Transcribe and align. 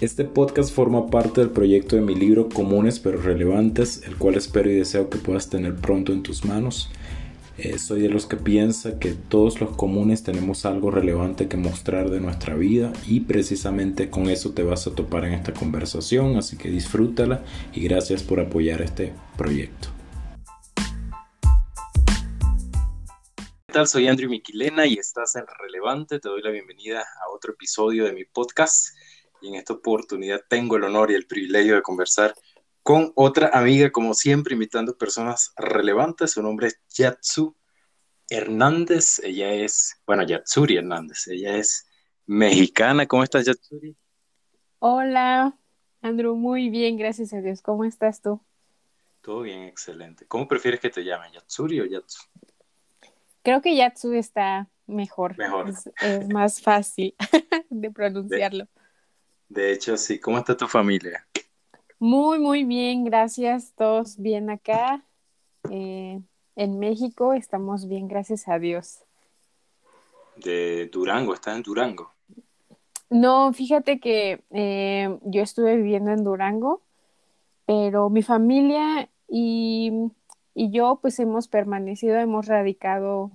Este 0.00 0.22
podcast 0.22 0.72
forma 0.72 1.08
parte 1.08 1.40
del 1.40 1.50
proyecto 1.50 1.96
de 1.96 2.02
mi 2.02 2.14
libro 2.14 2.48
Comunes 2.48 3.00
pero 3.00 3.20
Relevantes, 3.20 4.04
el 4.06 4.16
cual 4.16 4.36
espero 4.36 4.70
y 4.70 4.76
deseo 4.76 5.10
que 5.10 5.18
puedas 5.18 5.50
tener 5.50 5.74
pronto 5.74 6.12
en 6.12 6.22
tus 6.22 6.44
manos. 6.44 6.88
Eh, 7.56 7.80
soy 7.80 8.02
de 8.02 8.08
los 8.08 8.26
que 8.26 8.36
piensa 8.36 9.00
que 9.00 9.10
todos 9.14 9.60
los 9.60 9.74
comunes 9.74 10.22
tenemos 10.22 10.64
algo 10.66 10.92
relevante 10.92 11.48
que 11.48 11.56
mostrar 11.56 12.10
de 12.10 12.20
nuestra 12.20 12.54
vida 12.54 12.92
y 13.08 13.22
precisamente 13.22 14.08
con 14.08 14.30
eso 14.30 14.52
te 14.52 14.62
vas 14.62 14.86
a 14.86 14.94
topar 14.94 15.24
en 15.24 15.32
esta 15.32 15.52
conversación, 15.52 16.36
así 16.36 16.56
que 16.56 16.70
disfrútala 16.70 17.42
y 17.72 17.80
gracias 17.80 18.22
por 18.22 18.38
apoyar 18.38 18.80
este 18.82 19.12
proyecto. 19.36 19.88
¿Qué 23.66 23.72
tal? 23.72 23.88
Soy 23.88 24.06
Andrew 24.06 24.30
Miquilena 24.30 24.86
y 24.86 24.94
estás 24.94 25.34
en 25.34 25.44
Relevante. 25.58 26.20
Te 26.20 26.28
doy 26.28 26.40
la 26.40 26.50
bienvenida 26.50 27.00
a 27.00 27.34
otro 27.34 27.54
episodio 27.54 28.04
de 28.04 28.12
mi 28.12 28.24
podcast 28.24 28.96
y 29.40 29.48
en 29.48 29.54
esta 29.56 29.74
oportunidad 29.74 30.40
tengo 30.48 30.76
el 30.76 30.84
honor 30.84 31.10
y 31.10 31.14
el 31.14 31.26
privilegio 31.26 31.74
de 31.74 31.82
conversar 31.82 32.34
con 32.82 33.12
otra 33.16 33.50
amiga, 33.52 33.92
como 33.92 34.14
siempre, 34.14 34.54
invitando 34.54 34.96
personas 34.96 35.52
relevantes. 35.56 36.32
Su 36.32 36.42
nombre 36.42 36.68
es 36.68 36.80
Yatsu 36.96 37.54
Hernández. 38.30 39.20
Ella 39.22 39.52
es, 39.52 40.00
bueno, 40.06 40.22
Yatsuri 40.22 40.76
Hernández. 40.76 41.28
Ella 41.28 41.56
es 41.56 41.86
mexicana. 42.26 43.06
¿Cómo 43.06 43.22
estás, 43.22 43.44
Yatsuri? 43.44 43.94
Hola, 44.78 45.54
Andrew. 46.00 46.34
Muy 46.34 46.70
bien, 46.70 46.96
gracias 46.96 47.32
a 47.32 47.40
Dios. 47.40 47.60
¿Cómo 47.60 47.84
estás 47.84 48.22
tú? 48.22 48.40
Todo 49.20 49.42
bien, 49.42 49.64
excelente. 49.64 50.26
¿Cómo 50.26 50.48
prefieres 50.48 50.80
que 50.80 50.88
te 50.88 51.04
llamen, 51.04 51.32
Yatsuri 51.32 51.80
o 51.80 51.84
Yatsu? 51.84 52.22
Creo 53.42 53.60
que 53.60 53.76
Yatsu 53.76 54.14
está 54.14 54.68
mejor. 54.86 55.36
Mejor. 55.36 55.68
Es, 56.00 56.28
más 56.28 56.62
fácil 56.62 57.14
de 57.70 57.90
pronunciarlo. 57.90 58.66
De 59.48 59.72
hecho, 59.72 59.96
sí. 59.96 60.18
¿Cómo 60.18 60.38
está 60.38 60.56
tu 60.56 60.66
familia? 60.66 61.26
Muy, 61.98 62.38
muy 62.38 62.64
bien, 62.64 63.04
gracias. 63.04 63.72
Todos 63.74 64.18
bien 64.18 64.50
acá. 64.50 65.04
Eh, 65.70 66.20
en 66.56 66.78
México 66.78 67.32
estamos 67.34 67.88
bien, 67.88 68.08
gracias 68.08 68.48
a 68.48 68.58
Dios. 68.58 69.04
De 70.36 70.86
Durango, 70.86 71.34
¿estás 71.34 71.56
en 71.56 71.62
Durango? 71.62 72.12
No, 73.10 73.52
fíjate 73.52 74.00
que 74.00 74.42
eh, 74.50 75.18
yo 75.22 75.42
estuve 75.42 75.76
viviendo 75.76 76.10
en 76.10 76.24
Durango, 76.24 76.82
pero 77.64 78.10
mi 78.10 78.22
familia 78.22 79.08
y, 79.28 79.92
y 80.54 80.70
yo 80.70 80.98
pues 81.00 81.18
hemos 81.18 81.48
permanecido, 81.48 82.16
hemos 82.18 82.46
radicado 82.46 83.30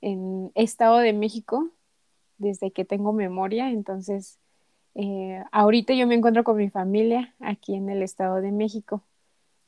en 0.00 0.52
Estado 0.54 0.98
de 0.98 1.12
México 1.12 1.70
desde 2.38 2.70
que 2.70 2.84
tengo 2.84 3.12
memoria, 3.12 3.70
entonces 3.70 4.38
eh, 4.98 5.44
ahorita 5.52 5.92
yo 5.92 6.06
me 6.06 6.14
encuentro 6.14 6.42
con 6.42 6.56
mi 6.56 6.70
familia 6.70 7.34
aquí 7.40 7.74
en 7.74 7.90
el 7.90 8.02
Estado 8.02 8.40
de 8.40 8.50
México. 8.50 9.02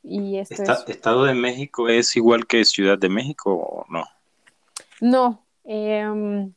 Y 0.03 0.39
esto 0.39 0.63
¿Estado 0.63 1.25
de 1.25 1.35
México 1.35 1.89
es 1.91 2.17
igual 2.17 2.47
que 2.47 2.65
Ciudad 2.65 2.97
de 2.97 3.11
México 3.11 3.53
o 3.53 3.85
no? 3.91 4.05
No, 5.03 5.45
eh, 5.65 6.49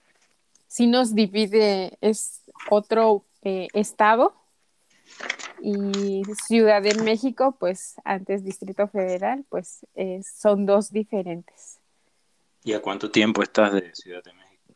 sí 0.67 0.87
nos 0.87 1.13
divide, 1.13 1.97
es 1.99 2.43
otro 2.69 3.25
eh, 3.41 3.67
estado 3.73 4.33
y 5.61 6.21
Ciudad 6.47 6.81
de 6.81 6.95
México, 6.95 7.57
pues 7.59 7.95
antes 8.05 8.45
Distrito 8.45 8.87
Federal, 8.87 9.43
pues 9.49 9.85
son 10.23 10.65
dos 10.65 10.91
diferentes. 10.91 11.79
¿Y 12.63 12.71
a 12.71 12.81
cuánto 12.81 13.11
tiempo 13.11 13.43
estás 13.43 13.73
de 13.73 13.93
Ciudad 13.93 14.23
de 14.23 14.31
México? 14.33 14.73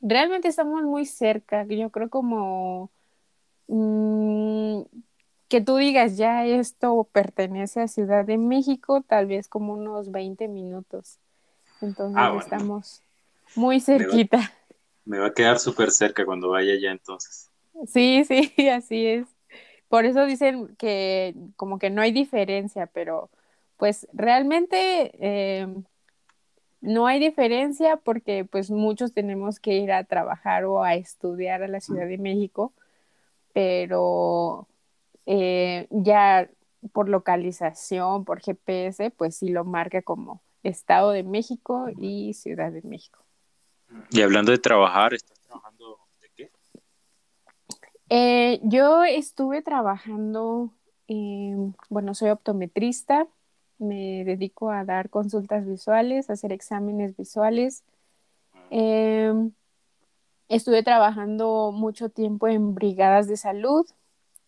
Realmente 0.00 0.48
estamos 0.48 0.82
muy 0.82 1.06
cerca, 1.06 1.64
yo 1.64 1.90
creo 1.90 2.10
como 2.10 2.90
Mm, 3.68 4.82
que 5.48 5.60
tú 5.60 5.76
digas, 5.76 6.16
ya 6.16 6.44
esto 6.46 7.08
pertenece 7.12 7.80
a 7.80 7.88
Ciudad 7.88 8.24
de 8.24 8.38
México, 8.38 9.02
tal 9.06 9.26
vez 9.26 9.48
como 9.48 9.74
unos 9.74 10.10
20 10.10 10.48
minutos. 10.48 11.18
Entonces 11.80 12.16
ah, 12.16 12.36
estamos 12.40 13.02
muy 13.54 13.80
cerquita. 13.80 14.52
Me 15.04 15.18
va, 15.18 15.26
a 15.26 15.34
quedar 15.34 15.58
súper 15.58 15.90
cerca 15.90 16.24
cuando 16.24 16.50
vaya 16.50 16.74
ya 16.80 16.90
entonces. 16.90 17.50
Sí, 17.86 18.24
sí, 18.28 18.68
así 18.68 19.06
es. 19.06 19.26
Por 19.88 20.06
eso 20.06 20.24
dicen 20.26 20.74
que 20.76 21.34
como 21.56 21.78
que 21.78 21.90
no 21.90 22.02
hay 22.02 22.10
diferencia, 22.10 22.86
pero 22.86 23.30
pues 23.76 24.08
realmente 24.12 25.12
em, 25.60 25.84
no 26.80 27.06
hay 27.06 27.20
diferencia 27.20 27.96
porque 27.96 28.44
pues 28.44 28.70
muchos 28.70 29.12
tenemos 29.12 29.60
que 29.60 29.74
ir 29.74 29.92
a 29.92 30.04
trabajar 30.04 30.64
o 30.64 30.82
a 30.82 30.94
estudiar 30.94 31.62
a 31.62 31.68
la 31.68 31.80
Ciudad 31.80 32.06
de 32.06 32.18
México 32.18 32.72
pero 33.54 34.68
eh, 35.24 35.86
ya 35.90 36.50
por 36.92 37.08
localización, 37.08 38.26
por 38.26 38.42
GPS, 38.42 39.10
pues 39.10 39.36
sí 39.36 39.48
lo 39.48 39.64
marca 39.64 40.02
como 40.02 40.42
Estado 40.62 41.12
de 41.12 41.22
México 41.22 41.86
y 41.98 42.34
Ciudad 42.34 42.70
de 42.70 42.82
México. 42.82 43.24
Y 44.10 44.20
hablando 44.20 44.52
de 44.52 44.58
trabajar, 44.58 45.14
¿estás 45.14 45.40
trabajando 45.40 45.98
de 46.20 46.28
qué? 46.34 46.50
Eh, 48.10 48.60
yo 48.64 49.04
estuve 49.04 49.62
trabajando, 49.62 50.70
bueno, 51.88 52.14
soy 52.14 52.30
optometrista, 52.30 53.26
me 53.78 54.24
dedico 54.24 54.70
a 54.70 54.84
dar 54.84 55.10
consultas 55.10 55.66
visuales, 55.66 56.28
a 56.28 56.34
hacer 56.34 56.52
exámenes 56.52 57.16
visuales. 57.16 57.84
Eh, 58.70 59.32
Estuve 60.54 60.84
trabajando 60.84 61.72
mucho 61.72 62.10
tiempo 62.10 62.46
en 62.46 62.76
brigadas 62.76 63.26
de 63.26 63.36
salud, 63.36 63.84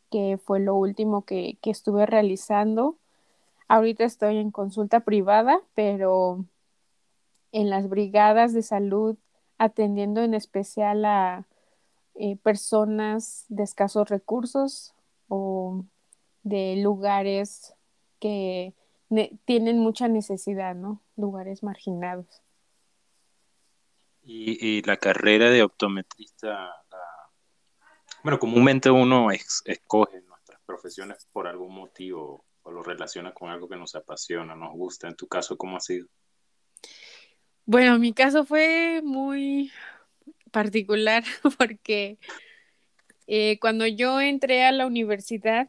que 0.08 0.38
fue 0.38 0.60
lo 0.60 0.76
último 0.76 1.24
que, 1.24 1.58
estuve 1.64 2.06
realizando. 2.06 2.96
Ahorita 3.66 4.04
estoy 4.04 4.36
en 4.36 4.52
consulta 4.52 5.00
privada, 5.00 5.60
pero 5.74 6.44
en 7.50 7.70
las 7.70 7.88
brigadas 7.88 8.52
de 8.52 8.62
salud 8.62 9.16
atendiendo 9.58 10.22
en 10.22 10.34
especial 10.34 11.04
a 11.04 11.44
eh, 12.14 12.36
personas 12.36 13.44
de 13.48 13.64
escasos 13.64 14.08
recursos 14.08 14.94
o 15.26 15.84
de 16.44 16.76
lugares 16.76 17.74
que 18.20 18.74
tienen 19.44 19.80
mucha 19.80 20.06
necesidad, 20.06 20.76
¿no? 20.76 21.00
Lugares 21.16 21.64
marginados. 21.64 22.45
Y, 24.28 24.82
la 24.82 24.96
carrera 24.96 25.50
de 25.50 25.62
optometrista, 25.62 26.74
bueno, 28.24 28.40
comúnmente 28.40 28.90
uno 28.90 29.30
escoge 29.30 30.20
nuestras 30.22 30.60
profesiones 30.66 31.28
por 31.32 31.46
algún 31.46 31.72
motivo 31.72 32.44
o 32.62 32.72
lo 32.72 32.82
relaciona 32.82 33.32
con 33.32 33.50
algo 33.50 33.68
que 33.68 33.76
nos 33.76 33.94
apasiona, 33.94 34.56
nos 34.56 34.72
gusta. 34.72 35.06
En 35.06 35.14
tu 35.14 35.28
caso, 35.28 35.56
¿cómo 35.56 35.76
ha 35.76 35.80
sido? 35.80 36.08
Bueno, 37.66 38.00
mi 38.00 38.12
caso 38.12 38.44
fue 38.44 39.00
muy 39.04 39.70
particular 40.50 41.22
porque 41.58 42.18
eh, 43.28 43.58
cuando 43.60 43.86
yo 43.86 44.20
entré 44.20 44.64
a 44.64 44.72
la 44.72 44.86
universidad, 44.86 45.68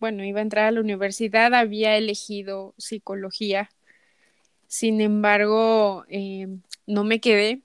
bueno, 0.00 0.24
iba 0.24 0.40
a 0.40 0.42
entrar 0.42 0.66
a 0.66 0.72
la 0.72 0.80
universidad, 0.80 1.54
había 1.54 1.96
elegido 1.96 2.74
psicología. 2.76 3.70
Sin 4.66 5.00
embargo, 5.00 6.04
eh, 6.08 6.48
no 6.86 7.04
me 7.04 7.20
quedé 7.20 7.62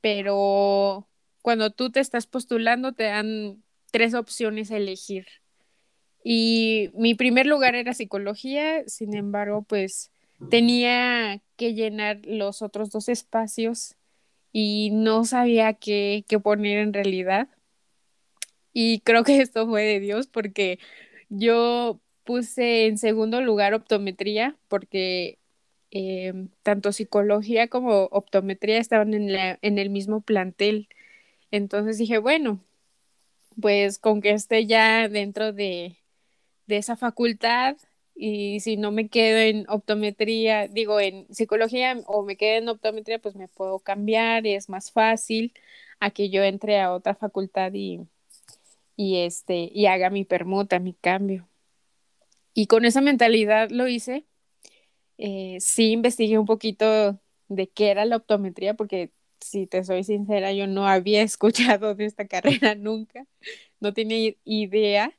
pero 0.00 1.08
cuando 1.42 1.70
tú 1.70 1.90
te 1.90 2.00
estás 2.00 2.26
postulando 2.26 2.92
te 2.92 3.04
dan 3.04 3.62
tres 3.90 4.14
opciones 4.14 4.70
a 4.70 4.76
elegir. 4.76 5.26
Y 6.22 6.90
mi 6.94 7.14
primer 7.14 7.46
lugar 7.46 7.74
era 7.74 7.94
psicología, 7.94 8.84
sin 8.86 9.14
embargo, 9.14 9.62
pues 9.62 10.10
tenía 10.50 11.42
que 11.56 11.74
llenar 11.74 12.20
los 12.24 12.62
otros 12.62 12.90
dos 12.90 13.08
espacios 13.08 13.96
y 14.52 14.90
no 14.90 15.24
sabía 15.24 15.74
qué, 15.74 16.24
qué 16.28 16.38
poner 16.38 16.78
en 16.78 16.92
realidad. 16.92 17.48
Y 18.72 19.00
creo 19.00 19.24
que 19.24 19.40
esto 19.40 19.66
fue 19.66 19.82
de 19.82 20.00
Dios 20.00 20.26
porque 20.26 20.78
yo 21.28 22.00
puse 22.24 22.86
en 22.86 22.98
segundo 22.98 23.40
lugar 23.40 23.74
optometría 23.74 24.56
porque 24.68 25.39
Em, 25.92 26.50
tanto 26.62 26.92
psicología 26.92 27.68
como 27.68 28.04
optometría 28.06 28.78
estaban 28.78 29.12
en, 29.14 29.30
en 29.60 29.78
el 29.78 29.90
mismo 29.90 30.20
plantel. 30.20 30.88
Entonces 31.50 31.98
dije, 31.98 32.18
bueno, 32.18 32.60
pues 33.60 33.98
con 33.98 34.20
que 34.22 34.30
esté 34.32 34.66
ya 34.66 35.08
dentro 35.08 35.52
de, 35.52 35.98
de 36.66 36.78
esa 36.78 36.96
facultad 36.96 37.76
y 38.14 38.60
si 38.60 38.76
no 38.76 38.92
me 38.92 39.08
quedo 39.08 39.38
en 39.40 39.66
optometría, 39.70 40.68
digo 40.68 41.00
en 41.00 41.26
psicología 41.34 42.00
o 42.06 42.24
me 42.24 42.36
quedo 42.36 42.58
en 42.58 42.68
optometría, 42.70 43.18
pues 43.20 43.36
me 43.36 43.48
puedo 43.48 43.80
cambiar 43.80 44.46
y 44.46 44.54
es 44.54 44.68
más 44.68 44.92
fácil 44.92 45.54
a 46.00 46.10
que 46.10 46.30
yo 46.30 46.42
entre 46.44 46.80
a 46.80 46.92
otra 46.92 47.14
facultad 47.14 47.72
y, 47.74 48.00
y 48.96 49.18
este 49.20 49.70
y 49.74 49.86
haga 49.86 50.10
mi 50.10 50.24
permuta, 50.24 50.78
mi 50.78 50.94
cambio. 50.94 51.48
Y 52.54 52.66
con 52.66 52.84
esa 52.84 53.00
mentalidad 53.00 53.70
lo 53.70 53.88
hice 53.88 54.26
eh, 55.20 55.58
sí 55.60 55.92
investigué 55.92 56.38
un 56.38 56.46
poquito 56.46 57.20
de 57.48 57.68
qué 57.70 57.90
era 57.90 58.06
la 58.06 58.16
optometría, 58.16 58.74
porque 58.74 59.12
si 59.40 59.66
te 59.66 59.84
soy 59.84 60.04
sincera, 60.04 60.52
yo 60.52 60.66
no 60.66 60.86
había 60.88 61.22
escuchado 61.24 61.94
de 61.94 62.06
esta 62.06 62.26
carrera 62.28 62.74
nunca. 62.76 63.26
no 63.80 63.94
tenía 63.94 64.34
idea, 64.44 65.18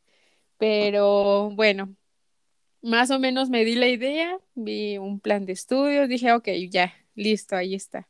pero 0.60 1.52
bueno, 1.52 1.96
más 2.82 3.12
o 3.12 3.20
menos 3.20 3.50
me 3.50 3.66
di 3.66 3.76
la 3.76 3.88
idea, 3.90 4.40
vi 4.56 4.98
un 4.98 5.20
plan 5.20 5.46
de 5.46 5.54
estudios, 5.54 6.10
dije, 6.10 6.34
ok, 6.34 6.50
ya, 6.70 6.94
listo, 7.16 7.56
ahí 7.56 7.76
está. 7.76 8.10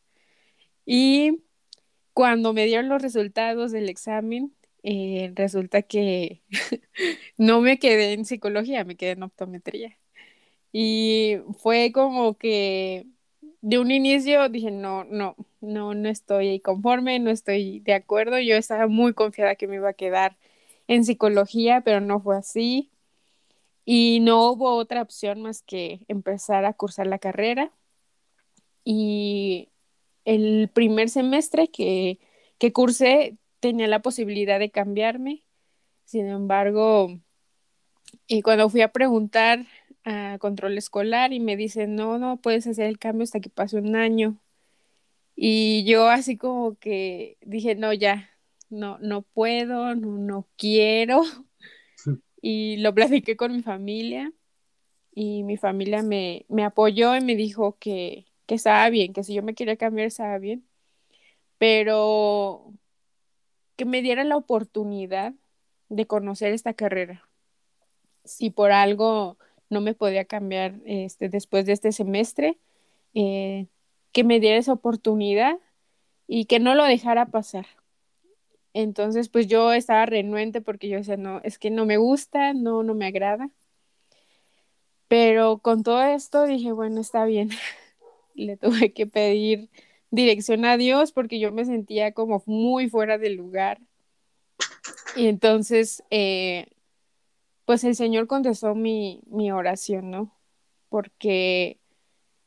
Y 0.85 1.43
cuando 2.13 2.53
me 2.53 2.65
dieron 2.65 2.89
los 2.89 3.01
resultados 3.03 3.71
del 3.73 3.89
examen, 3.89 4.55
eh, 4.83 5.33
resulta 5.35 5.83
que 5.83 6.43
no 7.37 7.61
me 7.61 7.79
quedé 7.79 8.13
en 8.13 8.25
psicología, 8.25 8.85
me 8.85 8.97
quedé 8.97 9.11
en 9.13 9.23
optometría. 9.23 9.99
Y 10.71 11.37
fue 11.59 11.91
como 11.91 12.37
que 12.37 13.07
de 13.61 13.79
un 13.79 13.91
inicio 13.91 14.49
dije, 14.49 14.71
no, 14.71 15.03
no, 15.05 15.35
no, 15.61 15.93
no 15.93 16.09
estoy 16.09 16.59
conforme, 16.61 17.19
no 17.19 17.29
estoy 17.31 17.79
de 17.81 17.93
acuerdo. 17.93 18.39
Yo 18.39 18.55
estaba 18.55 18.87
muy 18.87 19.13
confiada 19.13 19.55
que 19.55 19.67
me 19.67 19.75
iba 19.77 19.89
a 19.89 19.93
quedar 19.93 20.37
en 20.87 21.05
psicología, 21.05 21.81
pero 21.81 22.01
no 22.01 22.21
fue 22.21 22.37
así. 22.37 22.91
Y 23.85 24.19
no 24.21 24.51
hubo 24.51 24.75
otra 24.75 25.01
opción 25.01 25.41
más 25.41 25.63
que 25.63 26.01
empezar 26.07 26.65
a 26.65 26.73
cursar 26.73 27.07
la 27.07 27.19
carrera. 27.19 27.71
Y 28.83 29.69
el 30.25 30.69
primer 30.73 31.09
semestre 31.09 31.69
que, 31.69 32.19
que 32.57 32.73
cursé 32.73 33.37
tenía 33.59 33.87
la 33.87 34.01
posibilidad 34.01 34.59
de 34.59 34.71
cambiarme. 34.71 35.43
Sin 36.05 36.27
embargo, 36.27 37.19
y 38.27 38.41
cuando 38.41 38.69
fui 38.69 38.81
a 38.81 38.91
preguntar 38.91 39.65
a 40.03 40.37
control 40.39 40.77
escolar 40.77 41.33
y 41.33 41.39
me 41.39 41.55
dicen, 41.55 41.95
no, 41.95 42.17
no 42.17 42.37
puedes 42.37 42.67
hacer 42.67 42.87
el 42.87 42.99
cambio 42.99 43.23
hasta 43.23 43.39
que 43.39 43.49
pase 43.49 43.77
un 43.77 43.95
año. 43.95 44.37
Y 45.35 45.83
yo 45.85 46.09
así 46.09 46.37
como 46.37 46.75
que 46.75 47.37
dije, 47.41 47.75
no, 47.75 47.93
ya, 47.93 48.29
no, 48.69 48.97
no 48.99 49.21
puedo, 49.21 49.95
no, 49.95 50.17
no 50.17 50.47
quiero. 50.57 51.23
Y 52.43 52.77
lo 52.77 52.95
platiqué 52.95 53.37
con 53.37 53.55
mi 53.55 53.61
familia 53.61 54.33
y 55.13 55.43
mi 55.43 55.57
familia 55.57 56.01
me, 56.01 56.45
me 56.49 56.63
apoyó 56.63 57.15
y 57.15 57.21
me 57.21 57.35
dijo 57.35 57.77
que, 57.79 58.25
que 58.47 58.55
estaba 58.55 58.89
bien, 58.89 59.13
que 59.13 59.23
si 59.23 59.35
yo 59.35 59.43
me 59.43 59.53
quería 59.53 59.77
cambiar 59.77 60.07
estaba 60.07 60.39
bien, 60.39 60.65
pero 61.59 62.73
que 63.75 63.85
me 63.85 64.01
diera 64.01 64.23
la 64.23 64.37
oportunidad 64.37 65.35
de 65.89 66.07
conocer 66.07 66.53
esta 66.53 66.73
carrera. 66.73 67.29
Si 68.23 68.49
por 68.49 68.71
algo 68.71 69.37
no 69.71 69.81
me 69.81 69.93
podía 69.93 70.25
cambiar 70.25 70.75
este, 70.85 71.29
después 71.29 71.65
de 71.65 71.73
este 71.73 71.91
semestre, 71.91 72.59
eh, 73.13 73.67
que 74.11 74.23
me 74.23 74.39
diera 74.39 74.57
esa 74.57 74.73
oportunidad 74.73 75.57
y 76.27 76.45
que 76.45 76.59
no 76.59 76.75
lo 76.75 76.83
dejara 76.85 77.27
pasar. 77.27 77.65
Entonces, 78.73 79.29
pues 79.29 79.47
yo 79.47 79.73
estaba 79.73 80.05
renuente 80.05 80.61
porque 80.61 80.87
yo 80.87 80.97
decía, 80.97 81.17
no, 81.17 81.41
es 81.43 81.59
que 81.59 81.71
no 81.71 81.85
me 81.85 81.97
gusta, 81.97 82.53
no, 82.53 82.83
no 82.83 82.93
me 82.93 83.05
agrada. 83.05 83.49
Pero 85.07 85.57
con 85.57 85.83
todo 85.83 86.01
esto 86.03 86.45
dije, 86.45 86.71
bueno, 86.71 87.01
está 87.01 87.25
bien. 87.25 87.49
Le 88.35 88.55
tuve 88.57 88.93
que 88.93 89.07
pedir 89.07 89.69
dirección 90.09 90.65
a 90.65 90.77
Dios 90.77 91.11
porque 91.11 91.39
yo 91.39 91.51
me 91.51 91.65
sentía 91.65 92.13
como 92.13 92.43
muy 92.45 92.89
fuera 92.89 93.17
del 93.17 93.35
lugar. 93.35 93.81
Y 95.15 95.27
entonces, 95.27 96.03
eh, 96.11 96.67
pues 97.65 97.83
el 97.83 97.95
Señor 97.95 98.27
contestó 98.27 98.75
mi, 98.75 99.21
mi 99.27 99.51
oración, 99.51 100.11
¿no? 100.11 100.35
Porque 100.89 101.79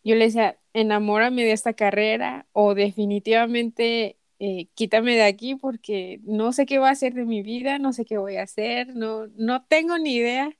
yo 0.04 0.14
le 0.16 0.26
decía, 0.26 0.58
enamórame 0.74 1.44
de 1.44 1.52
esta 1.52 1.72
carrera 1.72 2.46
o 2.52 2.74
definitivamente 2.74 4.18
eh, 4.38 4.68
quítame 4.74 5.14
de 5.14 5.22
aquí 5.22 5.54
porque 5.54 6.20
no 6.24 6.52
sé 6.52 6.66
qué 6.66 6.78
va 6.78 6.88
a 6.88 6.92
hacer 6.92 7.14
de 7.14 7.24
mi 7.24 7.42
vida, 7.42 7.78
no 7.78 7.92
sé 7.92 8.04
qué 8.04 8.18
voy 8.18 8.36
a 8.36 8.42
hacer, 8.42 8.94
no, 8.94 9.28
no 9.36 9.64
tengo 9.64 9.96
ni 9.98 10.16
idea 10.16 10.54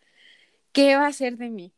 qué 0.72 0.96
va 0.96 1.06
a 1.06 1.08
hacer 1.08 1.36
de 1.36 1.50
mí. 1.50 1.72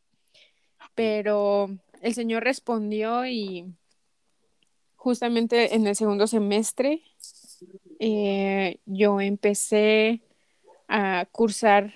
Pero 0.95 1.69
el 2.01 2.13
Señor 2.13 2.43
respondió 2.43 3.25
y 3.25 3.73
justamente 4.95 5.75
en 5.75 5.87
el 5.87 5.95
segundo 5.95 6.27
semestre 6.27 7.01
eh, 7.99 8.79
yo 8.85 9.19
empecé 9.19 10.21
a 10.87 11.27
cursar 11.31 11.93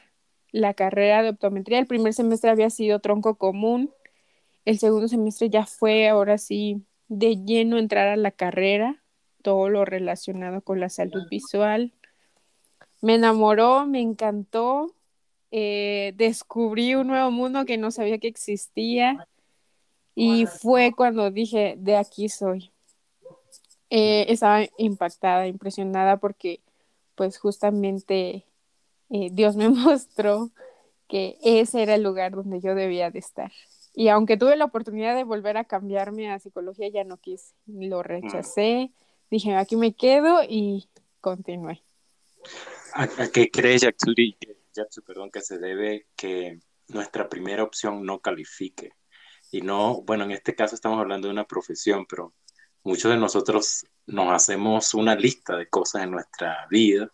la 0.52 0.74
carrera 0.74 1.24
de 1.24 1.30
optometría. 1.30 1.80
El 1.80 1.88
primer 1.88 2.14
semestre 2.14 2.50
había 2.50 2.70
sido 2.70 3.00
tronco 3.00 3.36
común, 3.36 3.92
el 4.66 4.80
segundo 4.80 5.08
semestre 5.08 5.50
ya 5.50 5.66
fue 5.66 6.08
ahora 6.08 6.38
sí 6.38 6.84
de 7.08 7.38
lleno 7.38 7.78
entrar 7.78 8.08
a 8.08 8.16
la 8.16 8.32
carrera, 8.32 9.02
todo 9.42 9.70
lo 9.70 9.86
relacionado 9.86 10.62
con 10.62 10.80
la 10.80 10.90
salud 10.90 11.24
visual. 11.30 11.94
Me 13.02 13.16
enamoró, 13.16 13.86
me 13.88 14.02
encantó, 14.02 14.94
eh, 15.50 16.14
descubrí 16.16 16.96
un 16.96 17.08
nuevo 17.08 17.32
mundo 17.32 17.66
que 17.66 17.78
no 17.78 17.92
sabía 17.92 18.20
que 18.20 18.28
existía 18.28 19.28
y 20.14 20.46
fue 20.46 20.94
cuando 20.96 21.32
dije, 21.32 21.76
de 21.78 21.98
aquí 21.98 22.30
soy. 22.30 22.72
Eh, 23.90 24.28
estaba 24.30 24.62
impactada, 24.78 25.48
impresionada 25.48 26.18
porque 26.18 26.62
pues 27.16 27.38
justamente 27.38 28.46
eh, 29.12 29.30
Dios 29.32 29.56
me 29.56 29.70
mostró 29.70 30.52
que 31.08 31.38
ese 31.44 31.84
era 31.84 31.96
el 31.96 32.04
lugar 32.04 32.32
donde 32.32 32.62
yo 32.62 32.74
debía 32.74 33.12
de 33.12 33.20
estar. 33.20 33.52
Y 33.94 34.08
aunque 34.08 34.38
tuve 34.38 34.56
la 34.56 34.66
oportunidad 34.66 35.16
de 35.16 35.26
volver 35.26 35.58
a 35.58 35.66
cambiarme 35.66 36.32
a 36.32 36.40
psicología, 36.40 36.88
ya 36.88 37.04
no 37.04 37.18
quise, 37.18 37.54
lo 37.66 38.02
rechacé, 38.02 38.92
dije, 39.30 39.56
aquí 39.56 39.76
me 39.76 39.94
quedo 39.94 40.42
y 40.48 40.88
continué. 41.20 41.84
¿A, 42.94 43.08
qué 43.28 43.52
crees, 43.52 43.82
Yaxuri, 43.82 44.38
perdón, 45.06 45.30
que 45.30 45.42
se 45.42 45.58
debe 45.58 46.08
que 46.16 46.60
nuestra 46.88 47.28
primera 47.28 47.64
opción 47.64 48.06
no 48.06 48.22
califique? 48.22 48.94
Y 49.52 49.62
no, 49.62 50.02
bueno, 50.04 50.24
en 50.24 50.32
este 50.32 50.56
caso 50.56 50.76
estamos 50.76 51.00
hablando 51.00 51.28
de 51.28 51.34
una 51.34 51.46
profesión, 51.46 52.06
pero 52.06 52.34
muchos 52.84 53.12
de 53.12 53.18
nosotros 53.18 53.86
nos 54.06 54.32
hacemos 54.32 54.94
una 54.94 55.16
lista 55.16 55.58
de 55.58 55.68
cosas 55.68 56.04
en 56.04 56.12
nuestra 56.12 56.66
vida 56.70 57.12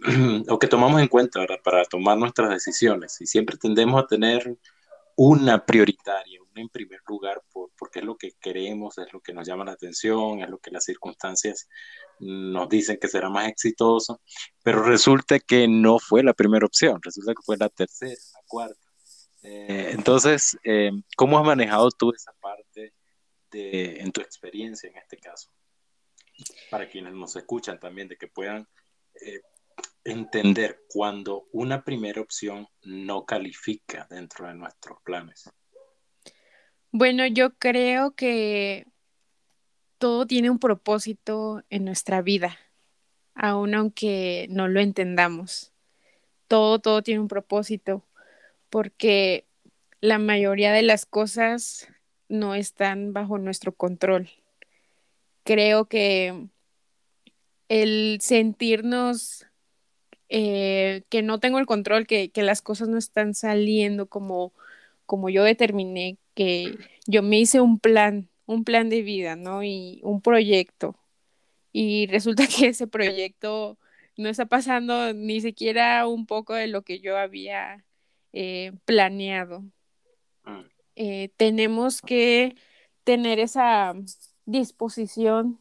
o 0.48 0.58
que 0.58 0.66
tomamos 0.66 1.00
en 1.00 1.08
cuenta 1.08 1.46
para 1.62 1.84
tomar 1.84 2.18
nuestras 2.18 2.50
decisiones 2.50 3.20
y 3.20 3.26
siempre 3.26 3.56
tendemos 3.56 4.02
a 4.02 4.06
tener 4.06 4.56
una 5.16 5.64
prioritaria, 5.64 6.40
una 6.42 6.62
en 6.62 6.68
primer 6.68 7.00
lugar, 7.06 7.42
por, 7.52 7.70
porque 7.78 8.00
es 8.00 8.04
lo 8.04 8.16
que 8.16 8.32
queremos, 8.40 8.98
es 8.98 9.12
lo 9.12 9.20
que 9.20 9.32
nos 9.32 9.46
llama 9.46 9.64
la 9.64 9.72
atención, 9.72 10.40
es 10.40 10.48
lo 10.48 10.58
que 10.58 10.70
las 10.70 10.84
circunstancias 10.84 11.68
nos 12.18 12.68
dicen 12.68 12.98
que 13.00 13.08
será 13.08 13.28
más 13.28 13.48
exitoso, 13.48 14.20
pero 14.62 14.82
resulta 14.82 15.38
que 15.38 15.68
no 15.68 15.98
fue 15.98 16.22
la 16.22 16.32
primera 16.32 16.66
opción, 16.66 17.00
resulta 17.02 17.34
que 17.34 17.42
fue 17.44 17.56
la 17.56 17.68
tercera, 17.68 18.20
la 18.34 18.40
cuarta. 18.46 18.92
Eh, 19.42 19.90
entonces, 19.92 20.56
eh, 20.64 20.92
¿cómo 21.16 21.38
has 21.38 21.44
manejado 21.44 21.90
tú 21.90 22.12
esa 22.14 22.32
parte 22.40 22.94
de, 23.50 24.00
en 24.00 24.12
tu 24.12 24.20
experiencia 24.20 24.88
en 24.88 24.96
este 24.96 25.16
caso? 25.18 25.50
Para 26.70 26.88
quienes 26.88 27.12
nos 27.12 27.34
escuchan 27.36 27.78
también, 27.78 28.08
de 28.08 28.16
que 28.16 28.28
puedan 28.28 28.66
eh, 29.20 29.40
entender 30.04 30.82
cuando 30.88 31.48
una 31.52 31.84
primera 31.84 32.20
opción 32.20 32.68
no 32.82 33.24
califica 33.24 34.06
dentro 34.10 34.48
de 34.48 34.54
nuestros 34.54 34.98
planes? 35.02 35.50
Bueno, 36.90 37.26
yo 37.26 37.54
creo 37.54 38.14
que 38.14 38.86
todo 39.98 40.26
tiene 40.26 40.50
un 40.50 40.58
propósito 40.58 41.62
en 41.70 41.84
nuestra 41.84 42.22
vida, 42.22 42.58
aun 43.34 43.74
aunque 43.74 44.46
no 44.50 44.68
lo 44.68 44.80
entendamos. 44.80 45.72
Todo, 46.48 46.80
todo 46.80 47.02
tiene 47.02 47.20
un 47.20 47.28
propósito, 47.28 48.04
porque 48.68 49.46
la 50.00 50.18
mayoría 50.18 50.72
de 50.72 50.82
las 50.82 51.06
cosas 51.06 51.88
no 52.28 52.54
están 52.54 53.12
bajo 53.12 53.38
nuestro 53.38 53.72
control. 53.72 54.28
Creo 55.44 55.86
que 55.86 56.48
el 57.68 58.18
sentirnos 58.20 59.46
eh, 60.34 61.02
que 61.10 61.20
no 61.20 61.40
tengo 61.40 61.58
el 61.58 61.66
control, 61.66 62.06
que, 62.06 62.30
que, 62.30 62.42
las 62.42 62.62
cosas 62.62 62.88
no 62.88 62.96
están 62.96 63.34
saliendo 63.34 64.06
como, 64.08 64.54
como 65.04 65.28
yo 65.28 65.44
determiné, 65.44 66.16
que 66.34 66.78
yo 67.06 67.22
me 67.22 67.38
hice 67.38 67.60
un 67.60 67.78
plan, 67.78 68.30
un 68.46 68.64
plan 68.64 68.88
de 68.88 69.02
vida, 69.02 69.36
¿no? 69.36 69.62
Y 69.62 70.00
un 70.02 70.22
proyecto. 70.22 70.96
Y 71.70 72.06
resulta 72.06 72.46
que 72.48 72.68
ese 72.68 72.86
proyecto 72.86 73.78
no 74.16 74.30
está 74.30 74.46
pasando 74.46 75.12
ni 75.12 75.42
siquiera 75.42 76.06
un 76.06 76.24
poco 76.26 76.54
de 76.54 76.66
lo 76.66 76.80
que 76.80 77.00
yo 77.00 77.18
había 77.18 77.84
eh, 78.32 78.72
planeado. 78.86 79.64
Ah. 80.44 80.64
Eh, 80.96 81.28
tenemos 81.36 82.00
que 82.00 82.56
tener 83.04 83.38
esa 83.38 83.92
disposición, 84.46 85.60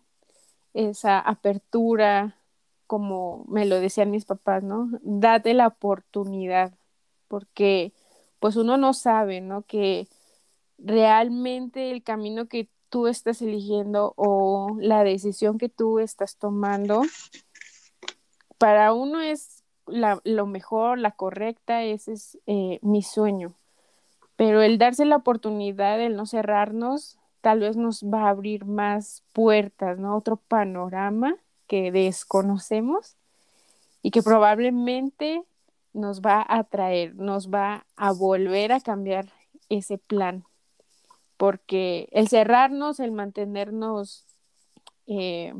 esa 0.74 1.20
apertura, 1.20 2.41
como 2.92 3.46
me 3.48 3.66
lo 3.66 3.80
decían 3.80 4.12
mis 4.12 4.26
papás, 4.26 4.64
¿no? 4.64 4.90
Date 5.02 5.54
la 5.54 5.68
oportunidad, 5.68 6.74
porque 7.30 7.94
pues 8.42 8.58
uno 8.58 8.76
no 8.76 8.94
sabe, 8.94 9.40
¿no? 9.40 9.62
Que 9.62 10.10
realmente 10.78 11.92
el 11.92 12.04
camino 12.04 12.50
que 12.50 12.68
tú 12.90 13.08
estás 13.08 13.42
eligiendo 13.42 14.14
o 14.18 14.76
la 14.78 15.06
decisión 15.06 15.58
que 15.58 15.70
tú 15.70 16.00
estás 16.00 16.36
tomando, 16.36 17.04
para 18.58 18.92
uno 18.92 19.22
es 19.22 19.64
lo 19.88 20.46
mejor, 20.46 20.98
la 21.00 21.12
correcta, 21.12 21.84
ese 21.84 22.12
es 22.12 22.40
eh, 22.46 22.80
mi 22.82 23.04
sueño. 23.04 23.54
Pero 24.36 24.62
el 24.62 24.78
darse 24.78 25.06
la 25.06 25.16
oportunidad, 25.16 26.02
el 26.02 26.18
no 26.18 26.26
cerrarnos, 26.26 27.18
tal 27.40 27.62
vez 27.62 27.78
nos 27.78 28.04
va 28.04 28.24
a 28.24 28.32
abrir 28.32 28.66
más 28.66 29.24
puertas, 29.32 29.98
¿no? 29.98 30.18
Otro 30.18 30.36
panorama 30.36 31.38
que 31.72 31.90
desconocemos 31.90 33.16
y 34.02 34.12
que 34.12 34.22
probablemente 34.22 35.42
nos 35.94 36.20
va 36.20 36.42
a 36.42 36.60
atraer, 36.60 37.16
nos 37.16 37.50
va 37.50 37.86
a 37.96 38.12
volver 38.12 38.74
a 38.74 38.82
cambiar 38.82 39.32
ese 39.70 39.98
plan. 39.98 40.44
Porque 41.38 42.10
el 42.12 42.28
cerrarnos, 42.28 43.00
el 43.00 43.14
mantenernos 43.14 44.26
eh, 45.08 45.54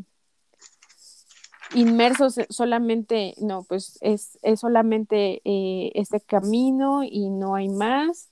inmersos 1.76 2.36
solamente, 2.50 3.34
no, 3.38 3.64
pues 3.64 3.98
es, 4.02 4.38
solamente 4.58 5.42
eh, 5.46 5.94
este 5.96 6.20
camino 6.20 7.06
y 7.06 7.30
no 7.30 7.56
hay 7.56 7.70
más, 7.70 8.32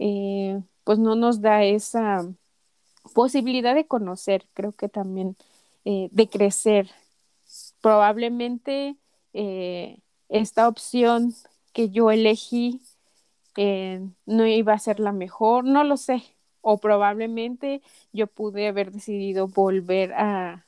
eh, 0.00 0.60
pues 0.82 0.98
no 0.98 1.14
nos 1.14 1.40
da 1.40 1.62
esa 1.62 2.28
posibilidad 3.14 3.76
de 3.76 3.86
conocer, 3.86 4.44
creo 4.54 4.72
que 4.72 4.88
también 4.88 5.36
de 5.84 6.28
crecer. 6.28 6.90
Probablemente 7.82 8.96
esta 10.28 10.68
opción 10.68 11.34
que 11.74 11.90
yo 11.90 12.10
elegí 12.10 12.80
no 14.26 14.46
iba 14.46 14.72
a 14.72 14.78
ser 14.78 15.00
la 15.00 15.12
mejor, 15.12 15.64
no 15.64 15.84
lo 15.84 15.96
sé, 15.96 16.22
o 16.62 16.78
probablemente 16.78 17.82
yo 18.12 18.26
pude 18.26 18.68
haber 18.68 18.92
decidido 18.92 19.48
volver 19.48 20.12
a, 20.14 20.64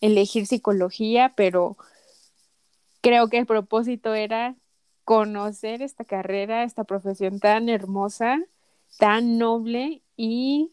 elegir 0.00 0.46
psicología, 0.46 1.34
pero 1.36 1.76
creo 3.02 3.28
que 3.28 3.36
el 3.36 3.44
propósito 3.44 4.14
era 4.14 4.56
conocer 5.04 5.82
esta 5.82 6.04
carrera, 6.04 6.62
esta 6.62 6.84
profesión 6.84 7.38
tan 7.38 7.68
hermosa, 7.68 8.38
tan 8.98 9.36
noble 9.36 10.02
y 10.16 10.72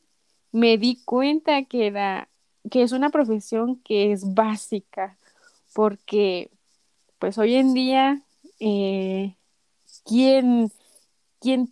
me 0.53 0.77
di 0.77 1.03
cuenta 1.03 1.63
que 1.63 1.87
era 1.87 2.29
que 2.69 2.83
es 2.83 2.91
una 2.91 3.09
profesión 3.09 3.77
que 3.77 4.11
es 4.11 4.33
básica 4.33 5.17
porque 5.73 6.49
pues 7.19 7.37
hoy 7.37 7.55
en 7.55 7.73
día 7.73 8.21
eh, 8.59 9.35
quien, 10.05 10.71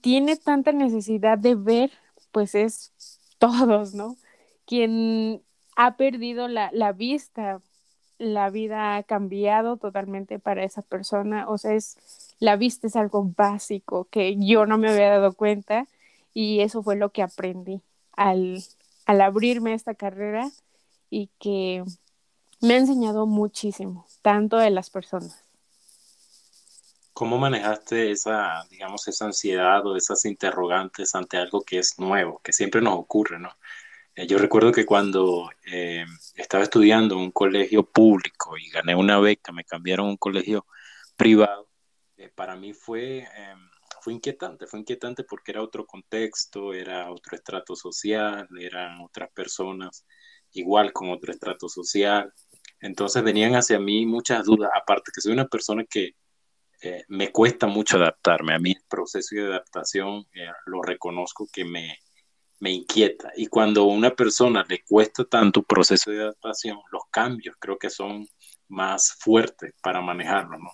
tiene 0.01 0.35
tanta 0.35 0.71
necesidad 0.71 1.37
de 1.37 1.55
ver 1.55 1.91
pues 2.31 2.55
es 2.55 2.91
todos, 3.37 3.93
¿no? 3.93 4.17
Quien 4.65 5.41
ha 5.75 5.95
perdido 5.95 6.47
la, 6.47 6.91
vista, 6.91 7.61
la 8.17 8.49
vida 8.49 8.95
ha 8.95 9.03
cambiado 9.03 9.77
totalmente 9.77 10.39
para 10.39 10.63
esa 10.63 10.81
persona, 10.81 11.49
o 11.49 11.57
sea, 11.57 11.73
es, 11.73 11.97
la 12.39 12.55
vista 12.55 12.87
es 12.87 12.95
algo 12.95 13.31
básico 13.35 14.07
que 14.09 14.35
yo 14.37 14.65
no 14.65 14.77
me 14.77 14.89
había 14.89 15.09
dado 15.09 15.33
cuenta 15.33 15.87
y 16.33 16.61
eso 16.61 16.83
fue 16.83 16.95
lo 16.95 17.09
que 17.09 17.23
aprendí 17.23 17.81
al, 18.13 18.63
al 19.05 19.21
abrirme 19.21 19.73
esta 19.73 19.95
carrera 19.95 20.51
y 21.11 21.29
que 21.37 21.83
me 22.61 22.73
ha 22.73 22.77
enseñado 22.77 23.27
muchísimo, 23.27 24.07
tanto 24.23 24.57
de 24.57 24.71
las 24.71 24.89
personas. 24.89 25.43
¿Cómo 27.13 27.37
manejaste 27.37 28.09
esa, 28.11 28.65
digamos, 28.71 29.07
esa 29.07 29.25
ansiedad 29.25 29.85
o 29.85 29.95
esas 29.95 30.25
interrogantes 30.25 31.13
ante 31.13 31.37
algo 31.37 31.61
que 31.61 31.79
es 31.79 31.99
nuevo, 31.99 32.39
que 32.43 32.53
siempre 32.53 32.81
nos 32.81 32.95
ocurre, 32.95 33.37
¿no? 33.37 33.49
Eh, 34.15 34.25
yo 34.25 34.37
recuerdo 34.37 34.71
que 34.71 34.85
cuando 34.85 35.49
eh, 35.65 36.05
estaba 36.35 36.63
estudiando 36.63 37.15
en 37.15 37.21
un 37.21 37.31
colegio 37.31 37.83
público 37.83 38.57
y 38.57 38.69
gané 38.69 38.95
una 38.95 39.19
beca, 39.19 39.51
me 39.51 39.65
cambiaron 39.65 40.07
a 40.07 40.09
un 40.11 40.17
colegio 40.17 40.65
privado, 41.17 41.67
eh, 42.15 42.29
para 42.29 42.55
mí 42.55 42.73
fue, 42.73 43.27
fue 44.01 44.13
inquietante, 44.13 44.65
fue 44.65 44.79
inquietante 44.79 45.23
porque 45.25 45.51
era 45.51 45.61
otro 45.61 45.85
contexto, 45.85 46.73
era 46.73 47.11
otro 47.11 47.35
estrato 47.35 47.75
social, 47.75 48.47
eran 48.59 49.01
otras 49.01 49.29
personas 49.31 50.05
igual 50.53 50.93
con 50.93 51.09
otro 51.09 51.31
estrato 51.31 51.69
social. 51.69 52.33
Entonces 52.79 53.23
venían 53.23 53.55
hacia 53.55 53.79
mí 53.79 54.05
muchas 54.05 54.45
dudas, 54.45 54.71
aparte 54.75 55.11
que 55.13 55.21
soy 55.21 55.33
una 55.33 55.47
persona 55.47 55.85
que 55.89 56.15
eh, 56.81 57.03
me 57.09 57.31
cuesta 57.31 57.67
mucho 57.67 57.97
adaptarme. 57.97 58.55
A 58.55 58.59
mí 58.59 58.71
el 58.71 58.83
proceso 58.89 59.35
de 59.35 59.45
adaptación 59.45 60.25
eh, 60.33 60.47
lo 60.65 60.81
reconozco 60.81 61.47
que 61.51 61.63
me, 61.63 61.99
me 62.59 62.71
inquieta. 62.71 63.31
Y 63.35 63.47
cuando 63.47 63.81
a 63.81 63.87
una 63.87 64.11
persona 64.11 64.65
le 64.67 64.83
cuesta 64.83 65.25
tanto 65.25 65.63
proceso 65.63 66.11
de 66.11 66.21
adaptación, 66.21 66.79
los 66.91 67.03
cambios 67.11 67.55
creo 67.59 67.77
que 67.77 67.89
son 67.89 68.27
más 68.67 69.13
fuertes 69.19 69.73
para 69.81 70.01
manejarlo, 70.01 70.57
¿no? 70.57 70.71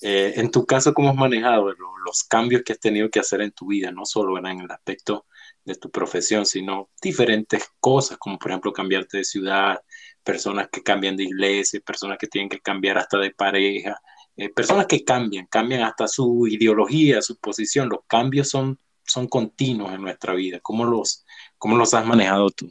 Eh, 0.00 0.34
en 0.36 0.50
tu 0.50 0.66
caso, 0.66 0.92
¿cómo 0.92 1.10
has 1.10 1.16
manejado 1.16 1.72
los 2.04 2.24
cambios 2.24 2.62
que 2.62 2.74
has 2.74 2.78
tenido 2.78 3.08
que 3.08 3.20
hacer 3.20 3.40
en 3.40 3.52
tu 3.52 3.68
vida? 3.68 3.90
No 3.90 4.04
solo 4.04 4.36
en 4.38 4.60
el 4.60 4.70
aspecto 4.70 5.26
de 5.64 5.74
tu 5.76 5.90
profesión, 5.90 6.44
sino 6.46 6.90
diferentes 7.02 7.64
cosas, 7.80 8.18
como 8.18 8.38
por 8.38 8.50
ejemplo 8.50 8.72
cambiarte 8.72 9.18
de 9.18 9.24
ciudad, 9.24 9.80
personas 10.22 10.68
que 10.70 10.82
cambian 10.82 11.16
de 11.16 11.24
iglesia, 11.24 11.80
personas 11.80 12.18
que 12.18 12.26
tienen 12.26 12.48
que 12.48 12.60
cambiar 12.60 12.98
hasta 12.98 13.18
de 13.18 13.30
pareja, 13.30 14.00
eh, 14.36 14.48
personas 14.48 14.86
que 14.86 15.04
cambian, 15.04 15.46
cambian 15.46 15.82
hasta 15.82 16.08
su 16.08 16.46
ideología, 16.48 17.22
su 17.22 17.38
posición. 17.38 17.88
Los 17.88 18.00
cambios 18.06 18.48
son, 18.48 18.78
son 19.04 19.28
continuos 19.28 19.92
en 19.92 20.02
nuestra 20.02 20.34
vida. 20.34 20.60
¿Cómo 20.60 20.84
los, 20.84 21.24
cómo 21.58 21.76
los 21.76 21.94
has 21.94 22.04
manejado 22.04 22.50
tú? 22.50 22.70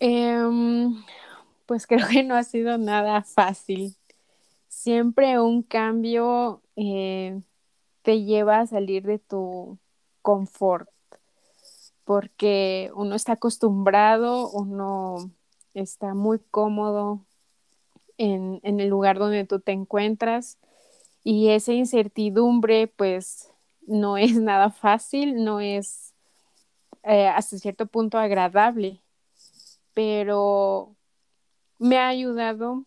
Em, 0.00 1.02
pues 1.66 1.86
creo 1.86 2.06
que 2.08 2.22
no 2.22 2.34
ha 2.34 2.42
sido 2.42 2.76
nada 2.76 3.22
fácil. 3.22 3.96
Siempre 4.68 5.38
un 5.40 5.62
cambio 5.62 6.62
eh, 6.76 7.40
te 8.02 8.22
lleva 8.22 8.60
a 8.60 8.66
salir 8.66 9.04
de 9.04 9.18
tu 9.18 9.78
confort, 10.24 10.88
porque 12.04 12.90
uno 12.94 13.14
está 13.14 13.34
acostumbrado, 13.34 14.50
uno 14.50 15.30
está 15.74 16.14
muy 16.14 16.38
cómodo 16.50 17.26
en, 18.16 18.60
el 18.62 18.88
lugar 18.88 19.18
donde 19.18 19.44
tú 19.44 19.60
te 19.60 19.72
encuentras 19.72 20.58
y 21.22 21.50
esa 21.50 21.74
incertidumbre 21.74 22.86
pues 22.88 23.50
no 23.86 24.16
es 24.18 24.40
nada 24.40 24.70
fácil, 24.70 25.44
no 25.44 25.60
es 25.60 26.14
eh, 27.02 27.28
hasta 27.28 27.58
cierto 27.58 27.86
punto 27.86 28.16
agradable, 28.18 29.02
pero 29.92 30.96
me 31.78 31.98
ha 31.98 32.08
ayudado 32.08 32.86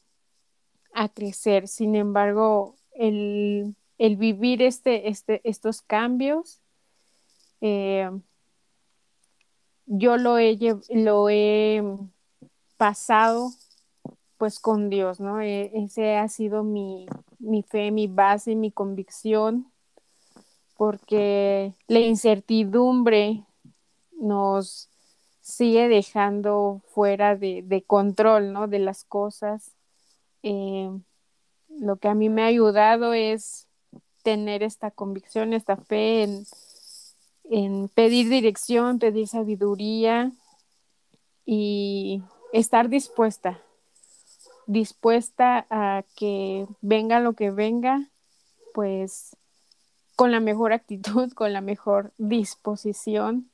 a 0.93 1.09
crecer. 1.09 1.67
Sin 1.67 1.95
embargo, 1.95 2.75
el, 2.91 3.75
vivir 3.99 4.63
este, 4.63 5.09
este, 5.09 5.41
estos 5.43 5.81
cambios, 5.83 6.61
eh, 7.61 8.09
yo 9.85 10.17
lo 10.17 10.37
he, 10.37 10.57
lo 10.89 11.29
he 11.29 11.83
pasado 12.77 13.51
pues 14.37 14.59
con 14.59 14.89
Dios, 14.89 15.19
¿no? 15.19 15.41
E, 15.41 15.71
ese 15.73 16.17
ha 16.17 16.27
sido 16.27 16.63
mi, 16.63 17.07
fe, 17.67 17.91
mi 17.91 18.07
base, 18.07 18.55
mi 18.55 18.71
convicción, 18.71 19.71
porque 20.75 21.73
la 21.87 21.99
incertidumbre 21.99 23.43
nos 24.19 24.89
sigue 25.41 25.87
dejando 25.87 26.81
fuera 26.89 27.35
de, 27.35 27.83
control, 27.87 28.53
¿no? 28.53 28.67
De 28.67 28.79
las 28.79 29.03
cosas. 29.03 29.71
Eh, 30.43 30.91
lo 31.69 31.97
que 31.97 32.07
a 32.07 32.15
mí 32.15 32.29
me 32.29 32.43
ha 32.43 32.47
ayudado 32.47 33.13
es 33.13 33.67
tener 34.23 34.61
esta 34.61 34.91
convicción, 34.91 35.53
esta 35.53 35.77
fe 35.77 36.23
en, 36.23 36.45
en 37.49 37.89
pedir 37.89 38.29
dirección, 38.29 38.99
pedir 38.99 39.27
sabiduría 39.27 40.31
y 41.45 42.21
estar 42.53 42.89
dispuesta 42.89 43.61
dispuesta 44.67 45.65
a 45.69 46.03
que 46.15 46.67
venga 46.81 47.19
lo 47.19 47.33
que 47.33 47.49
venga, 47.49 48.09
pues 48.73 49.35
con 50.15 50.31
la 50.31 50.39
mejor 50.39 50.73
actitud, 50.73 51.31
con 51.33 51.53
la 51.53 51.61
mejor 51.61 52.13
disposición. 52.17 53.49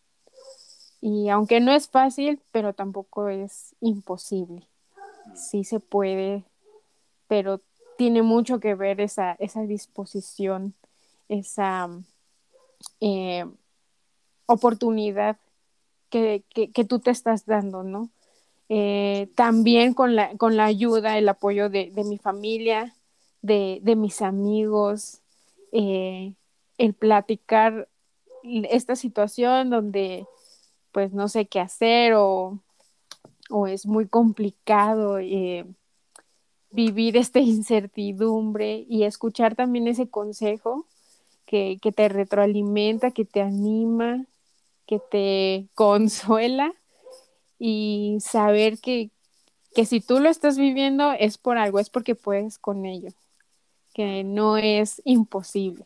Y 0.99 1.29
aunque 1.29 1.59
no 1.59 1.71
es 1.71 1.87
fácil, 1.87 2.41
pero 2.51 2.73
tampoco 2.73 3.29
es 3.29 3.75
imposible. 3.79 4.67
Sí 5.35 5.63
se 5.63 5.79
puede, 5.79 6.43
pero 7.27 7.61
tiene 7.97 8.21
mucho 8.21 8.59
que 8.59 8.75
ver 8.75 8.99
esa, 8.99 9.33
esa 9.33 9.61
disposición, 9.61 10.73
esa 11.29 11.89
eh, 12.99 13.45
oportunidad 14.45 15.37
que, 16.09 16.43
que, 16.53 16.85
tú 16.85 16.99
te 16.99 17.09
estás 17.11 17.45
dando, 17.45 17.83
¿no? 17.83 18.09
Eh, 18.69 19.29
también 19.35 19.93
con 19.93 20.15
la, 20.15 20.35
con 20.37 20.57
la 20.57 20.65
ayuda, 20.65 21.17
el 21.17 21.27
apoyo 21.27 21.69
de, 21.69 21.91
mi 22.05 22.17
familia, 22.17 22.93
de, 23.41 23.81
mis 23.97 24.21
amigos, 24.21 25.21
eh, 25.71 26.33
el 26.77 26.93
platicar 26.93 27.87
esta 28.43 28.95
situación 28.95 29.69
donde 29.69 30.27
pues 30.91 31.13
no 31.13 31.27
sé 31.27 31.45
qué 31.47 31.59
hacer 31.59 32.13
o, 32.15 32.59
es 33.67 33.85
muy 33.85 34.07
complicado. 34.07 35.19
Eh, 35.19 35.65
vivir 36.71 37.17
esta 37.17 37.39
incertidumbre 37.39 38.85
y 38.89 39.03
escuchar 39.03 39.55
también 39.55 39.87
ese 39.87 40.09
consejo 40.09 40.87
que, 41.45 41.77
que 41.81 41.91
te 41.91 42.09
retroalimenta, 42.09 43.11
que 43.11 43.25
te 43.25 43.41
anima, 43.41 44.25
que 44.85 44.99
te 44.99 45.67
consuela 45.73 46.73
y 47.59 48.17
saber 48.19 48.79
que, 48.79 49.09
que 49.73 49.85
si 49.85 50.01
tú 50.01 50.19
lo 50.19 50.29
estás 50.29 50.57
viviendo 50.57 51.13
es 51.13 51.37
por 51.37 51.57
algo, 51.57 51.79
es 51.79 51.89
porque 51.89 52.15
puedes 52.15 52.57
con 52.57 52.85
ello, 52.85 53.09
que 53.93 54.23
no 54.23 54.57
es 54.57 55.01
imposible. 55.05 55.85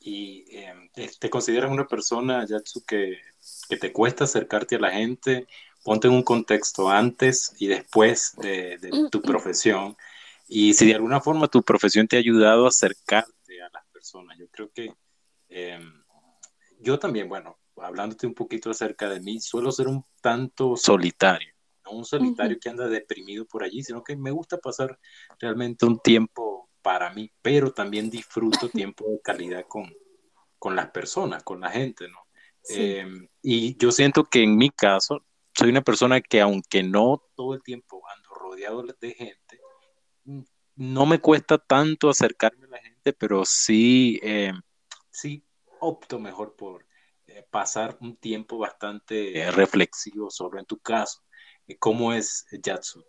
¿Y 0.00 0.44
em, 0.56 0.90
te 1.18 1.30
consideras 1.30 1.70
una 1.70 1.86
persona, 1.86 2.44
Yatsu, 2.44 2.84
que, 2.84 3.18
que, 3.68 3.76
te 3.76 3.92
cuesta 3.92 4.24
acercarte 4.24 4.76
a 4.76 4.80
la 4.80 4.90
gente? 4.90 5.46
Ponte 5.84 6.08
en 6.08 6.14
un 6.14 6.22
contexto 6.22 6.88
antes 6.88 7.54
y 7.58 7.68
después 7.68 8.34
de, 8.38 8.78
de 8.78 9.08
tu 9.10 9.22
profesión. 9.22 9.96
Y 10.48 10.74
si 10.74 10.86
de 10.86 10.94
alguna 10.96 11.20
forma 11.20 11.48
tu 11.48 11.62
profesión 11.62 12.08
te 12.08 12.16
ha 12.16 12.18
ayudado 12.18 12.64
a 12.64 12.68
acercarte 12.68 13.62
a 13.62 13.70
las 13.72 13.86
personas, 13.86 14.36
yo 14.38 14.48
creo 14.48 14.70
que 14.72 14.92
em, 15.48 16.01
yo 16.82 16.98
también, 16.98 17.28
bueno, 17.28 17.58
hablándote 17.76 18.26
un 18.26 18.34
poquito 18.34 18.70
acerca 18.70 19.08
de 19.08 19.20
mí, 19.20 19.40
suelo 19.40 19.72
ser 19.72 19.88
un 19.88 20.04
tanto 20.20 20.76
solitario, 20.76 21.54
no 21.84 21.92
un 21.92 22.04
solitario 22.04 22.58
que 22.60 22.68
anda 22.68 22.88
deprimido 22.88 23.46
por 23.46 23.62
allí, 23.62 23.82
sino 23.82 24.02
que 24.02 24.16
me 24.16 24.30
gusta 24.30 24.58
pasar 24.58 24.98
realmente 25.38 25.86
un 25.86 25.98
tiempo 26.00 26.68
para 26.82 27.10
mí, 27.10 27.30
pero 27.40 27.72
también 27.72 28.10
disfruto 28.10 28.68
tiempo 28.88 29.08
de 29.08 29.20
calidad 29.22 29.64
con, 29.68 29.92
con 30.58 30.76
las 30.76 30.90
personas, 30.90 31.42
con 31.42 31.60
la 31.60 31.70
gente, 31.70 32.08
¿no? 32.08 32.18
Em, 32.68 33.26
y 33.42 33.76
yo 33.76 33.90
siento 33.90 34.22
que 34.24 34.42
en 34.42 34.56
mi 34.56 34.70
caso, 34.70 35.24
soy 35.52 35.70
una 35.70 35.82
persona 35.82 36.20
que 36.20 36.40
aunque 36.40 36.84
no 36.84 37.20
todo 37.34 37.54
el 37.54 37.62
tiempo 37.62 38.02
ando 38.14 38.30
rodeado 38.34 38.84
de 39.00 39.14
gente, 39.14 39.60
no 40.76 41.06
me 41.06 41.18
cuesta 41.18 41.58
tanto 41.58 42.08
acercarme 42.08 42.66
a 42.66 42.70
la 42.70 42.78
gente, 42.78 43.12
pero 43.12 43.44
sí, 43.44 44.20
em, 44.22 44.60
sí 45.10 45.42
opto 45.82 46.18
mejor 46.18 46.54
por 46.54 46.86
eh, 47.26 47.44
pasar 47.50 47.98
un 48.00 48.16
tiempo 48.16 48.56
bastante 48.58 49.50
reflexivo 49.50 50.30
sobre 50.30 50.60
en 50.60 50.66
tu 50.66 50.78
caso. 50.78 51.22
Eh, 51.66 51.76
¿Cómo 51.78 52.12
es 52.12 52.46
Yatsu? 52.52 53.04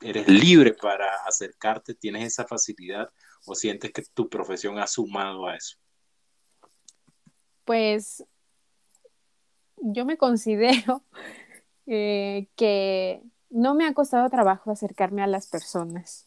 ¿Eres 0.00 0.28
libre 0.28 0.72
para 0.74 1.06
acercarte? 1.26 1.94
¿Tienes 1.94 2.24
esa 2.24 2.46
facilidad 2.46 3.10
o 3.46 3.54
sientes 3.54 3.92
que 3.92 4.02
tu 4.14 4.28
profesión 4.28 4.78
ha 4.78 4.86
sumado 4.86 5.46
a 5.46 5.56
eso? 5.56 5.76
Pues 7.64 8.24
yo 9.76 10.04
me 10.04 10.16
considero 10.18 11.04
eh, 11.86 12.48
que 12.54 13.22
no 13.48 13.74
me 13.74 13.86
ha 13.86 13.94
costado 13.94 14.28
trabajo 14.28 14.70
acercarme 14.70 15.22
a 15.22 15.26
las 15.26 15.48
personas. 15.48 16.26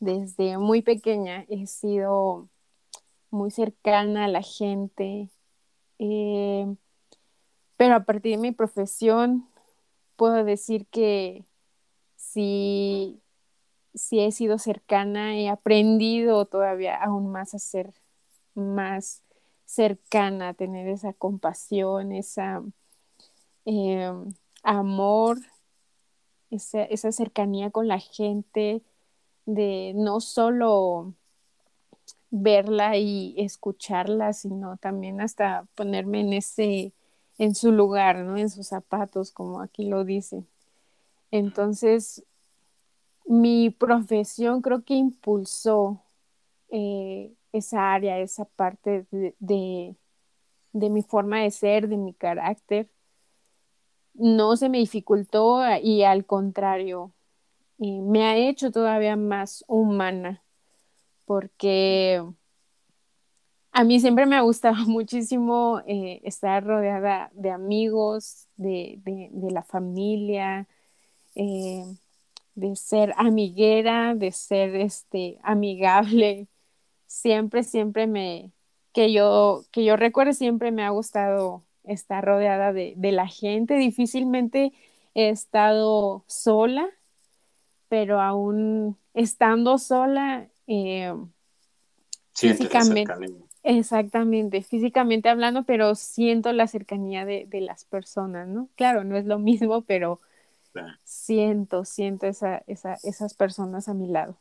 Desde 0.00 0.58
muy 0.58 0.82
pequeña 0.82 1.44
he 1.48 1.66
sido 1.66 2.48
muy 3.34 3.50
cercana 3.50 4.24
a 4.24 4.28
la 4.28 4.42
gente, 4.42 5.28
eh, 5.98 6.74
pero 7.76 7.96
a 7.96 8.04
partir 8.04 8.32
de 8.32 8.38
mi 8.38 8.52
profesión 8.52 9.48
puedo 10.16 10.44
decir 10.44 10.86
que 10.86 11.44
si, 12.16 13.20
si 13.94 14.20
he 14.20 14.32
sido 14.32 14.58
cercana, 14.58 15.36
he 15.36 15.48
aprendido 15.48 16.46
todavía 16.46 16.96
aún 16.96 17.30
más 17.32 17.54
a 17.54 17.58
ser 17.58 17.92
más 18.54 19.22
cercana, 19.64 20.50
a 20.50 20.54
tener 20.54 20.88
esa 20.88 21.12
compasión, 21.12 22.12
esa 22.12 22.62
eh, 23.66 24.12
amor, 24.62 25.38
esa, 26.50 26.84
esa 26.84 27.12
cercanía 27.12 27.70
con 27.70 27.88
la 27.88 27.98
gente, 27.98 28.82
de 29.46 29.92
no 29.94 30.20
solo 30.20 31.14
verla 32.36 32.96
y 32.96 33.34
escucharla, 33.38 34.32
sino 34.32 34.76
también 34.78 35.20
hasta 35.20 35.68
ponerme 35.76 36.20
en 36.20 36.32
ese, 36.32 36.92
en 37.38 37.54
su 37.54 37.70
lugar, 37.70 38.16
¿no? 38.18 38.36
En 38.36 38.50
sus 38.50 38.66
zapatos, 38.66 39.30
como 39.30 39.60
aquí 39.60 39.84
lo 39.88 40.04
dice. 40.04 40.44
Entonces, 41.30 42.24
mi 43.24 43.70
profesión 43.70 44.62
creo 44.62 44.84
que 44.84 44.94
impulsó 44.94 46.02
eh, 46.70 47.32
esa 47.52 47.94
área, 47.94 48.18
esa 48.18 48.46
parte 48.46 49.06
de, 49.12 49.96
de, 50.72 50.90
mi 50.90 51.02
forma 51.02 51.42
de 51.42 51.52
ser, 51.52 51.88
de 51.88 51.96
mi 51.96 52.14
carácter. 52.14 52.90
No 54.14 54.56
se 54.56 54.68
me 54.68 54.78
dificultó 54.78 55.60
y 55.82 56.02
al 56.02 56.26
contrario, 56.26 57.12
eh, 57.78 58.00
me 58.00 58.24
ha 58.24 58.36
hecho 58.36 58.72
todavía 58.72 59.16
más 59.16 59.64
humana 59.68 60.43
porque 61.24 62.22
a 63.72 63.82
mí 63.82 63.98
siempre 64.00 64.24
me 64.26 64.36
ha 64.36 64.40
gustado 64.42 64.76
muchísimo 64.86 65.80
eh, 65.86 66.20
estar 66.24 66.64
rodeada 66.64 67.30
de 67.34 67.50
amigos, 67.50 68.48
de, 68.56 69.00
la 69.50 69.62
familia, 69.62 70.68
eh, 71.34 71.84
de 72.54 72.76
ser 72.76 73.14
amiguera, 73.16 74.14
de 74.14 74.32
ser 74.32 74.76
este, 74.76 75.38
amigable. 75.42 76.48
Siempre, 77.06 77.62
siempre 77.62 78.06
me, 78.08 78.50
que 78.92 79.12
yo, 79.12 79.62
que 79.70 79.84
yo 79.84 79.96
recuerde, 79.96 80.32
siempre 80.34 80.72
me 80.72 80.82
ha 80.84 80.90
gustado 80.90 81.64
estar 81.84 82.24
rodeada 82.24 82.72
de, 82.72 82.94
de 82.96 83.12
la 83.12 83.28
gente. 83.28 83.74
Difícilmente 83.76 84.72
he 85.14 85.28
estado 85.30 86.24
sola, 86.26 86.88
pero 87.88 88.20
aún 88.20 88.98
estando 89.14 89.78
sola, 89.78 90.48
eh, 90.66 91.14
físicamente, 92.34 93.12
exactamente, 93.62 94.62
físicamente 94.62 95.28
hablando, 95.28 95.64
pero 95.64 95.94
siento 95.94 96.52
la 96.52 96.66
cercanía 96.66 97.24
de, 97.24 97.48
las 97.60 97.84
personas, 97.84 98.48
¿no? 98.48 98.68
Claro, 98.76 99.04
no 99.04 99.16
es 99.16 99.24
lo 99.26 99.38
mismo, 99.38 99.82
pero 99.82 100.20
siento, 101.04 101.84
siento 101.84 102.26
esa, 102.26 102.62
esas 102.66 103.34
personas 103.34 103.88
a 103.88 103.94
mi 103.94 104.08
lado. 104.08 104.38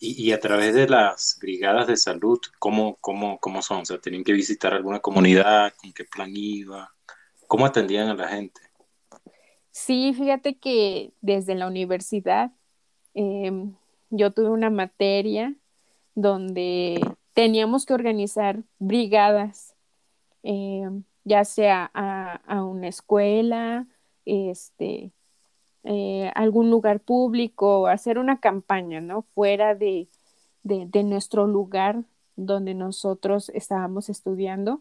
Y, 0.00 0.32
a 0.32 0.40
través 0.40 0.74
de 0.74 0.88
las 0.88 1.38
brigadas 1.40 1.86
de 1.86 1.96
salud, 1.96 2.40
¿cómo, 2.58 2.96
cómo, 3.00 3.38
cómo 3.38 3.60
son? 3.60 3.80
O 3.80 3.84
sea, 3.84 3.98
¿tenían 3.98 4.24
que 4.24 4.32
visitar 4.32 4.72
alguna 4.72 5.00
comunidad? 5.00 5.74
¿Con 5.76 5.92
qué 5.92 6.04
plan 6.04 6.30
iba? 6.34 6.94
¿Cómo 7.46 7.66
atendían 7.66 8.08
a 8.08 8.14
la 8.14 8.28
gente? 8.28 8.60
Sí, 9.70 10.14
fíjate 10.14 10.56
que 10.58 11.12
desde 11.20 11.54
la 11.54 11.66
universidad 11.66 12.52
em, 13.12 13.74
yo 14.10 14.30
tuve 14.30 14.50
una 14.50 14.70
materia 14.70 15.54
donde 16.14 17.00
teníamos 17.34 17.86
que 17.86 17.94
organizar 17.94 18.62
brigadas, 18.78 19.74
eh, 20.42 20.88
ya 21.24 21.44
sea 21.44 21.90
a, 21.92 22.64
una 22.64 22.88
escuela, 22.88 23.86
este, 24.24 25.12
eh, 25.84 26.30
algún 26.34 26.70
lugar 26.70 27.00
público, 27.00 27.88
hacer 27.88 28.18
una 28.18 28.40
campaña, 28.40 29.00
¿no? 29.00 29.22
Fuera 29.34 29.74
de, 29.74 30.08
de, 30.62 31.02
nuestro 31.02 31.46
lugar 31.46 32.04
donde 32.36 32.74
nosotros 32.74 33.50
estábamos 33.50 34.08
estudiando. 34.08 34.80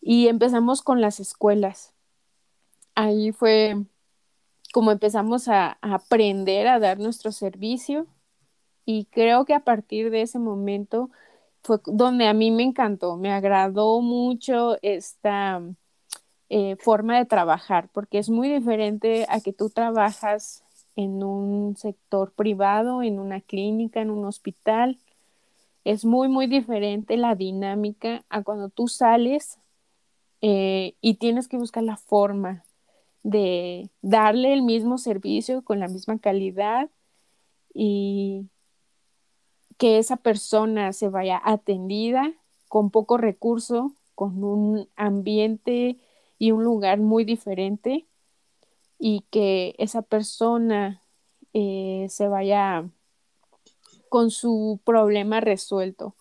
Y 0.00 0.28
empezamos 0.28 0.82
con 0.82 1.00
las 1.00 1.20
escuelas. 1.20 1.92
Ahí 2.94 3.32
fue 3.32 3.84
como 4.72 4.92
empezamos 4.92 5.48
a, 5.48 5.78
aprender 5.80 6.68
a 6.68 6.78
dar 6.78 6.98
nuestro 6.98 7.32
servicio 7.32 8.06
y 8.84 9.06
creo 9.06 9.44
que 9.44 9.54
a 9.54 9.60
partir 9.64 10.10
de 10.10 10.22
ese 10.22 10.38
momento 10.38 11.10
fue 11.62 11.78
donde 11.86 12.26
a 12.26 12.34
mí 12.34 12.50
me 12.50 12.62
encantó, 12.62 13.16
me 13.16 13.32
agradó 13.32 14.00
mucho 14.00 14.78
esta 14.82 15.62
eh, 16.48 16.76
forma 16.80 17.18
de 17.18 17.26
trabajar, 17.26 17.88
porque 17.92 18.18
es 18.18 18.30
muy 18.30 18.48
diferente 18.48 19.26
a 19.28 19.40
que 19.40 19.52
tú 19.52 19.70
trabajas 19.70 20.64
en 20.96 21.22
un 21.22 21.76
sector 21.76 22.32
privado, 22.32 23.02
en 23.02 23.20
una 23.20 23.40
clínica, 23.40 24.00
en 24.00 24.10
un 24.10 24.24
hospital. 24.24 24.98
Es 25.84 26.04
muy, 26.04 26.28
muy 26.28 26.46
diferente 26.46 27.16
la 27.16 27.34
dinámica 27.34 28.24
a 28.28 28.42
cuando 28.42 28.68
tú 28.68 28.88
sales 28.88 29.58
eh, 30.42 30.94
y 31.00 31.14
tienes 31.14 31.48
que 31.48 31.58
buscar 31.58 31.84
la 31.84 31.96
forma 31.96 32.64
de 33.22 33.90
darle 34.02 34.52
el 34.52 34.62
mismo 34.62 34.98
servicio 34.98 35.62
con 35.62 35.78
la 35.78 35.88
misma 35.88 36.18
calidad 36.18 36.88
y 37.74 38.46
que 39.78 39.98
esa 39.98 40.16
persona 40.16 40.92
se 40.92 41.08
vaya 41.08 41.40
atendida 41.42 42.34
con 42.68 42.90
poco 42.90 43.16
recurso, 43.16 43.92
con 44.14 44.44
un 44.44 44.88
ambiente 44.96 45.96
y 46.38 46.52
un 46.52 46.64
lugar 46.64 46.98
muy 47.00 47.24
diferente 47.24 48.06
y 48.98 49.24
que 49.30 49.74
esa 49.78 50.02
persona 50.02 51.02
eh, 51.52 52.06
se 52.10 52.28
vaya 52.28 52.88
con 54.08 54.30
su 54.30 54.80
problema 54.84 55.40
resuelto 55.40 56.14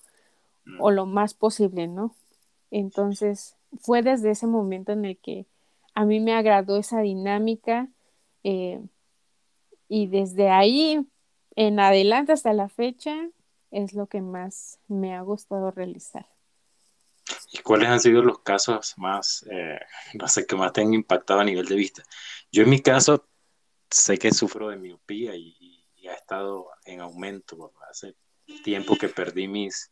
o 0.80 0.92
lo 0.92 1.06
más 1.06 1.34
posible, 1.34 1.88
¿no? 1.88 2.16
Entonces 2.72 3.58
fue 3.82 4.02
desde 4.02 4.32
ese 4.32 4.48
momento 4.48 4.92
en 4.92 5.06
el 5.06 5.18
que 5.18 5.46
a 6.00 6.06
mí 6.06 6.22
me 6.22 6.34
agradó 6.34 6.78
esa 6.78 7.02
dinámica. 7.02 7.90
Eh, 8.46 8.80
Y 9.90 10.08
desde 10.08 10.50
ahí 10.50 11.06
en 11.58 11.80
adelante 11.82 12.32
hasta 12.32 12.54
la 12.54 12.70
fecha 12.70 13.28
es 13.70 13.92
lo 13.94 14.08
que 14.08 14.22
más 14.22 14.80
me 14.88 15.14
ha 15.14 15.22
gustado 15.24 15.72
realizar. 15.72 16.26
¿Y 17.52 17.58
cuáles 17.58 17.90
han 17.90 18.00
sido 18.00 18.22
los 18.22 18.40
casos 18.40 18.94
más, 18.98 19.46
eh, 19.52 19.80
que 20.48 20.56
más 20.56 20.72
te 20.72 20.82
han 20.82 20.94
impactado 20.94 21.42
a 21.42 21.44
nivel 21.44 21.66
de 21.66 21.76
vista? 21.76 22.02
Yo 22.50 22.64
en 22.64 22.70
mi 22.70 22.82
caso 22.82 23.28
sé 23.90 24.18
que 24.18 24.32
sufro 24.32 24.70
de 24.70 24.78
miopía 24.78 25.36
y, 25.36 25.86
ha 26.08 26.14
estado 26.14 26.70
en 26.86 27.02
aumento. 27.02 27.74
Hace 27.90 28.16
tiempo 28.64 28.96
que 28.96 29.10
perdí 29.10 29.50
mis, 29.50 29.92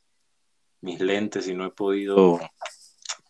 mis 0.80 1.02
lentes 1.02 1.50
y 1.50 1.54
no 1.54 1.66
he 1.66 1.72
podido 1.72 2.40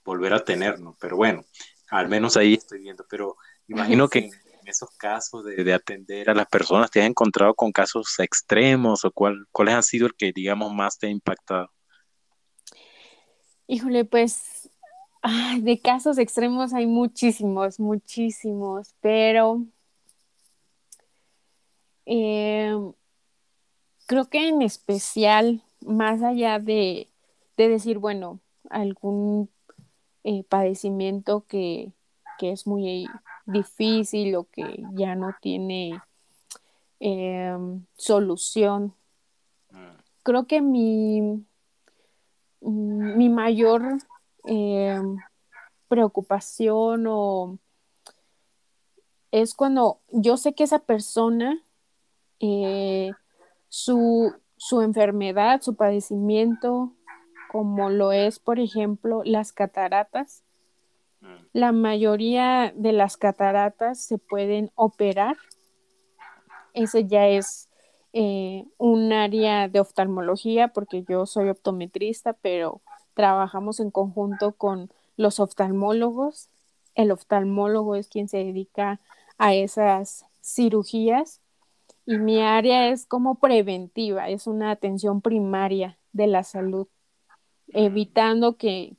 volver 0.06 0.34
a 0.34 0.46
tenerlos. 0.46 0.96
Pero 1.00 1.18
bueno, 1.18 1.44
al 1.90 2.10
menos 2.10 2.38
ahí 2.38 2.56
estoy 2.56 2.80
viendo. 2.80 3.06
Pero 3.10 3.38
imagino 3.68 4.08
que 4.08 4.20
en, 4.20 4.32
esos 4.66 4.90
casos 4.98 5.46
de, 5.46 5.74
atender 5.74 6.30
a 6.30 6.34
las 6.34 6.48
personas, 6.48 6.92
¿te 6.92 7.00
has 7.02 7.08
encontrado 7.08 7.54
con 7.54 7.72
casos 7.72 8.20
extremos 8.20 9.06
o 9.06 9.12
cuál, 9.12 9.46
cuáles 9.52 9.76
han 9.76 9.84
sido 9.84 10.08
el 10.08 10.16
que, 10.16 10.34
digamos, 10.34 10.74
más 10.74 10.98
te 10.98 11.08
ha 11.08 11.10
impactado? 11.10 11.70
Híjole, 13.68 14.06
pues 14.06 14.70
de 15.62 15.80
casos 15.80 16.18
extremos 16.18 16.74
hay 16.74 16.88
muchísimos, 16.88 17.80
muchísimos, 17.80 18.96
pero 19.02 19.66
em, 22.06 22.94
creo 24.06 24.30
que 24.30 24.48
en 24.48 24.62
especial, 24.62 25.64
más 25.82 26.22
allá 26.24 26.60
de, 26.60 27.10
decir, 27.58 27.98
bueno, 27.98 28.40
algún 28.70 29.50
eh, 30.28 30.44
padecimiento 30.48 31.46
que, 31.48 31.92
es 32.40 32.68
muy 32.68 33.08
difícil 33.48 34.36
o 34.36 34.44
que 34.44 34.84
ya 34.94 35.16
no 35.16 35.36
tiene 35.42 36.00
em, 37.00 37.84
solución, 37.96 38.94
creo 40.22 40.46
que 40.46 40.62
mi 40.62 41.44
Mm, 42.62 43.18
mi 43.18 43.30
mayor 43.30 43.84
eh, 44.46 45.02
preocupación 45.88 47.06
o 47.08 47.58
es 49.32 49.54
cuando 49.54 50.00
yo 50.10 50.38
sé 50.38 50.54
que 50.54 50.64
esa 50.64 50.80
persona, 50.80 51.62
eh, 52.40 53.12
su, 53.70 54.34
su 54.58 54.82
enfermedad, 54.82 55.62
su 55.62 55.76
padecimiento, 55.76 56.94
como 57.52 57.90
lo 57.90 58.12
es, 58.12 58.40
por 58.40 58.60
ejemplo, 58.60 59.22
las 59.24 59.52
cataratas, 59.52 60.44
mm. 61.22 61.36
la 61.54 61.72
mayoría 61.72 62.74
de 62.76 62.92
las 62.94 63.18
cataratas 63.18 64.00
se 64.00 64.18
pueden 64.18 64.72
operar. 64.76 65.38
Ese 66.74 67.06
ya 67.06 67.28
es 67.28 67.70
eh, 68.14 68.66
un 68.78 69.14
área 69.14 69.68
de 69.68 69.80
oftalmología, 69.80 70.70
porque 70.70 71.04
yo 71.08 71.26
soy 71.26 71.50
optometrista, 71.50 72.34
pero 72.34 72.82
trabajamos 73.14 73.80
en 73.80 73.92
conjunto 73.92 74.54
con 74.54 74.90
los 75.16 75.40
oftalmólogos. 75.40 76.50
El 76.96 77.12
oftalmólogo 77.12 77.96
es 77.96 78.08
quien 78.08 78.28
se 78.28 78.38
dedica 78.38 79.00
a 79.38 79.54
esas 79.54 80.26
cirugías 80.42 81.42
y 82.06 82.18
mi 82.18 82.42
área 82.42 82.90
es 82.90 83.06
como 83.06 83.36
preventiva, 83.36 84.30
es 84.30 84.48
una 84.48 84.72
atención 84.72 85.22
primaria 85.22 85.98
de 86.14 86.28
la 86.28 86.44
salud, 86.44 86.88
evitando 87.70 88.58
que, 88.58 88.96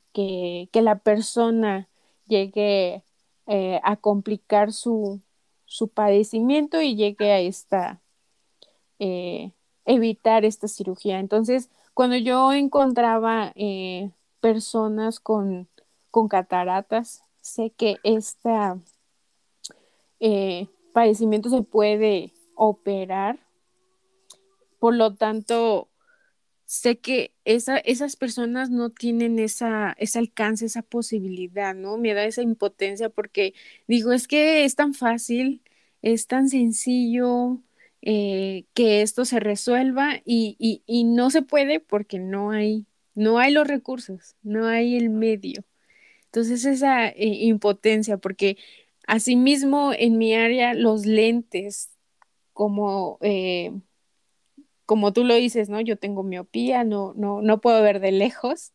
la 0.73 0.99
persona 0.99 1.89
llegue 2.27 3.05
eh, 3.47 3.81
a 3.83 3.97
complicar 3.97 4.73
su, 4.73 5.21
su 5.65 5.89
padecimiento 5.89 6.81
y 6.81 6.97
llegue 6.97 7.33
a 7.33 7.41
esta 7.41 8.03
eh, 8.99 9.53
evitar 9.85 10.45
esta 10.45 10.69
cirugía. 10.69 11.21
Entonces, 11.21 11.71
cuando 11.95 12.17
yo 12.17 12.53
encontraba 12.53 13.53
eh, 13.55 14.11
personas 14.41 15.21
con, 15.21 15.69
cataratas, 16.29 17.23
sé 17.41 17.71
que 17.71 17.99
este 18.03 18.51
padecimiento 20.93 21.49
se 21.49 21.63
puede 21.63 22.33
operar. 22.57 23.39
Por 24.81 24.95
lo 24.95 25.15
tanto, 25.15 25.88
sé 26.69 26.99
que 26.99 27.33
esas 27.45 28.17
personas 28.17 28.71
no 28.71 28.91
tienen 28.91 29.39
esa, 29.39 29.95
ese 29.99 30.19
alcance, 30.19 30.67
esa 30.67 30.83
posibilidad, 30.83 31.75
¿no? 31.75 31.97
Me 31.99 32.15
da 32.15 32.25
esa 32.27 32.43
impotencia 32.43 33.09
porque 33.11 33.55
digo, 33.89 34.13
es 34.13 34.29
que 34.29 34.65
es 34.65 34.77
tan 34.77 34.93
fácil, 34.95 35.63
es 36.03 36.27
tan 36.27 36.51
sencillo, 36.51 37.63
eh, 38.03 38.67
que 38.75 39.03
esto 39.03 39.25
se 39.25 39.41
resuelva 39.41 40.21
y, 40.25 40.83
no 41.07 41.31
se 41.31 41.43
puede 41.43 41.81
porque 41.81 42.19
no 42.19 42.51
hay, 42.51 42.87
no 43.15 43.39
hay 43.39 43.53
los 43.53 43.67
recursos, 43.67 44.37
no 44.43 44.67
hay 44.67 44.97
el 44.97 45.11
medio. 45.11 45.65
Entonces 46.27 46.65
esa 46.67 47.09
eh, 47.09 47.17
impotencia, 47.47 48.19
porque 48.19 48.59
asimismo 49.07 49.93
en 49.95 50.19
mi 50.19 50.35
área 50.35 50.75
los 50.75 51.07
lentes, 51.07 51.91
como, 52.53 53.19
eh, 53.23 53.73
como 54.89 55.13
tú 55.13 55.23
lo 55.23 55.35
dices, 55.35 55.69
¿no? 55.69 55.81
Yo 55.81 55.99
tengo 55.99 56.23
miopía, 56.23 56.83
no, 56.83 57.13
no, 57.15 57.43
no 57.43 57.61
puedo 57.61 57.83
ver 57.83 58.01
de 58.01 58.11
lejos, 58.11 58.73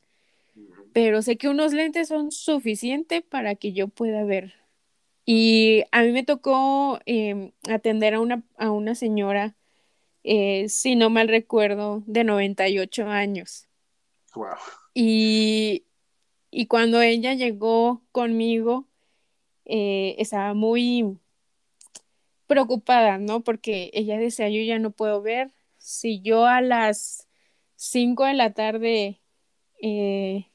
pero 0.94 1.24
sé 1.24 1.38
que 1.38 1.50
unos 1.50 1.74
lentes 1.74 2.08
son 2.08 2.32
suficientes 2.32 3.24
para 3.24 3.56
que 3.56 3.74
yo 3.74 3.88
pueda 3.88 4.24
ver 4.24 4.54
y 5.26 5.84
a 5.92 6.04
mí 6.04 6.12
me 6.12 6.24
tocó 6.24 7.00
em, 7.06 7.52
atender 7.70 8.14
a 8.14 8.20
una, 8.20 8.44
a 8.58 8.72
una 8.72 8.96
señora, 8.96 9.56
eh, 10.24 10.68
si 10.68 10.96
no 10.96 11.10
mal 11.10 11.28
recuerdo, 11.30 12.04
de 12.06 12.24
98 12.24 13.08
años. 13.08 13.68
Wow. 14.36 14.56
Y, 14.94 15.86
y 16.52 16.68
cuando 16.68 17.02
ella 17.02 17.34
llegó 17.36 18.02
conmigo, 18.12 18.86
eh, 19.66 20.16
estaba 20.20 20.54
muy 20.54 21.18
preocupada, 22.48 23.18
¿no? 23.18 23.42
Porque 23.42 23.92
ella 23.94 24.18
decía, 24.18 24.50
yo 24.50 24.62
ya 24.62 24.78
no 24.78 24.92
puedo 24.92 25.22
ver. 25.22 25.54
Si 25.84 26.22
yo 26.22 26.46
a 26.46 26.62
las 26.62 27.28
5 27.76 28.26
de 28.26 28.34
la 28.36 28.54
tarde 28.54 29.22
eh, 29.82 30.50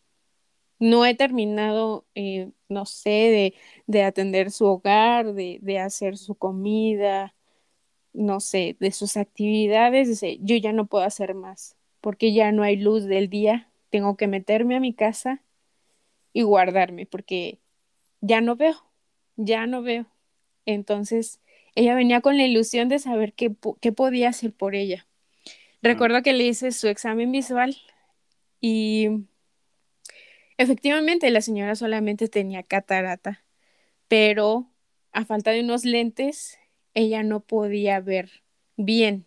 no 0.79 1.05
he 1.07 1.14
terminado, 1.14 2.07
eh, 2.14 2.53
no 2.69 2.87
sé, 2.87 3.55
de, 3.87 4.03
atender 4.05 4.51
su 4.51 4.67
hogar, 4.67 5.35
de, 5.35 5.79
hacer 5.81 6.17
su 6.19 6.35
comida, 6.37 7.35
no 8.14 8.41
sé, 8.41 8.77
de 8.81 8.93
sus 8.93 9.17
actividades, 9.19 10.09
dice, 10.09 10.38
yo 10.41 10.57
ya 10.57 10.73
no 10.73 10.87
puedo 10.87 11.05
hacer 11.05 11.35
más, 11.35 11.77
porque 12.01 12.33
ya 12.33 12.53
no 12.53 12.62
hay 12.62 12.77
luz 12.77 13.05
del 13.05 13.29
día, 13.31 13.71
tengo 13.91 14.17
que 14.17 14.29
meterme 14.29 14.77
a 14.77 14.81
mi 14.81 14.95
casa 14.95 15.43
y 16.33 16.43
guardarme, 16.43 17.07
porque 17.07 17.61
ya 18.23 18.41
no 18.41 18.57
veo, 18.57 18.77
ya 19.37 19.67
no 19.67 19.83
veo. 19.83 20.07
Entonces, 20.67 21.41
ella 21.75 21.95
venía 21.95 22.23
con 22.23 22.38
la 22.38 22.45
ilusión 22.47 22.88
de 22.88 22.99
saber 22.99 23.35
qué, 23.35 23.55
qué 23.81 23.93
podía 23.93 24.31
hacer 24.31 24.53
por 24.55 24.75
ella. 24.75 25.09
Recuerdo 25.83 26.23
que 26.23 26.33
le 26.33 26.45
hice 26.45 26.73
su 26.73 26.88
examen 26.88 27.31
visual 27.31 27.77
y 28.61 29.29
Efectivamente, 30.59 31.31
la 31.31 31.41
señora 31.41 31.77
solamente 31.77 32.27
tenía 32.27 32.64
catarata, 32.64 33.45
pero 34.09 34.69
a 35.12 35.25
falta 35.25 35.53
de 35.53 35.61
unos 35.61 35.85
lentes, 35.85 36.59
ella 36.95 37.23
no 37.23 37.41
podía 37.41 38.01
ver 38.01 38.43
bien, 38.77 39.25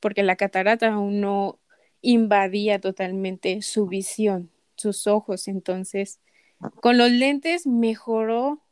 porque 0.00 0.22
la 0.22 0.36
catarata 0.36 0.88
aún 0.94 1.20
no 1.20 1.60
invadía 2.00 2.80
totalmente 2.80 3.60
su 3.60 3.86
visión, 3.86 4.50
sus 4.76 5.06
ojos. 5.06 5.46
Entonces, 5.46 6.20
con 6.80 6.96
los 6.96 7.10
lentes 7.10 7.66
mejoró 7.66 8.62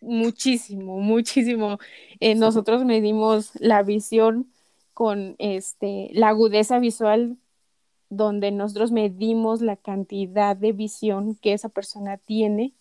muchísimo, 0.00 0.98
muchísimo. 0.98 1.78
Eh, 2.18 2.34
nosotros 2.34 2.84
medimos 2.84 3.52
la 3.60 3.84
visión 3.84 4.51
con 4.94 5.36
este, 5.38 6.10
la 6.12 6.28
agudeza 6.28 6.78
visual 6.78 7.36
donde 8.08 8.50
nosotros 8.50 8.92
medimos 8.92 9.62
la 9.62 9.76
cantidad 9.76 10.54
de 10.54 10.72
visión 10.72 11.34
que 11.36 11.54
esa 11.54 11.70
persona 11.70 12.18
tiene 12.18 12.74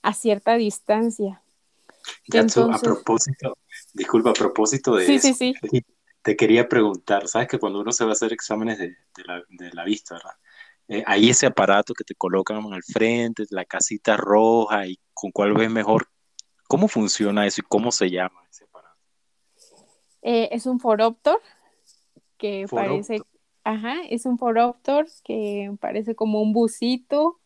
a 0.00 0.14
cierta 0.14 0.54
distancia. 0.54 1.42
a 2.32 2.78
propósito, 2.78 3.58
disculpa, 3.92 4.30
a 4.30 4.34
propósito 4.34 4.96
de 4.96 5.14
eso, 5.14 5.28
te 6.22 6.36
quería 6.36 6.68
preguntar, 6.68 7.28
¿sabes 7.28 7.48
que 7.48 7.58
cuando 7.58 7.80
uno 7.80 7.92
se 7.92 8.04
va 8.04 8.10
a 8.10 8.12
hacer 8.12 8.32
exámenes 8.32 8.78
de, 8.78 8.96
la, 9.72 9.84
vista, 9.84 10.14
¿verdad? 10.14 10.34
Eh, 10.88 11.02
hay 11.06 11.30
ese 11.30 11.46
aparato 11.46 11.94
que 11.94 12.04
te 12.04 12.14
colocan 12.14 12.72
al 12.72 12.82
frente, 12.82 13.44
la 13.50 13.64
casita 13.64 14.16
roja 14.16 14.86
y 14.86 14.98
con 15.12 15.32
cuál 15.32 15.52
ves 15.52 15.70
mejor. 15.70 16.08
¿Cómo 16.66 16.88
funciona 16.88 17.46
eso 17.46 17.60
y 17.60 17.68
cómo 17.68 17.92
se 17.92 18.10
llama? 18.10 18.40
Eh, 20.22 20.48
es 20.52 20.66
un 20.66 20.80
foroptor 20.80 21.40
que 22.38 22.66
parece 22.70 23.20
Ajá, 23.64 23.94
es 24.10 24.26
un 24.26 24.38
foroptor 24.38 25.06
que 25.22 25.72
parece 25.80 26.14
como 26.16 26.40
un 26.42 26.52
busito 26.52 27.38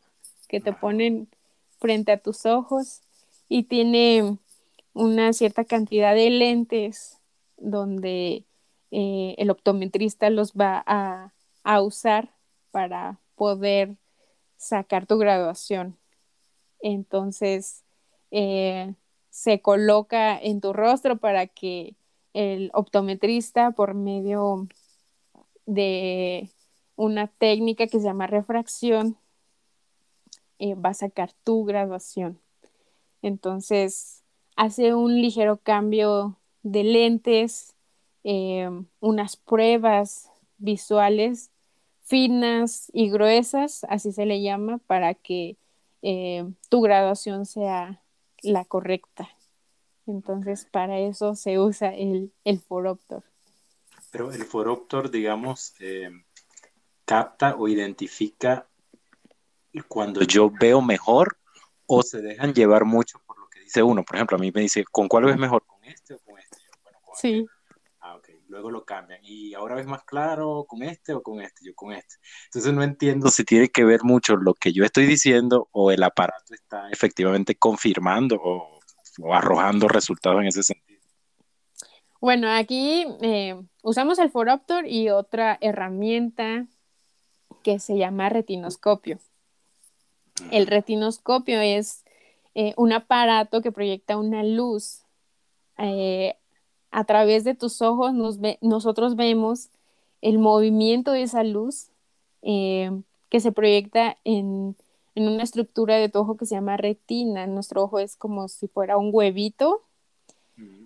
que 0.49 0.61
te 0.61 0.73
ponen 0.73 1.29
frente 1.79 2.13
a 2.13 2.19
tus 2.19 2.47
ojos 2.47 3.03
y 3.49 3.65
tiene 3.65 4.39
una 4.95 5.35
cierta 5.35 5.65
cantidad 5.65 6.15
de 6.15 6.31
lentes 6.31 7.19
donde 7.59 8.45
eh, 8.91 9.35
el 9.37 9.51
optometrista 9.51 10.31
los 10.31 10.53
va 10.55 10.83
a, 10.87 11.33
usar 11.83 12.33
para 12.71 13.19
poder 13.35 13.97
sacar 14.57 15.05
tu 15.05 15.19
graduación. 15.19 15.99
Entonces, 16.81 17.83
eh, 18.31 18.95
se 19.29 19.61
coloca 19.61 20.39
en 20.39 20.61
tu 20.61 20.73
rostro 20.73 21.19
para 21.19 21.47
que 21.47 21.95
el 22.37 22.71
optometrista, 22.75 23.71
por 23.71 23.95
medio 23.95 24.69
de 25.65 26.51
una 26.95 27.29
técnica 27.29 27.87
que 27.87 27.99
se 27.99 28.05
llama 28.05 28.27
refracción, 28.27 29.17
eh, 30.59 30.75
va 30.75 30.91
a 30.91 30.95
sacar 30.95 31.33
tu 31.45 31.65
graduación. 31.65 32.39
Entonces, 33.23 34.23
hace 34.55 34.95
un 34.95 35.21
ligero 35.23 35.57
cambio 35.57 36.37
de 36.63 36.85
lentes, 36.85 37.75
eh, 38.23 38.69
unas 39.01 39.37
pruebas 39.37 40.31
visuales 40.59 41.51
finas 42.03 42.91
y 42.93 43.09
gruesas, 43.09 43.85
así 43.89 44.13
se 44.13 44.27
le 44.27 44.43
llama, 44.43 44.79
para 44.87 45.15
que 45.15 45.57
eh, 46.03 46.45
tu 46.69 46.83
graduación 46.83 47.47
sea 47.47 48.03
la 48.43 48.67
correcta. 48.67 49.36
Entonces, 50.07 50.67
para 50.71 50.99
eso 50.99 51.35
se 51.35 51.59
usa 51.59 51.95
el, 51.95 52.33
el 52.45 52.61
foroptor. 52.61 53.25
Pero 54.11 54.33
el 54.33 54.45
foroptor, 54.45 55.11
digamos, 55.11 55.75
eh, 55.81 56.11
capta 57.05 57.57
o 57.57 57.69
identifica 57.69 58.69
cuando 59.89 60.23
yo 60.23 60.51
veo 60.51 60.81
mejor 60.81 61.39
o 61.87 62.03
se 62.03 62.21
dejan 62.21 62.55
llevar 62.55 62.85
mucho 62.85 63.21
por 63.27 63.39
lo 63.39 63.49
que 63.49 63.61
dice 63.61 63.83
uno. 63.83 64.05
Por 64.05 64.17
ejemplo, 64.17 64.37
a 64.37 64.41
mí 64.41 64.51
me 64.55 64.63
dice, 64.63 64.85
¿con 64.85 65.09
cuál 65.09 65.25
ves 65.25 65.37
mejor? 65.37 65.65
¿Con 65.67 65.85
este 65.85 66.15
o 66.15 66.19
con 66.19 66.39
este? 66.39 66.59
Bueno, 66.83 66.99
sí. 67.15 67.39
Este. 67.41 67.51
Ah, 68.01 68.17
ok. 68.17 68.29
Luego 68.49 68.71
lo 68.71 68.85
cambian. 68.85 69.21
¿Y 69.23 69.55
ahora 69.55 69.75
ves 69.75 69.87
más 69.87 70.05
claro 70.05 70.65
con 70.69 70.83
este 70.83 71.13
o 71.13 71.23
con 71.23 71.41
este? 71.41 71.65
Yo 71.65 71.75
con 71.75 71.93
este. 71.93 72.17
Entonces 72.47 72.73
no 72.73 72.83
entiendo 72.83 73.29
si 73.29 73.45
tiene 73.45 73.69
que 73.69 73.85
ver 73.85 74.03
mucho 74.05 74.37
lo 74.37 74.55
que 74.55 74.73
yo 74.73 74.85
estoy 74.85 75.07
diciendo 75.07 75.69
o 75.73 75.91
el 75.91 76.03
aparato 76.03 76.55
está 76.55 76.89
efectivamente 76.91 77.57
confirmando 77.57 78.37
o 78.43 78.76
o 79.21 79.35
arrojando 79.35 79.89
resultados 79.89 80.41
en 80.41 80.49
ese 80.49 80.63
sentido. 80.63 81.01
Bueno, 82.21 82.51
aquí 82.51 83.07
eh, 83.21 83.61
usamos 83.83 84.19
el 84.19 84.31
Foroptor 84.31 84.87
y 84.87 85.11
otra 85.11 85.59
herramienta 85.61 86.67
que 87.63 87.79
se 87.79 87.97
llama 87.97 88.29
retinoscopio. 88.29 89.19
El 90.51 90.67
retinoscopio 90.67 91.61
es 91.61 92.05
eh, 92.55 92.75
un 92.77 92.93
aparato 92.93 93.63
que 93.63 93.73
proyecta 93.73 94.17
una 94.17 94.43
luz. 94.43 95.03
Eh, 95.79 96.37
a 96.91 97.05
través 97.05 97.45
de 97.45 97.55
tus 97.55 97.83
ojos 97.83 98.13
nosotros 98.61 99.17
vemos 99.17 99.69
el 100.23 100.39
movimiento 100.39 101.13
de 101.13 101.23
esa 101.23 101.45
luz 101.45 101.91
que 102.43 103.41
se 103.41 103.53
proyecta 103.53 104.17
en, 104.25 104.77
en 105.17 105.29
una 105.29 105.43
estructura 105.43 105.97
de 105.97 106.11
tu 106.11 106.21
ojo 106.21 106.37
que 106.37 106.47
se 106.47 106.55
llama 106.55 106.77
retina. 106.77 107.47
Nuestro 107.47 107.83
ojo 107.83 107.99
es 107.99 108.17
como 108.17 108.49
si 108.49 108.69
fuera 108.69 108.99
un 108.99 109.11
huevito, 109.13 109.83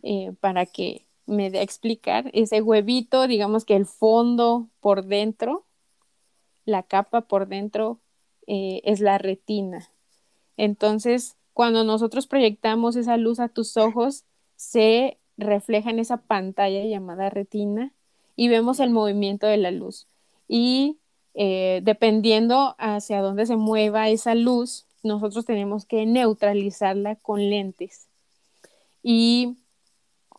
eh, 0.02 0.32
para 0.40 0.66
que 0.66 1.04
me 1.26 1.50
dé 1.50 1.58
a 1.58 1.62
explicar. 1.62 2.30
Ese 2.32 2.62
huevito, 2.62 3.26
digamos 3.26 3.64
que 3.64 3.74
el 3.74 3.86
fondo 3.86 4.68
por 4.80 5.04
dentro, 5.04 5.66
la 6.64 6.84
capa 6.84 7.22
por 7.22 7.48
dentro 7.48 7.98
eh, 8.46 8.80
es 8.84 9.00
la 9.00 9.18
retina. 9.18 9.90
Entonces, 10.56 11.36
cuando 11.52 11.82
nosotros 11.82 12.28
proyectamos 12.28 12.94
esa 12.94 13.16
luz 13.16 13.40
a 13.40 13.48
tus 13.48 13.76
ojos, 13.76 14.24
se 14.54 15.18
refleja 15.36 15.90
en 15.90 15.98
esa 15.98 16.18
pantalla 16.18 16.84
llamada 16.84 17.30
retina 17.30 17.92
y 18.36 18.48
vemos 18.48 18.78
el 18.78 18.90
movimiento 18.90 19.48
de 19.48 19.56
la 19.56 19.72
luz. 19.72 20.06
Y 20.46 20.98
eh, 21.34 21.80
dependiendo 21.82 22.74
hacia 22.78 23.22
dónde 23.22 23.46
se 23.46 23.56
mueva 23.56 24.08
esa 24.08 24.34
luz, 24.34 24.86
nosotros 25.02 25.44
tenemos 25.44 25.86
que 25.86 26.06
neutralizarla 26.06 27.16
con 27.16 27.48
lentes. 27.48 28.08
Y 29.02 29.56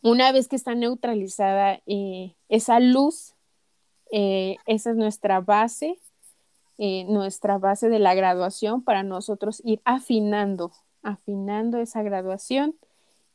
una 0.01 0.31
vez 0.31 0.47
que 0.47 0.55
está 0.55 0.75
neutralizada 0.75 1.81
eh, 1.85 2.35
esa 2.49 2.79
luz, 2.79 3.33
eh, 4.11 4.57
esa 4.65 4.91
es 4.91 4.95
nuestra 4.97 5.39
base, 5.41 5.97
nuestra 7.07 7.59
base 7.59 7.89
de 7.89 7.99
la 7.99 8.15
graduación 8.15 8.81
para 8.81 9.03
nosotros 9.03 9.61
ir 9.63 9.81
afinando, 9.85 10.71
afinando 11.03 11.77
esa 11.77 12.01
graduación 12.01 12.75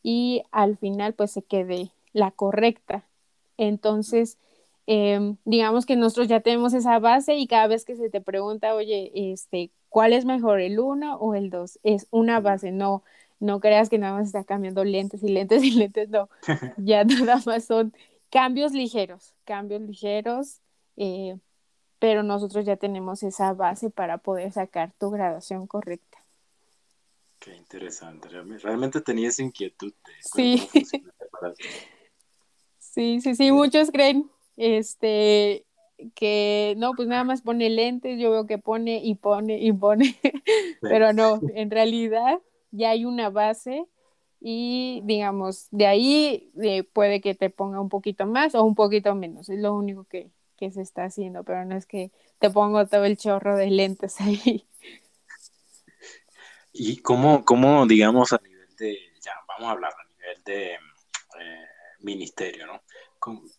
y 0.03 0.43
al 0.51 0.77
final 0.77 1.15
pues 1.15 1.31
se 1.31 1.43
quede 1.43 1.93
la 2.13 2.33
correcta. 2.33 3.05
Entonces, 3.57 4.37
Em, 4.87 5.37
digamos 5.45 5.85
que 5.85 5.97
nosotros 5.97 6.29
ya 6.29 6.41
tenemos 6.41 6.73
esa 6.73 6.99
base 7.01 7.35
y 7.35 7.49
cada 7.49 7.67
vez 7.67 7.85
que 7.85 7.97
se 7.97 8.09
te 8.09 8.21
pregunta, 8.21 8.75
oye, 8.75 9.11
este, 9.15 9.73
¿cuál 9.89 10.13
es 10.13 10.25
mejor, 10.25 10.61
el 10.61 10.79
1 10.79 11.17
o 11.17 11.35
el 11.35 11.51
2? 11.51 11.81
Es 11.83 12.07
una 12.13 12.39
base, 12.39 12.71
no, 12.71 13.03
no 13.41 13.59
creas 13.59 13.89
que 13.89 13.99
nada 13.99 14.15
más 14.15 14.29
está 14.29 14.45
cambiando 14.45 14.85
lentes 14.85 15.25
y 15.25 15.29
lentes 15.29 15.65
y 15.65 15.73
lentes, 15.73 16.09
no, 16.09 16.29
ya 16.77 17.03
nada 17.03 17.41
más 17.45 17.65
son 17.65 17.93
cambios 18.31 18.73
ligeros, 18.73 19.35
cambios 19.45 19.81
ligeros, 19.83 20.61
eh, 20.97 21.37
pero 21.99 22.23
nosotros 22.23 22.65
ya 22.65 22.77
tenemos 22.77 23.25
esa 23.25 23.55
base 23.55 23.91
para 23.91 24.19
poder 24.19 24.53
sacar 24.53 24.93
tu 24.93 25.11
graduación 25.11 25.67
correcta. 25.67 26.19
Qué 27.41 27.57
interesante, 27.57 28.29
realmente 28.29 29.01
tenía 29.01 29.29
esa 29.31 29.43
inquietud. 29.43 29.93
sí. 30.21 30.69
sí, 32.79 33.21
sí, 33.21 33.35
sí, 33.35 33.51
muchos 33.51 33.91
creen 33.91 34.31
este, 34.57 35.65
que 36.15 36.75
no, 36.77 36.93
pues 36.93 37.09
nada 37.09 37.25
más 37.25 37.43
pone 37.43 37.71
lentes, 37.71 38.19
yo 38.19 38.31
veo 38.31 38.47
que 38.47 38.59
pone 38.59 39.01
y 39.03 39.15
pone 39.15 39.59
y 39.59 39.73
pone, 39.73 40.17
pero 40.81 41.13
no, 41.13 41.41
en 41.55 41.71
realidad 41.71 42.41
ya 42.71 42.91
hay 42.91 43.05
una 43.05 43.31
base 43.31 43.87
y 44.41 45.01
digamos, 45.05 45.69
de 45.71 45.87
ahí 45.87 46.51
eh, 46.63 46.85
puede 46.85 47.21
que 47.21 47.35
te 47.35 47.51
ponga 47.51 47.81
un 47.81 47.89
poquito 47.89 48.27
más 48.27 48.55
o 48.55 48.63
un 48.63 48.75
poquito 48.75 49.15
menos, 49.15 49.49
es 49.49 49.59
lo 49.59 49.75
único 49.75 50.05
que, 50.05 50.31
que 50.57 50.71
se 50.71 50.83
está 50.83 51.05
haciendo, 51.05 51.45
pero 51.45 51.65
no 51.65 51.77
es 51.77 51.87
que 51.87 52.11
te 52.39 52.51
pongo 52.51 52.87
todo 52.87 53.05
el 53.05 53.17
chorro 53.17 53.57
de 53.57 53.71
lentes 53.71 54.21
ahí. 54.21 54.67
¿Y 56.73 56.99
cómo, 56.99 57.45
cómo 57.45 57.87
digamos, 57.87 58.35
a 58.35 58.41
nivel 58.43 58.69
de, 58.77 58.99
ya, 59.23 59.33
vamos 59.49 59.69
a 59.69 59.71
hablar 59.73 59.93
a 59.93 60.05
nivel 60.13 60.45
de 60.45 60.73
eh, 60.75 61.67
ministerio, 62.01 62.67
¿no? 62.67 62.83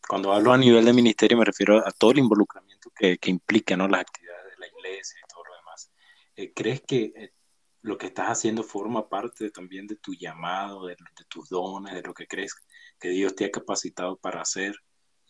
Cuando 0.07 0.33
hablo 0.33 0.53
a 0.53 0.57
nivel 0.57 0.85
de 0.85 0.93
ministerio 0.93 1.37
me 1.37 1.45
refiero 1.45 1.85
a 1.85 1.91
todo 1.91 2.11
el 2.11 2.19
involucramiento 2.19 2.91
que, 2.95 3.17
que 3.17 3.29
implica 3.29 3.75
¿no? 3.75 3.87
las 3.87 4.01
actividades 4.01 4.51
de 4.51 4.57
la 4.59 4.67
iglesia 4.67 5.19
y 5.23 5.27
todo 5.27 5.43
lo 5.43 5.55
demás. 5.55 5.91
Eh, 6.35 6.53
¿Crees 6.53 6.81
que 6.81 7.13
eh, 7.15 7.33
lo 7.81 7.97
que 7.97 8.07
estás 8.07 8.27
haciendo 8.27 8.63
forma 8.63 9.07
parte 9.09 9.49
también 9.51 9.87
de 9.87 9.95
tu 9.95 10.13
llamado, 10.13 10.87
de, 10.87 10.95
tus 11.27 11.49
dones, 11.49 11.93
de 11.93 12.01
lo 12.01 12.13
que 12.13 12.27
crees 12.27 12.55
que 12.99 13.09
Dios 13.09 13.35
te 13.35 13.45
ha 13.45 13.51
capacitado 13.51 14.17
para 14.17 14.41
hacer? 14.41 14.75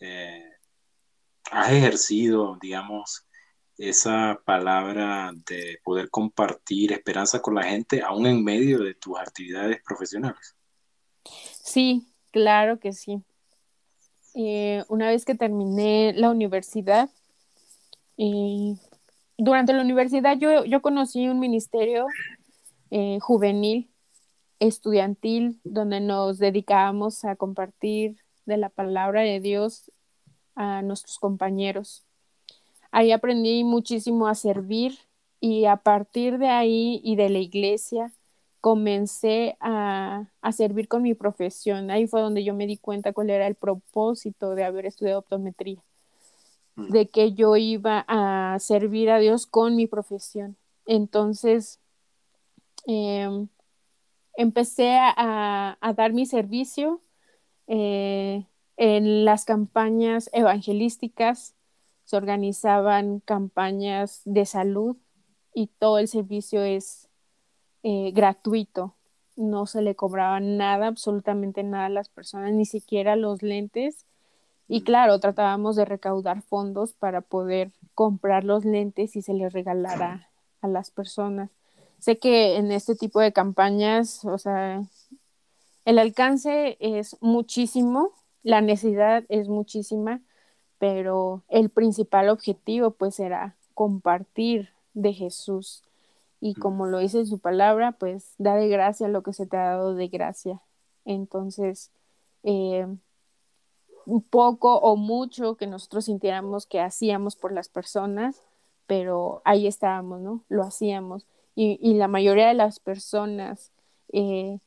Eh, 0.00 0.44
¿Has 1.50 1.72
ejercido, 1.72 2.58
digamos, 2.60 3.26
esa 3.78 4.40
palabra 4.44 5.30
de 5.46 5.78
poder 5.82 6.10
compartir 6.10 6.92
esperanza 6.92 7.40
con 7.40 7.54
la 7.54 7.62
gente 7.62 8.02
aún 8.02 8.26
en 8.26 8.42
medio 8.42 8.80
de 8.80 8.94
tus 8.94 9.18
actividades 9.18 9.80
profesionales? 9.82 10.56
Sí, 11.24 12.06
claro 12.32 12.78
que 12.80 12.92
sí. 12.92 13.22
Eh, 14.40 14.84
una 14.86 15.08
vez 15.08 15.24
que 15.24 15.34
terminé 15.34 16.12
la 16.14 16.30
universidad, 16.30 17.10
durante 19.36 19.72
la 19.72 19.82
universidad 19.82 20.38
yo, 20.38 20.64
yo, 20.64 20.80
conocí 20.80 21.28
un 21.28 21.40
ministerio 21.40 22.06
eh, 22.92 23.18
juvenil, 23.20 23.90
estudiantil, 24.60 25.60
donde 25.64 25.98
nos 25.98 26.38
dedicábamos 26.38 27.24
a 27.24 27.34
compartir 27.34 28.18
de 28.46 28.58
la 28.58 28.68
palabra 28.68 29.22
de 29.22 29.40
Dios 29.40 29.90
a 30.54 30.82
nuestros 30.82 31.18
compañeros. 31.18 32.04
Ahí 32.92 33.10
aprendí 33.10 33.64
muchísimo 33.64 34.28
a 34.28 34.36
servir 34.36 35.00
y 35.40 35.64
a 35.64 35.78
partir 35.78 36.38
de 36.38 36.48
ahí 36.48 37.00
y 37.02 37.16
de 37.16 37.28
la 37.28 37.38
iglesia 37.40 38.12
comencé 38.60 39.56
a, 39.60 40.26
servir 40.52 40.88
con 40.88 41.02
mi 41.02 41.14
profesión. 41.14 41.90
Ahí 41.90 42.06
fue 42.06 42.20
donde 42.20 42.44
yo 42.44 42.54
me 42.54 42.66
di 42.66 42.76
cuenta 42.76 43.12
cuál 43.12 43.30
era 43.30 43.46
el 43.46 43.54
propósito 43.54 44.54
de 44.54 44.64
haber 44.64 44.86
estudiado 44.86 45.20
optometría, 45.20 45.82
mm. 46.76 46.90
de 46.90 47.08
que 47.08 47.32
yo 47.32 47.56
iba 47.56 48.04
a 48.08 48.58
servir 48.58 49.10
a 49.10 49.18
Dios 49.18 49.46
con 49.46 49.76
mi 49.76 49.86
profesión. 49.86 50.56
Entonces, 50.86 51.80
em, 52.86 53.48
empecé 54.36 54.96
a, 54.98 55.76
dar 55.96 56.12
mi 56.12 56.26
servicio 56.26 57.00
eh, 57.66 58.46
en 58.76 59.24
las 59.24 59.44
campañas 59.44 60.30
evangelísticas. 60.32 61.54
Se 62.04 62.16
organizaban 62.16 63.20
campañas 63.20 64.22
de 64.24 64.46
salud 64.46 64.96
y 65.52 65.66
todo 65.78 65.98
el 65.98 66.08
servicio 66.08 66.62
es 66.62 67.07
eh, 67.90 68.12
gratuito. 68.12 68.94
no 69.36 69.64
se 69.64 69.80
le 69.80 69.94
cobraba 69.94 70.40
nada, 70.40 70.88
absolutamente 70.88 71.62
nada 71.62 71.86
a 71.86 71.88
las 71.88 72.10
personas, 72.10 72.52
ni 72.52 72.66
siquiera 72.66 73.16
los 73.16 73.40
lentes. 73.42 74.04
Y 74.68 74.82
claro, 74.82 75.20
tratábamos 75.20 75.74
de 75.76 75.86
recaudar 75.86 76.42
fondos 76.42 76.92
para 76.92 77.22
poder 77.22 77.72
comprar 77.94 78.44
los 78.44 78.66
lentes 78.66 79.16
y 79.16 79.22
se 79.22 79.32
les 79.32 79.54
regalara 79.54 80.28
a 80.60 80.68
las 80.68 80.90
personas. 80.90 81.50
Sé 81.98 82.18
que 82.18 82.56
en 82.56 82.72
este 82.72 82.94
tipo 82.94 83.20
de 83.20 83.32
campañas, 83.32 84.22
o 84.26 84.36
sea, 84.36 84.82
el 85.86 85.98
alcance 85.98 86.76
es 86.80 87.16
muchísimo, 87.22 88.12
la 88.42 88.60
necesidad 88.60 89.24
es 89.30 89.48
muchísima, 89.48 90.20
pero 90.78 91.42
el 91.48 91.70
principal 91.70 92.28
objetivo 92.28 92.90
pues 92.90 93.18
era 93.18 93.56
compartir 93.72 94.68
de 94.92 95.14
Jesús 95.14 95.87
y 96.40 96.54
como 96.54 96.86
lo 96.86 96.98
dice 96.98 97.26
su 97.26 97.38
palabra, 97.38 97.92
pues 97.92 98.34
da 98.38 98.54
de 98.54 98.68
gracia 98.68 99.08
lo 99.08 99.22
que 99.22 99.32
se 99.32 99.46
te 99.46 99.56
ha 99.56 99.70
dado 99.70 99.94
de 99.94 100.08
gracia. 100.08 100.60
Entonces, 101.04 101.90
eh, 102.44 102.86
un 104.06 104.22
poco 104.22 104.78
o 104.78 104.96
mucho 104.96 105.56
que 105.56 105.66
nosotros 105.66 106.06
sintiéramos 106.06 106.66
que 106.66 106.80
hacíamos 106.80 107.36
por 107.36 107.52
las 107.52 107.68
personas, 107.68 108.42
pero 108.86 109.42
ahí 109.44 109.66
estábamos, 109.66 110.20
¿no? 110.20 110.42
Lo 110.48 110.62
hacíamos. 110.62 111.26
Y, 111.54 111.94
la 111.94 112.06
mayoría 112.06 112.46
de 112.46 112.54
las 112.54 112.78
personas, 112.78 113.72
eh, 114.12 114.60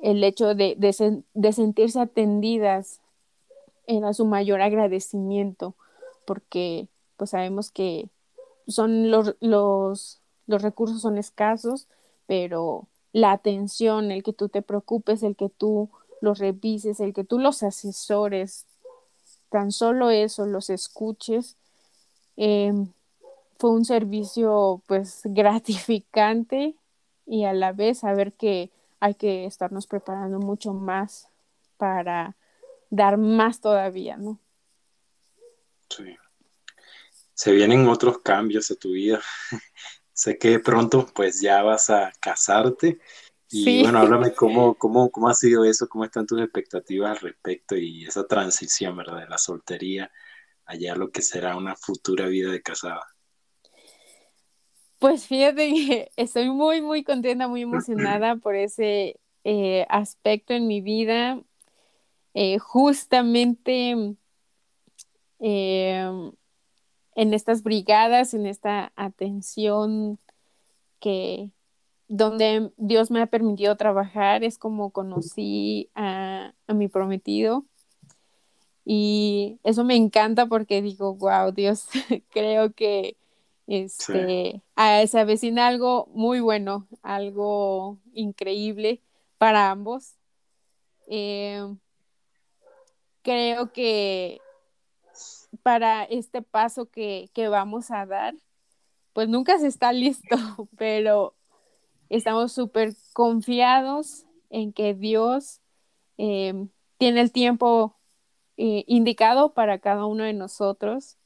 el 0.00 0.24
hecho 0.24 0.56
de, 0.56 0.74
de, 0.76 1.52
sentirse 1.52 2.00
atendidas 2.00 3.00
era 3.86 4.12
su 4.12 4.26
mayor 4.26 4.60
agradecimiento, 4.60 5.74
porque 6.24 6.88
pues 7.16 7.30
sabemos 7.30 7.70
que 7.70 8.08
son 8.66 9.10
los, 9.12 9.36
los, 9.38 10.21
los 10.46 10.62
recursos 10.62 11.00
son 11.00 11.18
escasos, 11.18 11.88
pero 12.26 12.86
la 13.12 13.32
atención, 13.32 14.10
el 14.10 14.22
que 14.22 14.32
tú 14.32 14.48
te 14.48 14.62
preocupes, 14.62 15.22
el 15.22 15.36
que 15.36 15.48
tú 15.48 15.90
los 16.20 16.38
revises, 16.38 17.00
el 17.00 17.12
que 17.12 17.24
tú 17.24 17.38
los 17.38 17.62
asesores, 17.62 18.66
tan 19.50 19.70
solo 19.70 20.10
eso, 20.10 20.46
los 20.46 20.70
escuches, 20.70 21.56
em, 22.36 22.92
fue 23.58 23.70
un 23.70 23.84
servicio 23.84 24.82
pues 24.86 25.20
gratificante 25.24 26.74
y 27.26 27.44
a 27.44 27.52
la 27.52 27.72
vez 27.72 27.98
saber 27.98 28.32
que 28.32 28.70
hay 29.00 29.14
que 29.14 29.44
estarnos 29.44 29.86
preparando 29.86 30.38
mucho 30.38 30.72
más 30.72 31.28
para 31.76 32.36
dar 32.90 33.16
más 33.16 33.60
todavía, 33.60 34.16
¿no? 34.16 34.38
Sí. 35.88 36.16
Se 37.34 37.52
vienen 37.52 37.88
otros 37.88 38.18
cambios 38.18 38.70
a 38.70 38.76
tu 38.76 38.92
vida. 38.92 39.20
Sé 40.22 40.38
que 40.38 40.60
pronto 40.60 41.06
pues 41.12 41.40
ya 41.40 41.62
vas 41.62 41.90
a 41.90 42.12
casarte. 42.20 43.00
Y 43.50 43.82
bueno, 43.82 43.98
háblame 43.98 44.32
cómo, 44.34 44.74
cómo, 44.74 45.10
cómo 45.10 45.28
ha 45.28 45.34
sido 45.34 45.64
eso, 45.64 45.88
cómo 45.88 46.04
están 46.04 46.26
tus 46.26 46.40
expectativas 46.40 47.10
al 47.10 47.18
respecto 47.18 47.76
y 47.76 48.04
esa 48.04 48.24
transición, 48.26 48.96
¿verdad? 48.96 49.18
De 49.18 49.28
la 49.28 49.38
soltería 49.38 50.12
allá 50.64 50.92
a 50.92 50.96
lo 50.96 51.10
que 51.10 51.22
será 51.22 51.56
una 51.56 51.74
futura 51.74 52.26
vida 52.26 52.52
de 52.52 52.62
casada. 52.62 53.04
Pues 55.00 55.26
fíjate 55.26 55.72
que 55.72 56.10
estoy 56.16 56.50
muy, 56.50 56.82
muy 56.82 57.02
contenta, 57.02 57.48
muy 57.48 57.62
emocionada 57.62 58.36
por 58.42 58.54
ese 58.54 59.18
eh, 59.42 59.86
aspecto 59.88 60.54
en 60.54 60.68
mi 60.68 60.80
vida. 60.80 61.42
Eh, 62.34 62.58
justamente 62.58 64.14
eh, 65.40 66.32
en 67.14 67.34
estas 67.34 67.62
brigadas, 67.62 68.34
en 68.34 68.46
esta 68.46 68.92
atención 68.96 70.18
que 71.00 71.50
donde 72.12 72.70
Dios 72.76 73.10
me 73.10 73.22
ha 73.22 73.26
permitido 73.26 73.74
trabajar, 73.76 74.44
es 74.44 74.58
como 74.58 74.90
conocí 74.90 75.88
a, 75.94 76.52
mi 76.68 76.88
prometido. 76.88 77.64
Y 78.84 79.58
eso 79.62 79.82
me 79.82 79.96
encanta 79.96 80.44
porque 80.46 80.82
digo, 80.82 81.14
wow, 81.14 81.52
Dios, 81.52 81.86
creo 82.30 82.72
que 82.74 83.16
este, 83.66 84.60
se 85.06 85.18
avecina 85.18 85.68
algo 85.68 86.06
muy 86.12 86.40
bueno, 86.40 86.86
algo 87.02 87.96
increíble 88.12 89.00
para 89.38 89.70
ambos. 89.70 90.16
Eh, 91.06 91.64
creo 93.22 93.72
que 93.72 94.41
para 95.62 96.04
este 96.04 96.42
paso 96.42 96.90
que, 96.90 97.30
vamos 97.50 97.90
a 97.90 98.06
dar, 98.06 98.34
pues 99.12 99.28
nunca 99.28 99.58
se 99.58 99.66
está 99.66 99.92
listo, 99.92 100.36
pero 100.76 101.34
estamos 102.08 102.52
súper 102.52 102.94
confiados 103.12 104.26
en 104.50 104.72
que 104.72 104.94
Dios 104.94 105.60
em, 106.18 106.68
tiene 106.98 107.20
el 107.22 107.32
tiempo 107.32 107.96
eh, 108.56 108.84
indicado 108.86 109.54
para 109.54 109.78
cada 109.78 110.06
uno 110.06 110.24
de 110.24 110.34
nosotros 110.34 111.16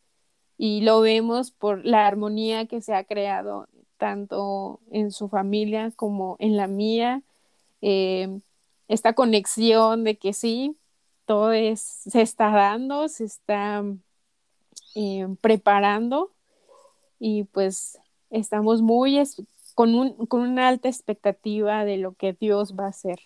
y 0.59 0.81
lo 0.83 1.01
vemos 1.01 1.51
por 1.51 1.85
la 1.85 2.07
armonía 2.07 2.67
que 2.67 2.81
se 2.81 2.95
ha 2.95 3.05
creado 3.05 3.69
tanto 3.97 4.81
en 4.91 5.11
su 5.11 5.29
familia 5.29 5.91
como 5.97 6.37
en 6.39 6.57
la 6.57 6.67
mía, 6.67 7.23
em, 7.81 8.43
esta 8.89 9.15
conexión 9.15 10.05
de 10.05 10.19
que 10.19 10.33
sí, 10.33 10.77
todo 11.25 11.51
se 11.53 12.23
está 12.23 12.51
dando, 12.51 13.09
se 13.09 13.25
está 13.25 13.83
eh, 14.99 15.29
preparando 15.43 16.33
y 17.19 17.45
pues 17.45 17.99
estamos 18.31 18.81
muy 18.81 19.23
con, 19.75 19.95
un, 19.95 20.27
con 20.27 20.41
una 20.41 20.69
alta 20.69 20.89
expectativa 20.89 21.85
de 21.85 21.99
lo 21.99 22.15
que 22.15 22.33
Dios 22.33 22.75
va 22.81 22.87
a 22.87 22.89
hacer 22.89 23.21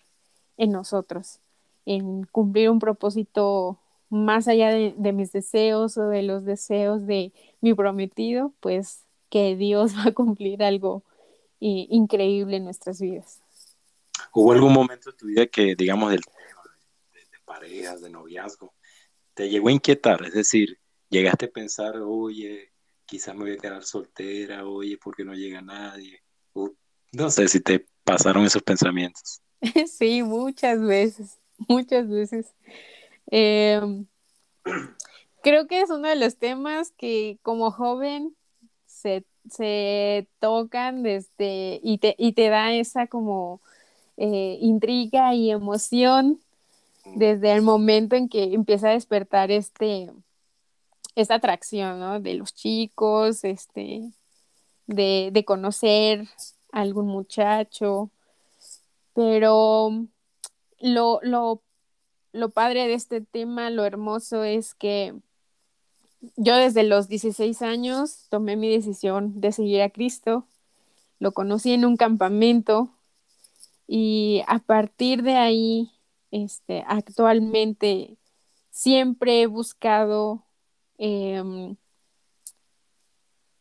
en 0.57 0.73
nosotros, 0.73 1.39
en 1.87 2.25
cumplir 2.25 2.71
un 2.71 2.81
propósito 2.81 3.79
más 4.09 4.49
allá 4.49 4.71
de, 4.71 5.13
mis 5.13 5.31
deseos 5.31 5.97
o 5.97 6.09
de 6.09 6.23
los 6.23 6.45
deseos 6.45 7.07
de 7.07 7.33
mi 7.61 7.73
prometido, 7.73 8.53
pues 8.59 9.05
que 9.29 9.55
Dios 9.55 9.95
va 9.97 10.07
a 10.07 10.13
cumplir 10.13 10.65
algo 10.65 11.05
eh, 11.61 11.87
increíble 11.89 12.57
en 12.57 12.65
nuestras 12.65 13.01
vidas. 13.01 13.41
¿Hubo 14.35 14.51
algún 14.51 14.73
momento 14.73 15.11
en 15.11 15.17
tu 15.17 15.27
vida 15.27 15.47
que, 15.47 15.77
digamos, 15.77 16.11
del 16.11 16.25
tema 16.25 16.63
de, 17.13 17.21
de, 17.21 17.39
parejas, 17.45 18.01
de 18.01 18.11
noviazgo, 18.11 18.75
te 19.35 19.49
llegó 19.49 19.69
a 19.69 19.73
inquietar? 19.73 20.25
Es 20.25 20.35
decir, 20.35 20.80
llegaste 21.11 21.47
a 21.47 21.51
pensar, 21.51 21.97
oye, 21.99 22.73
quizás 23.05 23.35
me 23.35 23.43
voy 23.43 23.53
a 23.53 23.59
quedar 23.59 23.85
soltera, 23.85 24.67
oye, 24.67 24.97
¿por 24.97 25.15
qué 25.15 25.25
no 25.25 25.35
llega 25.35 25.61
nadie? 25.61 26.23
no 27.13 27.29
sé 27.29 27.49
si 27.49 27.61
te 27.61 27.87
pasaron 28.05 28.45
esos 28.45 28.63
pensamientos. 28.63 29.43
Sí, 29.87 30.23
muchas 30.23 30.81
veces, 30.81 31.39
muchas 31.69 32.09
veces. 32.09 32.55
Em, 33.27 34.07
creo 35.43 35.67
que 35.67 35.81
es 35.81 35.91
uno 35.91 36.09
de 36.09 36.17
los 36.17 36.39
temas 36.39 36.93
que 36.97 37.39
como 37.43 37.71
joven 37.71 38.35
se, 38.87 39.25
tocan 40.39 41.03
desde 41.03 41.81
y 41.83 41.99
te, 41.99 42.15
y 42.17 42.33
te 42.33 42.49
da 42.49 42.73
esa 42.73 43.07
como 43.07 43.61
eh, 44.17 44.59
intriga 44.61 45.35
y 45.35 45.51
emoción 45.51 46.41
desde 47.17 47.53
el 47.53 47.63
momento 47.63 48.17
en 48.17 48.29
que 48.29 48.55
empieza 48.55 48.91
a 48.91 48.93
despertar 48.93 49.51
este, 49.51 50.11
esta 51.15 51.35
atracción, 51.37 52.01
¿no? 52.01 52.21
De 52.21 52.35
los 52.35 52.55
chicos, 52.55 53.45
este, 53.45 54.11
de, 54.87 55.31
de 55.33 55.45
conocer 55.45 56.29
a 56.73 56.81
algún 56.81 57.07
muchacho, 57.07 58.11
pero 59.15 60.07
lo, 60.81 61.21
lo, 61.23 61.63
lo 62.33 62.51
padre 62.51 62.87
de 62.87 62.95
este 62.95 63.21
tema, 63.21 63.71
lo 63.71 63.85
hermoso 63.85 64.45
es 64.45 64.75
que 64.75 65.15
yo 66.37 66.57
desde 66.57 66.83
los 66.83 67.09
16 67.09 67.63
años 67.63 68.27
tomé 68.29 68.57
mi 68.57 68.71
decisión 68.71 69.41
de 69.41 69.53
seguir 69.53 69.83
a 69.83 69.91
Cristo, 69.91 70.47
lo 71.19 71.33
conocí 71.33 71.73
en 71.73 71.85
un 71.85 71.97
campamento 71.97 72.91
y 73.87 74.43
a 74.47 74.59
partir 74.59 75.23
de 75.23 75.37
ahí, 75.37 75.91
este, 76.31 76.85
actualmente 76.87 78.17
siempre 78.71 79.43
he 79.43 79.47
buscado 79.47 80.45
Em, 81.03 81.77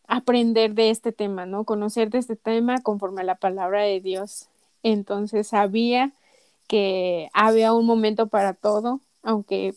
aprender 0.07 0.73
de 0.73 0.89
este 0.89 1.13
tema, 1.13 1.45
¿no? 1.45 1.63
Conocer 1.63 2.09
de 2.09 2.17
este 2.17 2.35
tema 2.35 2.81
conforme 2.81 3.21
a 3.21 3.23
la 3.23 3.35
palabra 3.35 3.83
de 3.83 4.01
Dios. 4.01 4.49
Entonces 4.83 5.47
sabía 5.47 6.11
que 6.67 7.29
había 7.33 7.73
un 7.73 7.85
momento 7.85 8.27
para 8.27 8.53
todo, 8.53 8.99
aunque 9.23 9.73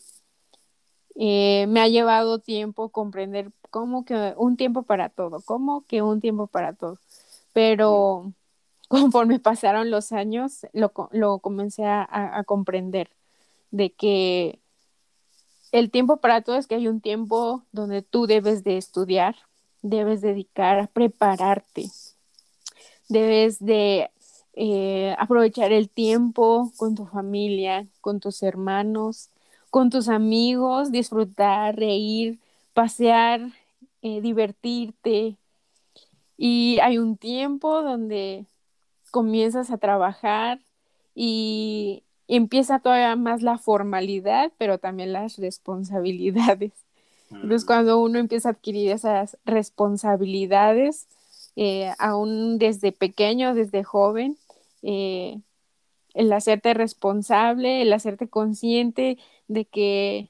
eh, 1.15 1.67
me 1.69 1.79
ha 1.81 1.87
llevado 1.87 2.39
tiempo 2.39 2.89
comprender 2.89 3.51
cómo 3.69 4.03
que 4.05 4.33
un 4.37 4.57
tiempo 4.57 4.83
para 4.83 5.09
todo, 5.09 5.41
cómo 5.45 5.85
que 5.87 6.01
un 6.01 6.19
tiempo 6.21 6.47
para 6.47 6.73
todo. 6.73 6.99
Pero 7.53 8.33
conforme 8.89 9.39
pasaron 9.39 9.91
los 9.91 10.11
años, 10.11 10.67
lo, 10.73 10.91
lo 11.11 11.39
comencé 11.39 11.85
a 11.85 12.43
comprender 12.45 13.09
de 13.71 13.93
que 13.93 14.62
el 15.73 15.89
tiempo 15.89 16.17
para 16.17 16.41
todo 16.41 16.55
es 16.55 16.67
que 16.67 16.75
hay 16.75 16.87
un 16.87 17.01
tiempo 17.01 17.63
donde 17.71 18.03
tú 18.03 18.27
debes 18.27 18.63
de 18.63 18.77
estudiar, 18.77 19.35
debes 19.81 20.21
dedicar 20.21 20.79
a 20.79 20.85
prepararte, 20.85 21.89
debes 23.09 23.57
de 23.59 24.11
eh, 24.53 25.15
aprovechar 25.17 25.73
el 25.73 25.89
tiempo 25.89 26.71
con 26.77 26.93
tu 26.93 27.07
familia, 27.07 27.87
con 28.01 28.19
tus 28.19 28.43
hermanos, 28.43 29.29
con 29.71 29.89
tus 29.89 30.09
amigos, 30.09 30.91
disfrutar, 30.91 31.75
reír, 31.75 32.39
pasear, 32.75 33.41
eh, 34.03 34.21
divertirte. 34.21 35.37
Y 36.37 36.77
hay 36.83 36.99
un 36.99 37.17
tiempo 37.17 37.81
donde 37.81 38.45
comienzas 39.09 39.71
a 39.71 39.79
trabajar 39.79 40.59
y 41.15 42.03
empieza 42.35 42.79
todavía 42.79 43.15
más 43.15 43.41
la 43.41 43.57
formalidad, 43.57 44.51
pero 44.57 44.77
también 44.77 45.13
las 45.13 45.37
responsabilidades. 45.37 46.71
Entonces, 47.29 47.65
cuando 47.65 47.99
uno 47.99 48.19
empieza 48.19 48.49
a 48.49 48.51
adquirir 48.51 48.91
esas 48.91 49.37
responsabilidades, 49.43 51.07
eh, 51.55 51.91
aún 51.97 52.59
desde 52.59 52.91
pequeño, 52.91 53.55
desde 53.55 53.83
joven, 53.83 54.37
eh, 54.83 55.39
el 56.13 56.31
hacerte 56.31 56.73
responsable, 56.73 57.81
el 57.81 57.91
hacerte 57.91 58.27
consciente 58.27 59.17
de 59.47 59.65
que 59.65 60.29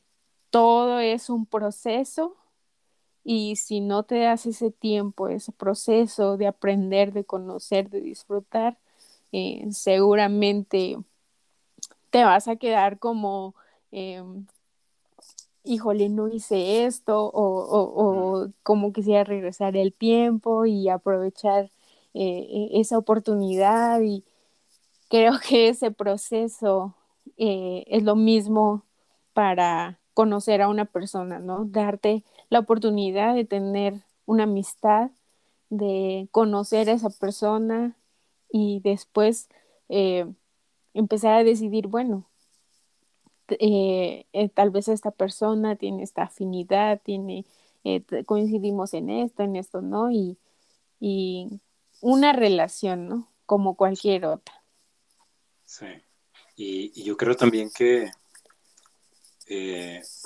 todo 0.50 1.00
es 1.00 1.30
un 1.30 1.46
proceso 1.46 2.36
y 3.24 3.56
si 3.56 3.80
no 3.80 4.04
te 4.04 4.20
das 4.20 4.46
ese 4.46 4.72
tiempo, 4.72 5.30
ese 5.30 5.52
proceso 5.52 6.38
de 6.38 6.48
aprender, 6.48 7.14
de 7.14 7.24
conocer, 7.26 7.90
de 7.90 8.02
disfrutar, 8.02 8.78
eh, 9.32 9.66
seguramente 9.72 10.98
te 12.14 12.24
vas 12.24 12.48
a 12.48 12.58
quedar 12.58 13.00
como, 13.00 13.56
em, 13.92 14.46
híjole, 15.64 16.10
no 16.10 16.28
hice 16.28 16.86
esto, 16.86 17.32
o, 17.34 18.50
como 18.64 18.94
quisiera 18.94 19.24
regresar 19.24 19.76
el 19.78 19.94
tiempo 19.94 20.66
y 20.68 20.90
aprovechar 20.90 21.72
eh, 22.14 22.70
e, 22.74 22.80
esa 22.80 23.00
oportunidad. 23.00 24.02
Y 24.02 24.24
creo 25.10 25.34
que 25.48 25.70
ese 25.70 25.92
proceso 25.92 26.96
eh, 27.38 27.84
es 27.88 28.04
lo 28.04 28.16
mismo 28.16 28.84
para 29.34 30.00
conocer 30.14 30.62
a 30.62 30.70
una 30.70 30.86
persona, 30.86 31.40
¿no? 31.40 31.66
Darte 31.66 32.24
la 32.50 32.60
oportunidad 32.60 33.34
de 33.36 33.46
tener 33.46 33.96
una 34.28 34.44
amistad, 34.44 35.10
de 35.72 36.28
conocer 36.32 36.90
a 36.90 36.94
esa 36.94 37.10
persona 37.10 37.98
y 38.52 38.82
después 38.82 39.50
eh, 39.90 40.28
empezar 40.94 41.34
a 41.34 41.44
decidir, 41.44 41.88
bueno, 41.88 42.30
eh, 43.50 44.26
eh, 44.34 44.50
tal 44.50 44.72
vez 44.72 44.88
esta 44.88 45.12
persona 45.12 45.76
tiene 45.76 46.04
esta 46.04 46.24
afinidad, 46.24 47.02
tiene, 47.04 47.46
coincidimos 48.26 48.94
en 48.94 49.10
esto, 49.10 49.44
en 49.44 49.56
esto, 49.56 49.82
¿no? 49.82 50.12
Y, 50.12 50.38
y 51.00 51.60
una 52.02 52.34
relación, 52.34 53.08
¿no? 53.08 53.28
Como 53.46 53.76
cualquier 53.76 54.26
otra. 54.26 54.64
Sí. 55.66 55.88
Y, 56.56 57.04
yo 57.04 57.18
creo 57.18 57.36
también 57.36 57.70
que 57.70 58.10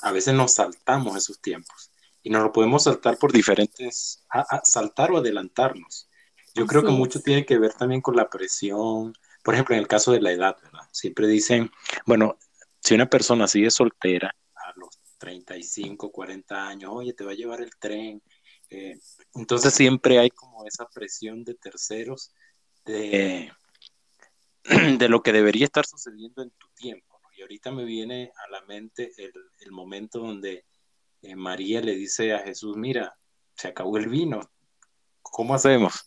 a 0.04 0.12
veces 0.12 0.34
nos 0.34 0.54
saltamos 0.54 1.18
esos 1.18 1.42
tiempos 1.42 1.92
y 2.22 2.30
nos 2.30 2.44
lo 2.44 2.52
podemos 2.52 2.84
saltar 2.84 3.18
por 3.18 3.32
diferentes, 3.32 4.24
saltar 4.64 5.12
o 5.12 5.18
adelantarnos. 5.18 6.08
Yo 6.54 6.66
creo 6.66 6.84
que 6.84 6.92
mucho 6.92 7.22
tiene 7.22 7.46
que 7.46 7.58
ver 7.58 7.74
también 7.74 8.02
con 8.02 8.16
la 8.16 8.30
presión, 8.30 9.14
por 9.48 9.54
ejemplo, 9.54 9.76
en 9.76 9.80
el 9.80 9.88
caso 9.88 10.12
de 10.12 10.20
la 10.20 10.34
edad, 10.34 10.58
¿verdad? 10.62 10.90
Siempre 10.92 11.26
dicen, 11.26 11.72
bueno, 12.06 12.38
si 12.82 12.96
una 12.96 13.10
persona 13.10 13.48
sigue 13.48 13.72
soltera 13.72 14.36
a 14.54 14.74
los 14.76 15.00
35, 15.20 16.12
40 16.12 16.68
años, 16.68 16.92
oye, 16.94 17.14
te 17.14 17.24
va 17.24 17.32
a 17.32 17.34
llevar 17.34 17.62
el 17.62 17.70
tren. 17.80 18.22
Eh, 18.70 19.00
entonces 19.36 19.74
siempre 19.74 20.20
hay 20.20 20.32
como 20.32 20.66
esa 20.66 20.86
presión 20.90 21.46
de 21.46 21.54
terceros 21.54 22.34
de, 22.84 23.50
de 24.98 25.08
lo 25.08 25.24
que 25.24 25.32
debería 25.32 25.64
estar 25.64 25.86
sucediendo 25.86 26.44
en 26.44 26.50
tu 26.50 26.68
tiempo. 26.76 27.22
Y 27.38 27.42
ahorita 27.42 27.72
me 27.72 27.86
viene 27.86 28.34
a 28.46 28.52
la 28.52 28.64
mente 28.64 29.14
el, 29.16 29.72
momento 29.72 30.20
donde 30.20 30.66
eh, 31.22 31.38
María 31.38 31.80
le 31.80 31.96
dice 31.96 32.34
a 32.34 32.40
Jesús, 32.40 32.76
mira, 32.76 33.18
se 33.56 33.70
acabó 33.70 33.96
el 33.96 34.10
vino, 34.10 34.42
¿cómo 35.22 35.56
hacemos? 35.56 36.06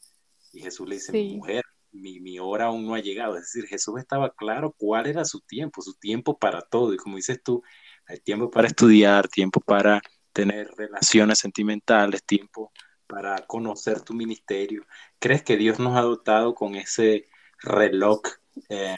Y 0.52 0.60
Jesús 0.60 0.86
le 0.86 0.96
dice, 0.96 1.10
mujer, 1.36 1.64
mi, 1.92 2.20
mi, 2.20 2.38
hora 2.38 2.66
aún 2.66 2.86
no 2.86 2.94
ha 2.94 3.00
llegado. 3.00 3.36
Es 3.36 3.52
decir, 3.52 3.66
Jesús 3.66 3.98
estaba 3.98 4.30
claro 4.34 4.74
cuál 4.76 5.06
era 5.06 5.24
su 5.24 5.40
tiempo, 5.40 5.82
su 5.82 5.94
tiempo 5.94 6.38
para 6.38 6.62
todo. 6.62 6.94
Y 6.94 6.96
como 6.96 7.16
dices 7.16 7.42
tú, 7.42 7.62
hay 8.06 8.18
tiempo 8.20 8.50
para 8.50 8.68
estudiar, 8.68 9.28
tiempo 9.28 9.60
para 9.60 10.00
tener 10.32 10.70
relaciones 10.76 11.38
sentimentales, 11.38 12.24
tiempo 12.24 12.72
para 13.06 13.46
conocer 13.46 14.00
tu 14.02 14.14
ministerio. 14.14 14.86
¿Crees 15.18 15.42
que 15.42 15.56
Dios 15.56 15.78
nos 15.78 15.96
ha 15.96 16.02
dotado 16.02 16.54
con 16.54 16.76
ese 16.76 17.28
reloj 17.62 18.20
eh, 18.68 18.96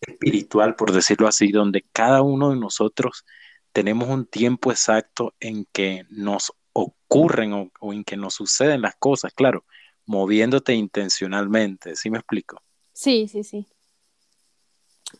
espiritual, 0.00 0.74
por 0.74 0.92
decirlo 0.92 1.28
así, 1.28 1.52
donde 1.52 1.86
cada 1.92 2.22
uno 2.22 2.50
de 2.50 2.56
nosotros 2.56 3.24
tenemos 3.72 4.08
un 4.08 4.26
tiempo 4.26 4.72
exacto 4.72 5.34
en 5.40 5.66
que 5.72 6.04
nos 6.10 6.52
ocurren 6.72 7.52
o, 7.52 7.70
o 7.80 7.92
en 7.92 8.04
que 8.04 8.16
nos 8.16 8.34
suceden 8.34 8.82
las 8.82 8.96
cosas? 8.96 9.32
Claro, 9.32 9.64
moviéndote 10.06 10.74
intencionalmente, 10.74 11.96
¿sí 11.96 12.10
me 12.10 12.18
explico? 12.18 12.62
Sí, 12.92 13.28
sí, 13.28 13.44
sí. 13.44 13.66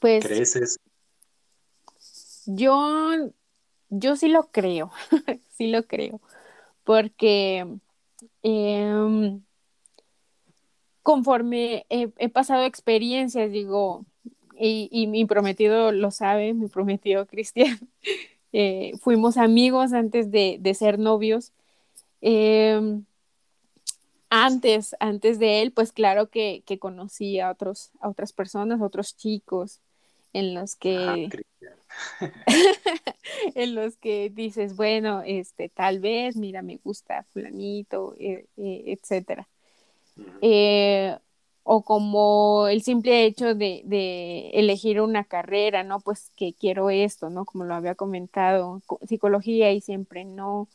Pues 0.00 0.24
¿Crees 0.24 0.78
Yo, 2.46 3.32
yo 3.88 4.16
sí 4.16 4.28
lo 4.28 4.50
creo, 4.50 4.90
sí 5.50 5.68
lo 5.68 5.86
creo, 5.86 6.20
porque 6.84 7.66
em, 8.42 9.42
conforme 11.02 11.86
he, 11.88 12.28
pasado 12.28 12.64
experiencias, 12.64 13.50
digo, 13.50 14.04
y, 14.58 15.06
mi 15.06 15.24
prometido 15.24 15.90
lo 15.90 16.10
sabe, 16.10 16.52
mi 16.54 16.68
prometido 16.68 17.26
Cristian, 17.28 17.78
eh, 18.52 18.92
fuimos 19.00 19.36
amigos 19.36 19.92
antes 19.92 20.30
de, 20.30 20.58
de 20.60 20.74
ser 20.74 20.98
novios. 20.98 21.52
Eh, 22.20 23.00
antes, 24.30 24.94
antes 25.00 25.38
de 25.40 25.60
él, 25.60 25.72
pues 25.72 25.92
claro 25.92 26.30
que, 26.30 26.62
que 26.64 26.78
conocí 26.78 27.40
a, 27.40 27.50
otros, 27.50 27.90
a 28.00 28.08
otras 28.08 28.32
personas, 28.32 28.80
a 28.80 28.84
otros 28.84 29.16
chicos, 29.16 29.80
en 30.32 30.54
los 30.54 30.76
que... 30.76 31.28
en 33.56 33.74
los 33.74 33.96
que 33.96 34.30
dices, 34.30 34.76
bueno, 34.76 35.22
este, 35.26 35.68
tal 35.68 35.98
vez, 35.98 36.36
mira, 36.36 36.62
me 36.62 36.76
gusta 36.76 37.24
fulanito, 37.32 38.14
eh, 38.18 38.46
eh, 38.56 38.84
etcétera. 38.86 39.48
Eh, 40.40 41.16
o 41.64 41.82
como 41.82 42.68
el 42.68 42.82
simple 42.82 43.24
hecho 43.24 43.54
de, 43.56 43.82
de, 43.84 44.50
elegir 44.50 45.00
una 45.00 45.24
carrera, 45.24 45.82
¿no? 45.82 46.00
Pues 46.00 46.30
que 46.36 46.52
quiero 46.52 46.90
esto, 46.90 47.30
¿no? 47.30 47.44
Como 47.44 47.64
lo 47.64 47.74
había 47.74 47.96
comentado, 47.96 48.80
psicología 49.06 49.72
y 49.72 49.80
siempre 49.80 50.24
no. 50.24 50.68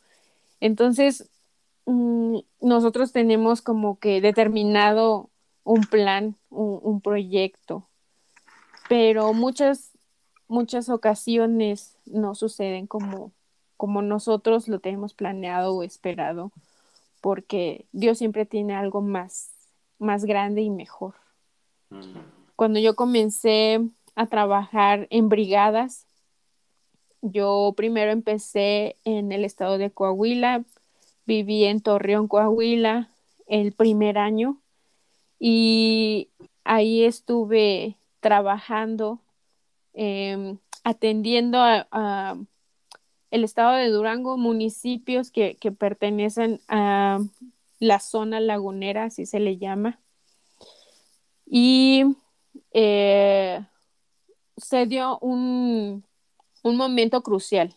Entonces, 0.60 1.30
Mm, 1.86 2.39
nosotros 2.61 3.11
tenemos 3.11 3.61
como 3.61 3.99
que 3.99 4.21
determinado 4.21 5.29
un 5.63 5.81
plan, 5.81 6.36
un, 6.49 7.01
proyecto, 7.01 7.88
pero 8.88 9.33
muchas, 9.33 9.91
muchas 10.47 10.89
ocasiones 10.89 11.97
no 12.05 12.36
suceden 12.36 12.86
como, 12.88 13.31
como 13.77 14.01
nosotros 14.01 14.67
lo 14.67 14.79
tenemos 14.79 15.13
planeado 15.13 15.75
o 15.75 15.83
esperado, 15.83 16.51
porque 17.21 17.86
Dios 17.91 18.19
siempre 18.19 18.45
tiene 18.45 18.75
algo 18.75 19.01
más, 19.01 19.51
más 19.97 20.25
grande 20.25 20.61
y 20.61 20.69
mejor. 20.69 21.15
Mm. 21.89 22.19
Cuando 22.55 22.79
yo 22.79 22.95
comencé 22.95 23.81
a 24.15 24.27
trabajar 24.27 25.07
en 25.09 25.29
brigadas, 25.29 26.05
yo 27.21 27.73
primero 27.75 28.11
empecé 28.11 28.97
en 29.03 29.31
el 29.31 29.45
estado 29.45 29.79
de 29.79 29.89
Coahuila, 29.89 30.63
viví 31.26 31.65
en 31.65 31.82
Torreón, 31.82 32.28
Coahuila, 32.28 33.09
el 33.47 33.73
primer 33.73 34.17
año 34.17 34.61
y 35.39 36.30
ahí 36.63 37.03
estuve 37.03 37.97
trabajando, 38.19 39.19
em, 39.93 40.57
atendiendo 40.84 41.59
a, 41.59 42.38
el 43.32 43.43
estado 43.43 43.76
de 43.76 43.89
Durango, 43.89 44.38
municipios 44.38 45.32
que, 45.32 45.57
pertenecen 45.78 46.61
a 46.67 47.19
la 47.80 47.99
zona 47.99 48.39
lagunera, 48.39 49.05
así 49.05 49.26
se 49.26 49.39
le 49.39 49.57
llama. 49.57 49.99
Y 51.45 52.05
eh, 52.71 53.63
se 54.57 54.86
dio 54.86 55.19
un, 55.19 56.05
un 56.63 56.78
momento 56.78 57.21
crucial 57.21 57.76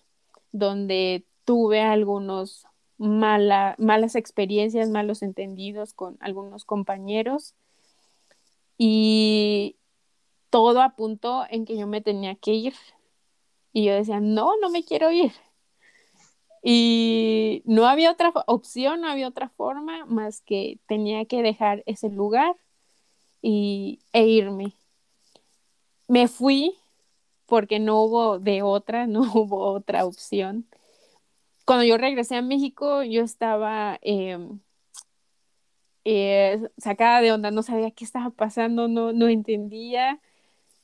donde 0.53 1.27
tuve 1.45 1.81
algunos 1.83 2.68
mala, 2.99 3.75
malas 3.79 4.17
experiencias, 4.17 4.91
malos 4.91 5.23
entendidos 5.23 5.95
con 5.95 6.17
algunos 6.21 6.65
compañeros 6.65 7.55
y 8.77 9.77
todo 10.51 10.83
apuntó 10.83 11.45
en 11.51 11.65
que 11.65 11.77
yo 11.77 11.87
me 11.87 12.01
tenía 12.01 12.35
que 12.35 12.53
ir. 12.53 12.75
Y 13.73 13.85
yo 13.85 13.95
decía, 13.95 14.21
no, 14.21 14.57
no 14.61 14.71
me 14.71 14.85
quiero 14.85 15.11
ir. 15.11 15.33
Y 16.63 17.63
no 17.65 17.87
había 17.87 18.11
otra 18.11 18.33
opción, 18.47 19.01
no 19.01 19.09
había 19.09 19.29
otra 19.29 19.49
forma 19.49 20.05
más 20.07 20.41
que 20.41 20.79
tenía 20.87 21.25
que 21.25 21.43
dejar 21.43 21.83
ese 21.87 22.09
lugar 22.09 22.57
y, 23.43 24.01
e 24.13 24.27
irme. 24.27 24.73
Me 26.09 26.29
fui 26.29 26.75
porque 27.47 27.79
no 27.79 28.03
hubo 28.03 28.39
de 28.39 28.63
otra, 28.63 29.07
no 29.09 29.21
hubo 29.21 29.73
otra 29.73 30.05
opción. 30.05 30.67
Cuando 31.69 31.85
yo 31.85 31.99
regresé 31.99 32.35
a 32.37 32.41
México, 32.41 33.03
yo 33.03 33.23
estaba 33.23 33.99
em, 34.01 34.59
eh, 36.07 36.67
sacada 36.79 37.21
de 37.21 37.31
onda, 37.31 37.51
no 37.51 37.63
sabía 37.63 37.91
qué 37.91 38.07
estaba 38.07 38.31
pasando, 38.31 38.89
no, 38.89 39.13
no 39.13 39.29
entendía. 39.29 40.19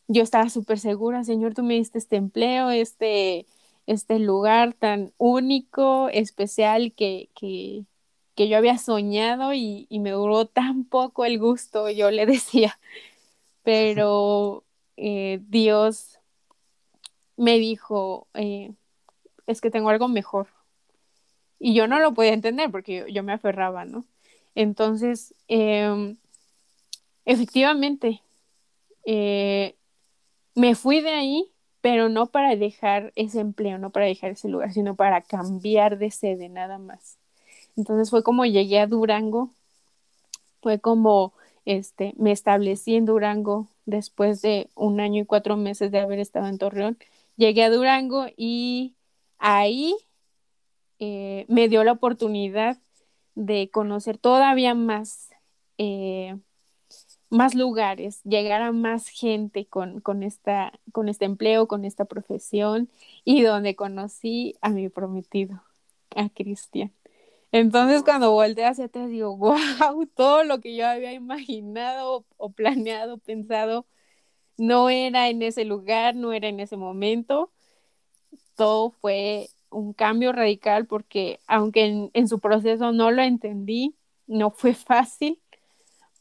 Yo 0.09 0.23
estaba 0.23 0.51
súper 0.51 0.79
segura, 0.79 1.25
Señor, 1.25 1.55
tú 1.55 1.63
me 1.63 1.73
diste 1.75 1.97
este 1.99 2.17
empleo, 2.17 2.71
este, 2.71 3.47
este 3.87 4.19
lugar 4.19 4.75
tan 4.75 5.15
único, 5.17 6.11
especial 6.11 6.93
que, 6.95 7.31
que, 7.35 7.87
que 8.35 8.49
yo 8.51 8.59
había 8.59 8.77
soñado 8.77 9.55
y, 9.55 9.87
y, 9.89 10.01
me 10.01 10.11
duró 10.11 10.45
tan 10.47 10.85
poco 10.85 11.25
el 11.25 11.39
gusto, 11.39 11.89
yo 11.91 12.11
le 12.11 12.27
decía. 12.35 12.79
Pero 13.63 14.65
eh, 14.99 15.41
Dios 15.49 16.21
me 17.39 17.59
dijo, 17.59 18.29
eh, 18.35 18.75
es 19.47 19.63
que 19.63 19.71
tengo 19.71 19.89
algo 19.89 20.09
mejor. 20.09 20.54
Y 21.59 21.75
yo 21.75 21.87
no 21.87 21.99
lo 22.01 22.15
podía 22.15 22.33
entender 22.33 22.71
porque 22.71 23.07
yo, 23.13 23.23
me 23.23 23.33
aferraba, 23.33 23.85
¿no? 23.85 24.05
Entonces, 24.55 25.35
eh, 25.49 26.17
efectivamente, 27.25 28.23
eh, 29.05 29.77
me 30.55 30.75
fui 30.75 31.01
de 31.01 31.11
ahí, 31.11 31.51
pero 31.81 32.09
no 32.09 32.27
para 32.27 32.57
dejar 32.57 33.13
ese 33.17 33.41
empleo, 33.41 33.79
no 33.79 33.91
para 33.91 34.07
dejar 34.07 34.33
ese 34.33 34.49
lugar, 34.49 34.73
sino 34.73 34.95
para 34.97 35.21
cambiar 35.21 35.99
de 35.99 36.11
sede 36.11 36.49
nada 36.49 36.79
más. 36.79 37.19
Entonces 37.77 38.11
fue 38.11 38.23
como 38.23 38.47
llegué 38.47 38.81
a 38.81 38.87
Durango, 38.87 39.51
fue 40.63 40.81
como 40.81 41.35
este, 41.65 42.15
me 42.17 42.33
establecí 42.33 42.95
en 42.97 43.07
Durango 43.07 43.69
después 43.87 44.43
de 44.43 44.69
un 44.75 45.01
año 45.01 45.23
y 45.23 45.27
cuatro 45.27 45.57
meses 45.57 45.91
de 45.91 46.01
haber 46.01 46.19
estado 46.21 46.47
en 46.47 46.59
Torreón. 46.59 46.99
Llegué 47.37 47.65
a 47.65 47.71
Durango 47.71 48.27
y 48.37 48.95
ahí 49.39 49.95
eh, 51.07 51.45
me 51.49 51.69
dio 51.69 51.85
la 51.85 51.93
oportunidad 51.93 52.79
de 53.35 53.69
conocer 53.71 54.17
todavía 54.17 54.75
más, 54.75 55.29
eh, 55.77 56.39
más 57.29 57.55
lugares, 57.55 58.23
llegar 58.25 58.63
a 58.63 58.73
más 58.73 59.09
gente 59.09 59.67
con, 59.67 60.01
con, 60.01 60.23
esta, 60.23 60.73
con 60.93 61.11
este 61.11 61.27
empleo, 61.27 61.69
con 61.69 61.85
esta 61.85 62.07
profesión 62.07 62.89
y 63.23 63.43
donde 63.43 63.77
conocí 63.77 64.55
a 64.63 64.71
mi 64.71 64.89
prometido, 64.89 65.63
a 66.17 66.31
Cristian. 66.31 66.91
Entonces 67.53 68.03
cuando 68.03 68.31
volteé 68.33 68.65
hacia 68.65 68.87
atrás 68.87 69.11
digo, 69.11 69.37
wow, 69.37 70.07
todo 70.15 70.43
lo 70.45 70.61
que 70.61 70.75
yo 70.75 70.87
había 70.87 71.13
imaginado 71.13 72.25
o 72.39 72.51
planeado, 72.51 73.19
pensado, 73.19 73.85
no 74.57 74.89
era 74.89 75.29
en 75.29 75.43
ese 75.43 75.67
lugar, 75.67 76.15
no 76.17 76.33
era 76.33 76.49
en 76.49 76.61
ese 76.61 76.79
momento. 76.79 77.53
Todo 78.57 78.91
fue 78.91 79.51
un 79.75 79.93
cambio 79.93 80.33
radical 80.33 80.87
porque 80.87 81.41
aunque 81.47 82.11
en, 82.13 82.29
su 82.29 82.39
proceso 82.39 82.93
no 82.93 83.11
lo 83.11 83.23
entendí, 83.23 83.95
no 84.27 84.51
fue 84.51 84.75
fácil, 84.75 85.41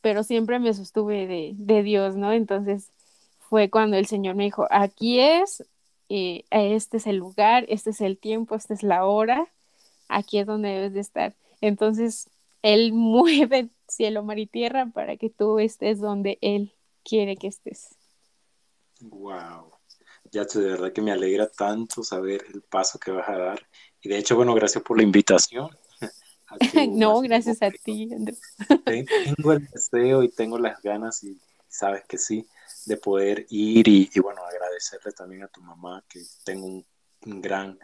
pero 0.02 0.24
siempre 0.24 0.60
me 0.60 0.74
sostuve 0.74 1.56
de, 1.56 1.84
Dios, 1.84 2.16
¿no? 2.16 2.34
Entonces 2.34 2.90
fue 3.40 3.70
cuando 3.70 3.98
el 3.98 4.06
Señor 4.06 4.36
me 4.36 4.44
dijo, 4.44 4.68
aquí 4.70 5.20
es, 5.20 5.64
eh, 6.10 6.44
este 6.50 6.98
es 6.98 7.08
el 7.08 7.18
lugar, 7.18 7.66
este 7.70 7.92
es 7.92 8.02
el 8.02 8.18
tiempo, 8.18 8.56
esta 8.56 8.74
es 8.74 8.84
la 8.84 9.06
hora, 9.06 9.48
aquí 10.10 10.40
es 10.40 10.48
donde 10.48 10.70
debes 10.70 10.94
de 10.94 11.00
estar. 11.00 11.36
Entonces, 11.62 12.30
Él 12.62 12.92
mueve 12.94 13.70
cielo, 13.88 14.24
mar 14.24 14.40
y 14.40 14.48
tierra 14.48 14.88
para 14.88 15.18
que 15.18 15.30
tú 15.30 15.60
estés 15.60 16.00
donde 16.00 16.38
Él 16.42 16.74
quiere 17.04 17.38
que 17.38 17.48
estés. 17.48 17.96
Wow. 19.02 19.73
Ya 20.34 20.46
de 20.46 20.62
verdad 20.62 20.92
que 20.92 21.02
me 21.04 21.12
alegra 21.12 21.48
tanto 21.48 22.04
saber 22.04 22.44
el 22.52 22.64
paso 22.64 22.98
que 22.98 23.12
vas 23.12 23.30
a 23.30 23.38
dar. 23.38 23.68
Y 24.02 24.10
de 24.10 24.18
hecho, 24.18 24.36
bueno, 24.36 24.56
gracias 24.56 24.84
por 24.84 24.98
la 24.98 25.04
invitación. 25.04 25.70
no, 26.90 27.22
gracias 27.22 27.62
a 27.62 27.70
ti, 27.70 28.10
Andrés. 28.12 28.42
Tengo 28.84 29.54
el 29.54 29.68
deseo 29.68 30.24
y 30.24 30.30
tengo 30.30 30.58
las 30.58 30.82
ganas, 30.82 31.24
y 31.24 31.40
sabes 31.68 32.04
que 32.06 32.18
sí, 32.18 32.48
de 32.88 32.98
poder 32.98 33.46
ir 33.50 33.88
y, 33.88 34.10
bueno, 34.22 34.42
agradecerle 34.44 35.12
también 35.12 35.44
a 35.44 35.50
tu 35.50 35.62
mamá, 35.62 36.04
que 36.10 36.24
tengo 36.44 36.66
un, 36.66 36.86
gran 37.26 37.78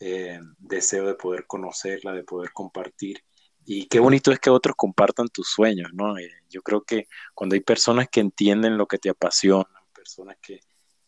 eh, 0.00 0.40
deseo 0.58 1.06
de 1.06 1.14
poder 1.14 1.46
conocerla, 1.46 2.14
de 2.14 2.24
poder 2.24 2.52
compartir. 2.54 3.22
Y 3.66 3.86
qué 3.86 4.00
bonito 4.00 4.32
es 4.32 4.40
que 4.40 4.48
otros 4.48 4.76
compartan 4.76 5.28
tus 5.28 5.50
sueños, 5.50 5.90
¿no? 5.92 6.16
Eh, 6.16 6.30
yo 6.48 6.62
creo 6.62 6.82
que 6.84 7.06
cuando 7.34 7.52
hay 7.52 7.60
personas 7.60 8.08
que 8.08 8.20
entienden 8.20 8.78
lo 8.78 8.86
que 8.86 8.98
te 8.98 9.10
apasiona, 9.10 9.68
personas 9.94 10.38
que, 10.40 10.60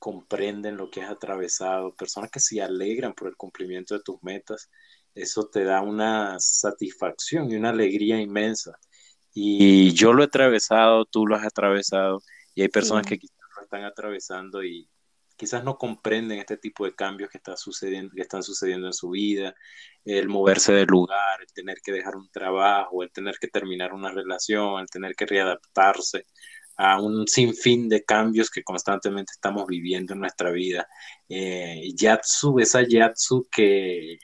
comprenden 0.05 0.77
lo 0.77 0.91
que 0.91 1.01
has 1.01 1.11
atravesado, 1.11 1.97
personas 1.97 2.31
que 2.31 2.39
se 2.39 2.61
alegran 2.61 3.15
por 3.15 3.27
el 3.27 3.37
cumplimiento 3.37 3.95
de 3.95 4.03
tus 4.03 4.23
metas, 4.23 4.71
eso 5.15 5.49
te 5.49 5.65
da 5.65 5.81
una 5.81 6.39
satisfacción 6.41 7.51
y 7.51 7.57
una 7.57 7.71
alegría 7.71 8.21
inmensa. 8.21 8.79
Y 9.33 9.95
yo 9.95 10.13
lo 10.13 10.23
he 10.23 10.27
atravesado, 10.27 11.07
tú 11.07 11.27
lo 11.27 11.37
has 11.37 11.47
atravesado, 11.47 12.21
y 12.55 12.61
hay 12.61 12.69
personas 12.69 13.07
que 13.07 13.19
quizás 13.19 13.39
lo 13.57 13.63
están 13.63 13.85
atravesando 13.85 14.63
y 14.63 14.91
quizás 15.37 15.65
no 15.65 15.79
comprenden 15.79 16.39
este 16.39 16.59
tipo 16.59 16.85
de 16.85 16.95
cambios 16.95 17.31
que, 17.31 17.39
está 17.39 17.57
sucediendo, 17.57 18.13
que 18.15 18.21
están 18.21 18.43
sucediendo 18.43 18.89
en 18.89 18.93
su 18.93 19.09
vida, 19.09 19.55
el 20.05 20.29
moverse 20.29 20.75
del 20.75 20.87
lugar, 20.87 21.41
el 21.41 21.51
tener 21.55 21.79
que 21.83 21.93
dejar 21.93 22.17
un 22.17 22.29
trabajo, 22.29 23.03
el 23.03 23.11
tener 23.11 23.37
que 23.41 23.49
terminar 23.49 23.95
una 23.95 24.11
relación, 24.11 24.81
el 24.81 24.91
tener 24.91 25.15
que 25.15 25.25
readaptarse 25.25 26.27
a 26.77 27.01
un 27.01 27.27
sinfín 27.29 27.89
de 27.89 28.05
cambios 28.05 28.51
que 28.51 28.63
constantemente 28.63 29.33
estamos 29.33 29.67
viviendo 29.67 30.13
en 30.15 30.21
nuestra 30.21 30.51
vida. 30.51 30.87
Eh, 31.29 31.93
Yatsu, 31.95 32.59
esa 32.59 32.83
Yatsu 32.83 33.47
que 33.51 34.19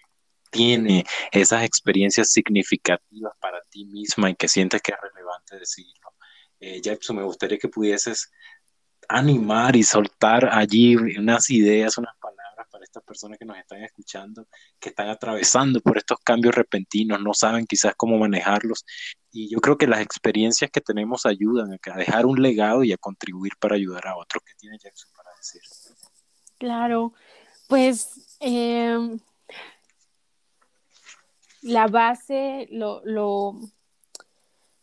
tiene 0.51 1.05
esas 1.31 1.65
experiencias 1.65 2.33
significativas 2.33 3.33
para 3.41 3.61
ti 3.71 3.85
misma 3.85 4.31
y 4.31 4.35
que 4.35 4.49
sientes 4.49 4.83
que 4.83 4.93
es 4.93 4.99
relevante 5.01 5.59
decirlo. 5.59 6.15
Eh, 6.59 6.81
Yatsu, 6.83 7.15
me 7.15 7.23
gustaría 7.23 7.59
que 7.59 7.69
pudieses 7.69 8.31
animar 9.09 9.77
y 9.77 9.83
soltar 9.83 10.49
allí 10.53 10.97
unas 10.97 11.51
ideas, 11.51 11.99
unas 11.99 12.15
palabras 12.21 12.67
para 12.71 12.85
estas 12.85 13.03
personas 13.03 13.39
que 13.39 13.45
nos 13.45 13.59
están 13.59 13.83
escuchando, 13.83 14.47
que 14.79 14.91
están 14.91 15.09
atravesando 15.09 15.81
por 15.81 15.99
estos 15.99 16.19
cambios 16.23 16.55
repentinos, 16.55 17.21
no 17.21 17.35
saben 17.35 17.67
quizás 17.67 17.95
cómo 17.97 18.19
manejarlos. 18.19 18.85
Y 19.33 19.49
yo 19.49 19.61
creo 19.61 19.79
que 19.79 19.87
las 19.87 20.01
experiencias 20.01 20.71
que 20.71 20.81
tenemos 20.81 21.25
ayudan 21.25 21.73
a 21.73 21.97
dejar 21.97 22.27
un 22.27 22.43
legado 22.43 22.83
y 22.83 22.93
a 22.93 22.97
contribuir 22.97 23.53
para 23.61 23.77
ayudar 23.77 24.09
a 24.09 24.17
otros. 24.17 24.43
que 24.45 24.55
tiene 24.59 24.79
Jackson 24.79 25.11
para 25.17 25.31
decir? 25.37 25.63
Claro, 26.59 27.15
pues 27.69 28.37
em, 28.41 29.21
la 31.63 31.87
base, 31.87 32.69
lo, 32.71 33.03
lo, 33.05 33.61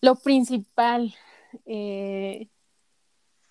lo 0.01 0.15
principal 0.15 1.13
eh, 1.65 2.47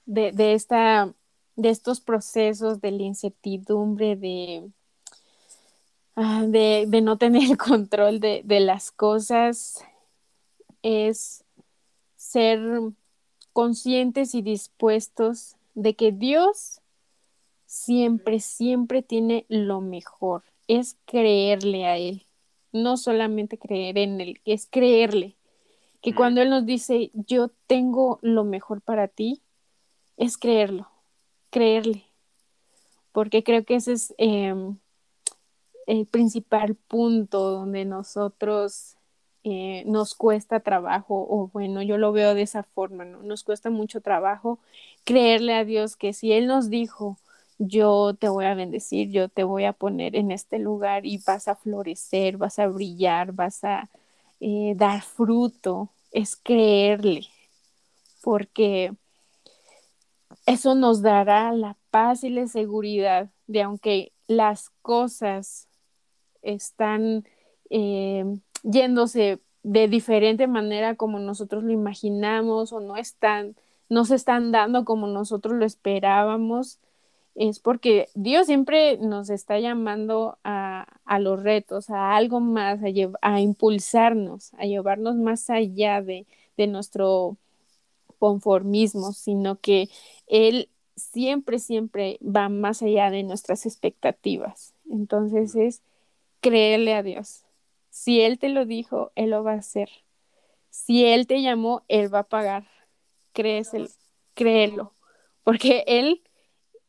de, 0.07 0.33
de, 0.33 0.55
esta 0.55 1.15
de 1.57 1.71
estos 1.71 2.01
procesos, 2.01 2.81
de 2.81 2.91
la 2.93 3.03
incertidumbre, 3.03 4.17
de, 4.17 4.71
ah, 6.15 6.45
de, 6.47 6.87
no 7.03 7.19
tener 7.19 7.57
control 7.59 8.21
de, 8.21 8.43
de 8.45 8.61
las 8.61 8.91
cosas, 8.91 9.85
es 10.83 11.45
ser 12.17 12.61
conscientes 13.53 14.35
y 14.35 14.43
dispuestos 14.43 15.57
de 15.75 15.95
que 15.95 16.13
Dios 16.13 16.81
siempre, 17.67 18.41
siempre 18.41 19.03
tiene 19.03 19.47
lo 19.49 19.81
mejor. 19.81 20.43
Es 20.69 20.97
creerle 21.05 21.87
a 21.87 21.97
Él, 21.97 22.27
no 22.73 22.97
solamente 22.97 23.59
creer 23.59 23.99
en 23.99 24.21
Él, 24.21 24.41
es 24.45 24.67
creerle. 24.67 25.37
Que 26.03 26.15
cuando 26.15 26.41
Él 26.41 26.51
nos 26.51 26.67
dice, 26.67 27.11
yo 27.15 27.51
tengo 27.67 28.19
lo 28.23 28.45
mejor 28.45 28.81
para 28.81 29.09
ti, 29.09 29.43
es 30.17 30.39
creerlo 30.39 30.89
creerle, 31.57 32.05
porque 33.13 33.43
creo 33.43 33.65
que 33.65 33.77
ese 33.77 33.95
es 33.95 34.15
em, 34.19 34.77
el 35.87 36.07
principal 36.07 36.75
punto 36.75 37.51
donde 37.51 37.87
nosotros 37.87 38.96
eh, 39.49 39.85
nos 39.87 40.17
cuesta 40.17 40.59
trabajo, 40.59 41.25
o 41.31 41.51
bueno, 41.53 41.81
yo 41.81 41.99
lo 41.99 42.11
veo 42.11 42.35
de 42.35 42.43
esa 42.43 42.65
forma, 42.65 43.05
¿no? 43.05 43.23
Nos 43.23 43.45
cuesta 43.45 43.71
mucho 43.71 44.01
trabajo 44.01 44.59
creerle 45.05 45.55
a 45.55 45.65
Dios 45.65 45.95
que 45.95 46.13
si 46.13 46.33
Él 46.33 46.49
nos 46.49 46.69
dijo, 46.69 47.17
yo 47.59 48.15
te 48.19 48.29
voy 48.29 48.47
a 48.47 48.57
bendecir, 48.57 49.11
yo 49.13 49.29
te 49.29 49.45
voy 49.45 49.65
a 49.65 49.73
poner 49.73 50.17
en 50.17 50.33
este 50.33 50.59
lugar 50.59 51.07
y 51.07 51.19
vas 51.25 51.47
a 51.47 51.55
florecer, 51.55 52.39
vas 52.39 52.59
a 52.59 52.67
brillar, 52.67 53.33
vas 53.35 53.63
a 53.63 53.89
eh, 54.41 54.75
dar 54.77 55.03
fruto, 55.03 55.91
es 56.11 56.35
creerle, 56.35 57.29
porque 58.23 58.95
eso 60.45 60.75
nos 60.75 61.03
dará 61.03 61.53
la 61.53 61.77
paz 61.91 62.25
y 62.25 62.31
la 62.31 62.49
seguridad 62.49 63.31
de 63.47 63.63
aunque 63.63 64.13
las 64.27 64.71
cosas 64.83 65.69
están 66.43 67.25
eh, 67.71 68.25
yéndose 68.67 69.41
de 69.63 69.89
diferente 69.89 70.47
manera 70.47 70.97
como 70.97 71.19
nosotros 71.19 71.65
lo 71.65 71.73
imaginamos 71.73 72.73
o 72.73 72.81
no 72.81 72.97
están 72.97 73.57
no 73.89 74.05
se 74.05 74.17
están 74.17 74.53
dando 74.53 74.85
como 74.85 75.07
nosotros 75.07 75.57
lo 75.57 75.65
esperábamos, 75.65 76.81
es 77.35 77.61
porque 77.61 78.09
Dios 78.15 78.47
siempre 78.47 78.97
nos 78.99 79.31
está 79.31 79.61
llamando 79.61 80.39
a, 80.43 80.87
los 81.21 81.43
retos, 81.43 81.91
a 81.91 82.17
algo 82.17 82.41
más, 82.41 82.81
a, 82.83 82.89
a, 83.23 83.41
impulsarnos, 83.41 84.55
a 84.55 84.65
llevarnos 84.65 85.17
más 85.17 85.51
allá 85.51 86.03
de, 86.03 86.27
de 86.57 86.67
nuestro 86.67 87.37
conformismo, 88.19 89.13
sino 89.13 89.61
que 89.61 89.89
Él 90.27 90.71
siempre, 90.97 91.59
siempre 91.59 92.19
va 92.23 92.49
más 92.49 92.83
allá 92.83 93.11
de 93.11 93.23
nuestras 93.23 93.67
expectativas. 93.67 94.75
Entonces 94.91 95.55
es 95.55 95.83
creerle 96.41 96.95
a 96.95 97.03
Dios. 97.03 97.46
Si 97.97 98.21
Él 98.21 98.39
te 98.39 98.51
lo 98.51 98.67
dijo, 98.67 99.11
Él 99.15 99.31
lo 99.31 99.43
va 99.43 99.53
a 99.53 99.57
hacer. 99.59 99.89
Si 100.69 101.07
Él 101.07 101.27
te 101.27 101.41
llamó, 101.41 101.83
Él 101.89 102.13
va 102.13 102.21
a 102.21 102.29
pagar. 102.29 102.69
Créeselo, 103.33 103.89
créelo, 104.35 104.93
porque 105.43 105.83
Él 105.87 106.23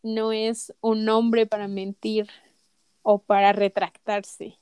no 0.03 0.33
es 0.33 0.75
un 0.81 1.07
hombre 1.07 1.47
para 1.47 1.69
mentir 1.69 2.27
o 3.03 3.19
para 3.19 3.53
retractarse. 3.53 4.59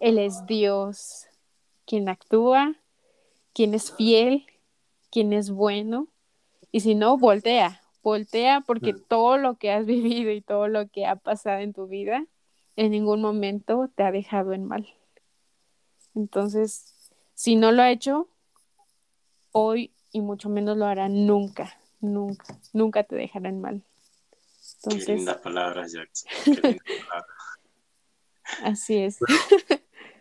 Él 0.00 0.18
es 0.18 0.44
Dios, 0.46 1.26
quien 1.86 2.08
actúa, 2.08 2.74
quien 3.52 3.72
es 3.72 3.92
fiel, 3.92 4.44
quien 5.10 5.32
es 5.32 5.52
bueno. 5.52 6.08
Y 6.72 6.80
si 6.80 6.96
no, 6.96 7.16
voltea, 7.18 7.82
voltea 8.02 8.62
porque 8.66 8.94
mm. 8.94 9.04
todo 9.06 9.38
lo 9.38 9.58
que 9.58 9.70
has 9.70 9.86
vivido 9.86 10.32
y 10.32 10.40
todo 10.40 10.66
lo 10.66 10.88
que 10.88 11.06
ha 11.06 11.14
pasado 11.14 11.60
en 11.60 11.72
tu 11.72 11.86
vida, 11.86 12.26
en 12.74 12.90
ningún 12.90 13.22
momento 13.22 13.88
te 13.94 14.02
ha 14.02 14.10
dejado 14.10 14.54
en 14.54 14.64
mal. 14.64 14.92
Entonces, 16.14 16.94
si 17.34 17.56
no 17.56 17.72
lo 17.72 17.82
ha 17.82 17.90
hecho, 17.90 18.28
hoy 19.52 19.92
y 20.12 20.20
mucho 20.20 20.48
menos 20.48 20.76
lo 20.76 20.86
hará 20.86 21.08
nunca, 21.08 21.78
nunca, 22.00 22.44
nunca 22.72 23.04
te 23.04 23.16
dejará 23.16 23.48
en 23.48 23.60
mal. 23.60 23.82
Entonces, 24.76 25.06
Qué 25.06 25.14
lindas 25.14 25.36
palabras, 25.42 25.92
Jackson. 25.92 26.30
Así 28.62 28.98
es. 28.98 29.18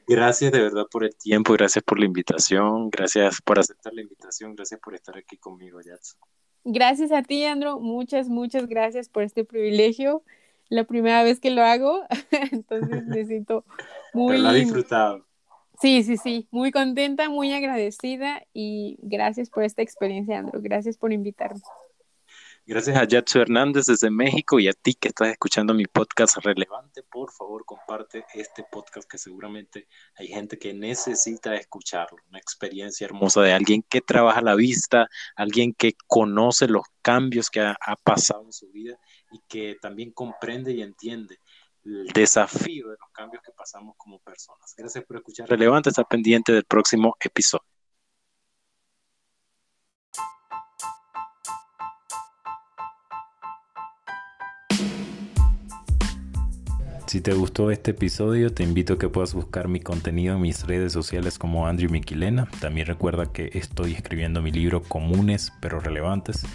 gracias 0.07 0.51
de 0.51 0.61
verdad 0.61 0.85
por 0.89 1.03
el 1.03 1.15
tiempo, 1.15 1.53
gracias 1.53 1.83
por 1.83 1.99
la 1.99 2.05
invitación, 2.05 2.89
gracias 2.89 3.41
por 3.41 3.59
aceptar 3.59 3.93
la 3.93 4.01
invitación, 4.01 4.55
gracias 4.55 4.79
por 4.79 4.95
estar 4.95 5.17
aquí 5.17 5.37
conmigo, 5.37 5.81
Jackson. 5.81 6.19
Gracias 6.63 7.11
a 7.11 7.23
ti, 7.23 7.43
Andro. 7.43 7.79
Muchas, 7.79 8.29
muchas 8.29 8.67
gracias 8.67 9.09
por 9.09 9.23
este 9.23 9.43
privilegio. 9.43 10.23
La 10.69 10.85
primera 10.85 11.23
vez 11.23 11.39
que 11.39 11.51
lo 11.51 11.63
hago, 11.63 12.03
entonces 12.51 13.05
me 13.07 13.25
siento 13.25 13.65
muy... 14.13 14.35
Pero 14.35 14.43
lo 14.43 14.53
disfrutado. 14.53 15.25
Sí, 15.82 16.03
sí, 16.03 16.15
sí. 16.17 16.47
Muy 16.51 16.71
contenta, 16.71 17.27
muy 17.27 17.51
agradecida 17.53 18.43
y 18.53 18.99
gracias 19.01 19.49
por 19.49 19.63
esta 19.63 19.82
experiencia, 19.82 20.38
Andro. 20.38 20.61
Gracias 20.61 20.95
por 20.95 21.11
invitarme. 21.11 21.61
Gracias 22.67 22.95
a 22.95 23.03
Yatsu 23.05 23.39
Hernández 23.39 23.88
desde 23.88 24.11
México 24.11 24.59
y 24.59 24.67
a 24.67 24.73
ti 24.73 24.93
que 24.93 25.07
estás 25.07 25.29
escuchando 25.29 25.73
mi 25.73 25.88
podcast 25.88 26.38
relevante. 26.38 27.01
Por 27.01 27.32
favor, 27.32 27.65
comparte 27.65 28.23
este 28.36 28.63
podcast 28.71 29.09
que 29.09 29.17
seguramente 29.17 29.88
hay 30.15 30.27
gente 30.27 30.59
que 30.59 30.71
necesita 30.71 31.55
escucharlo. 31.55 32.19
Una 32.29 32.38
experiencia 32.38 33.05
hermosa 33.05 33.41
de 33.41 33.53
alguien 33.53 33.82
que 33.82 34.01
trabaja 34.01 34.41
la 34.41 34.53
vista, 34.53 35.09
alguien 35.36 35.73
que 35.73 35.95
conoce 36.05 36.67
los 36.67 36.84
cambios 37.01 37.49
que 37.49 37.61
ha 37.61 37.95
pasado 38.03 38.45
en 38.45 38.53
su 38.53 38.69
vida 38.71 38.99
y 39.32 39.39
que 39.47 39.77
también 39.82 40.11
comprende 40.11 40.73
y 40.73 40.84
entiende 40.84 41.39
el 41.84 42.07
desafío 42.07 42.89
de 42.89 42.97
los 42.99 43.09
cambios 43.11 43.43
que 43.43 43.51
pasamos 43.51 43.95
como 43.97 44.19
personas. 44.19 44.73
Gracias 44.77 45.03
por 45.05 45.17
escuchar 45.17 45.49
Relevante. 45.49 45.89
Está 45.89 46.03
pendiente 46.03 46.53
del 46.53 46.65
próximo 46.65 47.15
episodio. 47.19 47.65
Si 57.11 57.19
te 57.19 57.34
gustó 57.34 57.71
este 57.71 57.91
episodio, 57.91 58.53
te 58.53 58.63
invito 58.63 58.93
a 58.93 58.97
que 58.97 59.09
puedas 59.09 59.34
buscar 59.34 59.67
mi 59.67 59.82
contenido 59.82 60.36
en 60.36 60.41
mis 60.41 60.65
redes 60.65 60.93
sociales 60.93 61.38
como 61.38 61.67
Andrew 61.67 61.91
Miquilena. 61.91 62.47
También 62.61 62.88
recuerda 62.88 63.34
que 63.34 63.49
estoy 63.53 63.91
escribiendo 63.91 64.41
mi 64.41 64.49
libro 64.49 64.82
Comunes 64.82 65.51
pero 65.59 65.82
Relevantes, 65.82 66.45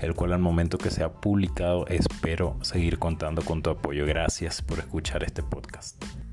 el 0.00 0.14
cual 0.14 0.32
al 0.32 0.40
momento 0.40 0.78
que 0.78 0.90
sea 0.90 1.12
publicado 1.12 1.86
espero 1.86 2.56
seguir 2.62 2.98
contando 2.98 3.42
con 3.42 3.62
tu 3.62 3.70
apoyo. 3.70 4.06
Gracias 4.06 4.62
por 4.62 4.78
escuchar 4.78 5.24
este 5.24 5.42
podcast. 5.42 6.25